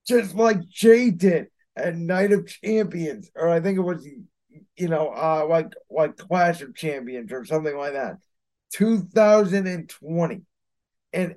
just 0.06 0.34
like 0.34 0.68
Jey 0.68 1.12
did 1.12 1.46
at 1.74 1.96
Night 1.96 2.32
of 2.32 2.46
Champions, 2.46 3.30
or 3.34 3.48
I 3.48 3.60
think 3.60 3.78
it 3.78 3.82
was, 3.82 4.06
you 4.76 4.88
know, 4.88 5.08
uh, 5.08 5.46
like 5.48 5.72
like 5.88 6.18
Clash 6.18 6.60
of 6.60 6.76
Champions 6.76 7.32
or 7.32 7.46
something 7.46 7.74
like 7.74 7.94
that. 7.94 8.16
2020 8.74 10.42
and 11.14 11.36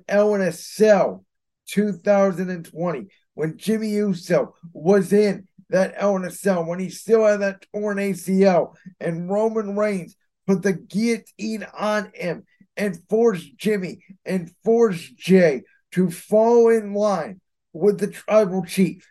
Cell 0.52 1.24
2020 1.68 3.06
when 3.32 3.56
Jimmy 3.56 3.88
Uso 3.88 4.54
was 4.74 5.14
in 5.14 5.48
that 5.70 5.94
Cell 6.30 6.66
when 6.66 6.78
he 6.78 6.90
still 6.90 7.24
had 7.24 7.40
that 7.40 7.64
torn 7.72 7.96
ACL, 7.96 8.74
and 9.00 9.30
Roman 9.30 9.76
Reigns 9.76 10.14
put 10.46 10.62
the 10.62 10.72
guillotine 10.72 11.66
on 11.76 12.10
him 12.14 12.44
and 12.76 12.98
force 13.08 13.44
Jimmy 13.56 14.04
and 14.24 14.52
force 14.64 15.08
Jey 15.16 15.62
to 15.92 16.10
fall 16.10 16.68
in 16.68 16.94
line 16.94 17.40
with 17.72 17.98
the 17.98 18.08
tribal 18.08 18.64
chief. 18.64 19.06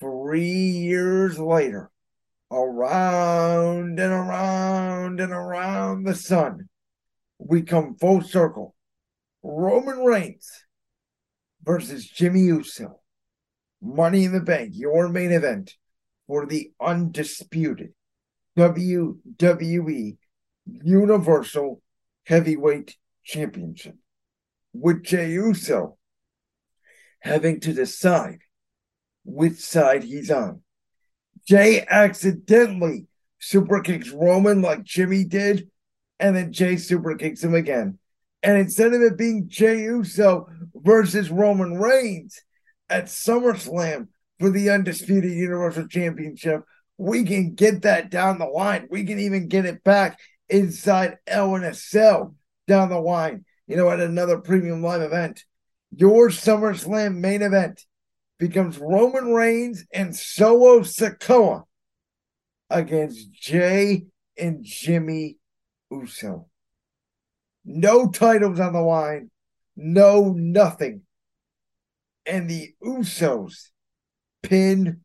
Three 0.00 0.50
years 0.50 1.38
later, 1.38 1.90
around 2.50 3.98
and 3.98 4.12
around 4.12 5.20
and 5.20 5.32
around 5.32 6.04
the 6.04 6.14
sun, 6.14 6.68
we 7.38 7.62
come 7.62 7.96
full 7.96 8.22
circle. 8.22 8.74
Roman 9.42 9.98
Reigns 9.98 10.50
versus 11.62 12.06
Jimmy 12.06 12.40
Uso 12.42 13.00
Money 13.80 14.24
in 14.24 14.32
the 14.32 14.40
Bank, 14.40 14.70
your 14.74 15.08
main 15.08 15.30
event 15.30 15.76
for 16.26 16.46
the 16.46 16.72
undisputed 16.80 17.92
WWE 18.58 20.16
Universal 20.66 21.80
Heavyweight 22.24 22.96
Championship, 23.24 23.96
with 24.72 25.04
Jey 25.04 25.30
Uso 25.30 25.96
having 27.20 27.60
to 27.60 27.72
decide 27.72 28.38
which 29.24 29.56
side 29.56 30.04
he's 30.04 30.30
on. 30.30 30.62
Jey 31.46 31.84
accidentally 31.88 33.06
super 33.38 33.80
kicks 33.80 34.10
Roman 34.10 34.62
like 34.62 34.84
Jimmy 34.84 35.24
did, 35.24 35.70
and 36.18 36.36
then 36.36 36.52
Jey 36.52 36.76
super 36.76 37.16
kicks 37.16 37.42
him 37.42 37.54
again. 37.54 37.98
And 38.42 38.58
instead 38.58 38.92
of 38.92 39.02
it 39.02 39.18
being 39.18 39.48
Jey 39.48 39.80
Uso 39.82 40.48
versus 40.74 41.30
Roman 41.30 41.78
Reigns, 41.78 42.40
at 42.88 43.06
SummerSlam 43.06 44.08
for 44.38 44.50
the 44.50 44.70
undisputed 44.70 45.32
Universal 45.32 45.88
Championship. 45.88 46.62
We 46.98 47.24
can 47.24 47.54
get 47.54 47.82
that 47.82 48.10
down 48.10 48.38
the 48.38 48.46
line. 48.46 48.88
We 48.90 49.04
can 49.04 49.18
even 49.18 49.48
get 49.48 49.66
it 49.66 49.84
back 49.84 50.18
inside 50.48 51.18
Cell 51.72 52.34
down 52.66 52.88
the 52.88 53.00
line, 53.00 53.44
you 53.66 53.76
know, 53.76 53.90
at 53.90 54.00
another 54.00 54.38
premium 54.38 54.82
live 54.82 55.02
event. 55.02 55.44
Your 55.90 56.28
SummerSlam 56.28 57.16
main 57.16 57.42
event 57.42 57.84
becomes 58.38 58.78
Roman 58.78 59.32
Reigns 59.32 59.84
and 59.92 60.14
Solo 60.14 60.80
Sikoa 60.80 61.64
against 62.68 63.32
Jey 63.32 64.06
and 64.36 64.64
Jimmy 64.64 65.38
Uso. 65.90 66.48
No 67.64 68.08
titles 68.10 68.60
on 68.60 68.72
the 68.72 68.80
line, 68.80 69.30
no 69.76 70.32
nothing 70.36 71.02
and 72.26 72.50
the 72.50 72.74
Usos 72.82 73.70
pinned 74.42 74.98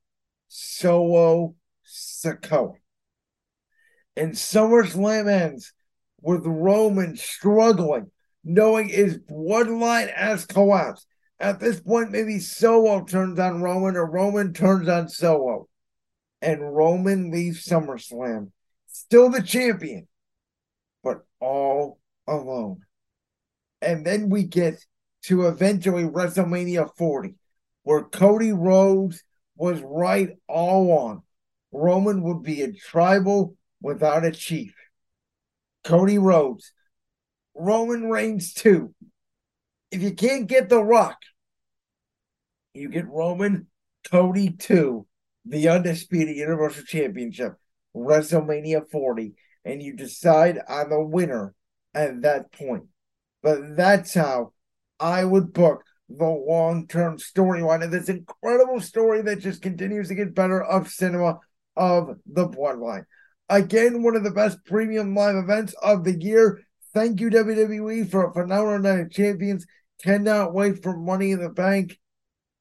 Solo 0.48 1.56
Sikoa. 1.86 2.74
And 4.16 4.34
SummerSlam 4.34 5.30
ends 5.30 5.74
with 6.22 6.46
Roman 6.46 7.16
struggling, 7.16 8.12
knowing 8.44 8.90
his 8.90 9.18
bloodline 9.18 10.14
has 10.14 10.46
collapsed. 10.46 11.08
At 11.40 11.60
this 11.60 11.80
point, 11.80 12.12
maybe 12.12 12.40
Solo 12.40 13.04
turns 13.04 13.40
on 13.40 13.62
Roman 13.62 13.96
or 13.96 14.06
Roman 14.06 14.54
turns 14.54 14.88
on 14.88 15.10
Solo. 15.10 15.68
And 16.42 16.76
Roman 16.76 17.32
leaves 17.32 17.66
SummerSlam, 17.66 18.52
still 18.88 19.30
the 19.30 19.42
champion, 19.42 20.08
but 21.04 21.26
all 21.40 22.00
alone. 22.28 22.82
And 23.82 24.06
then 24.06 24.30
we 24.30 24.44
get 24.44 24.86
to 25.24 25.48
eventually 25.48 26.04
WrestleMania 26.04 26.90
40, 26.98 27.36
where 27.84 28.04
Cody 28.04 28.52
Rhodes 28.52 29.24
was 29.56 29.82
right 29.84 30.30
all 30.48 30.84
along. 30.84 31.24
Roman 31.72 32.24
would 32.24 32.44
be 32.44 32.62
a 32.62 32.72
tribal 32.72 33.56
without 33.82 34.26
a 34.26 34.32
chief. 34.32 34.74
Cody 35.84 36.18
Rhodes, 36.18 36.72
Roman 37.56 38.10
Reigns 38.10 38.54
2. 38.54 38.94
If 39.92 40.02
you 40.02 40.14
can't 40.14 40.48
get 40.48 40.70
The 40.70 40.82
Rock, 40.82 41.18
you 42.74 42.90
get 42.90 43.08
Roman 43.08 43.68
Cody 44.10 44.52
2, 44.52 45.06
the 45.46 45.68
undisputed 45.68 46.36
Universal 46.36 46.84
Championship, 46.84 47.56
WrestleMania 47.96 48.90
40, 48.90 49.34
and 49.66 49.82
you 49.82 49.96
decide 49.96 50.60
on 50.68 50.90
the 50.90 51.02
winner 51.02 51.54
at 51.94 52.22
that 52.22 52.52
point. 52.52 52.86
But 53.44 53.76
that's 53.76 54.14
how 54.14 54.54
I 55.00 55.26
would 55.26 55.52
book 55.52 55.84
the 56.08 56.26
long 56.26 56.88
term 56.88 57.18
storyline 57.18 57.84
of 57.84 57.92
this 57.92 58.10
incredible 58.10 58.80
story 58.82 59.22
that 59.24 59.40
just 59.40 59.62
continues 59.62 60.08
to 60.10 60.16
get 60.16 60.36
better 60.36 60.62
of 60.62 60.90
cinema 60.90 61.40
of 61.76 62.18
the 62.26 62.48
bloodline. 62.48 63.06
Again, 63.52 64.02
one 64.02 64.16
of 64.16 64.24
the 64.24 64.32
best 64.32 64.64
premium 64.64 65.14
live 65.14 65.36
events 65.36 65.76
of 65.84 66.06
the 66.06 66.18
year. 66.18 66.62
Thank 66.94 67.20
you, 67.20 67.30
WWE, 67.30 68.10
for 68.10 68.26
a 68.26 68.34
phenomenal 68.34 68.80
night 68.80 69.02
of 69.02 69.12
champions. 69.12 69.66
Cannot 70.02 70.54
wait 70.54 70.82
for 70.82 70.96
Money 70.96 71.32
in 71.32 71.42
the 71.42 71.50
Bank. 71.50 72.00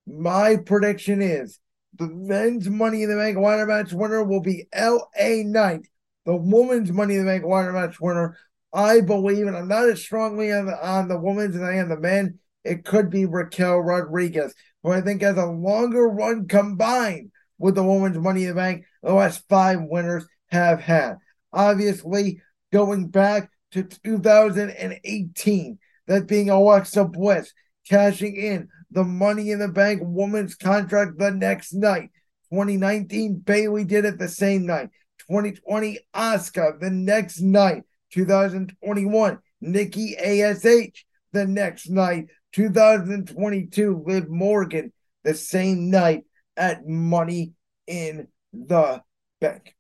My 0.05 0.57
prediction 0.57 1.23
is 1.23 1.61
the 1.97 2.09
men's 2.09 2.69
Money 2.69 3.05
in 3.05 3.09
the 3.09 3.15
Bank 3.15 3.39
ladder 3.39 3.67
match 3.67 3.93
winner 3.93 4.25
will 4.25 4.41
be 4.41 4.67
LA 4.75 5.45
Knight. 5.45 5.87
The 6.27 6.35
women's 6.35 6.91
Money 6.91 7.15
in 7.15 7.25
the 7.25 7.31
Bank 7.31 7.45
ladder 7.45 7.73
match 7.73 8.01
winner, 8.01 8.37
I 8.75 9.01
believe, 9.01 9.47
and 9.47 9.57
I'm 9.57 9.69
not 9.69 9.89
as 9.89 10.03
strongly 10.03 10.53
on 10.53 10.67
the, 10.67 10.85
on 10.85 11.07
the 11.07 11.21
women's 11.21 11.55
as 11.55 11.63
I 11.63 11.75
am 11.75 11.89
the 11.89 12.01
men 12.01 12.41
it 12.65 12.85
could 12.85 13.11
be 13.11 13.27
Raquel 13.27 13.79
Rodriguez, 13.79 14.57
who 14.83 14.91
I 14.91 15.03
think 15.03 15.23
has 15.23 15.37
a 15.37 15.47
longer 15.47 16.09
run 16.09 16.49
combined 16.49 17.31
with 17.59 17.77
the 17.77 17.85
Women's 17.85 18.19
Money 18.19 18.43
in 18.43 18.49
the 18.49 18.55
Bank 18.57 18.87
the 19.05 19.13
last 19.13 19.49
five 19.49 19.79
winners 19.83 20.27
have 20.51 20.81
had. 20.81 21.17
Obviously, 21.53 22.43
going 22.73 23.09
back 23.09 23.51
to 23.73 23.85
2018, 23.85 25.79
that 26.07 26.27
being 26.27 26.51
Alexa 26.51 27.05
Bliss 27.05 27.53
cashing 27.89 28.37
in 28.37 28.69
the 28.91 29.05
Money 29.05 29.51
in 29.51 29.59
the 29.59 29.69
Bank 29.69 30.01
woman's 30.03 30.55
contract 30.55 31.19
the 31.19 31.31
next 31.31 31.73
night. 31.73 32.11
2019, 32.51 33.37
Bayley 33.39 33.85
did 33.85 34.05
it 34.05 34.19
the 34.19 34.29
same 34.29 34.67
night. 34.67 34.91
2020, 35.29 35.99
Asuka 36.15 36.81
the 36.81 36.91
next 36.91 37.41
night. 37.41 37.85
2021, 38.13 39.39
Nikki 39.61 40.17
ASH 40.17 41.05
the 41.33 41.47
next 41.47 41.89
night. 41.89 42.27
2022 42.53 44.03
Liv 44.05 44.29
Morgan 44.29 44.93
the 45.23 45.35
same 45.35 45.91
night 45.91 46.25
at 46.57 46.87
Money 46.87 47.53
in 47.87 48.27
the 48.53 49.03
Bank. 49.41 49.75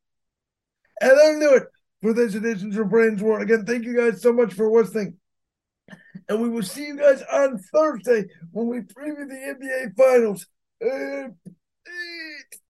And 1.01 1.11
that'll 1.11 1.41
do 1.41 1.55
it 1.57 1.65
for 2.03 2.13
this 2.13 2.35
edition 2.35 2.79
of 2.79 2.91
Brandon's 2.91 3.23
World. 3.23 3.43
Again, 3.43 3.65
thank 3.65 3.85
you 3.85 3.97
guys 3.97 4.23
so 4.23 4.33
much 4.33 4.55
for 4.55 4.71
listening. 4.71 5.17
And 6.29 6.41
we 6.41 6.49
will 6.49 6.63
see 6.63 6.87
you 6.87 6.97
guys 6.97 7.23
on 7.33 7.59
Thursday 7.59 8.27
when 8.53 8.69
we 8.69 8.81
preview 8.81 9.29
the 9.29 9.57
NBA 9.59 9.97
Finals. 9.97 10.47
Uh, 10.85 11.29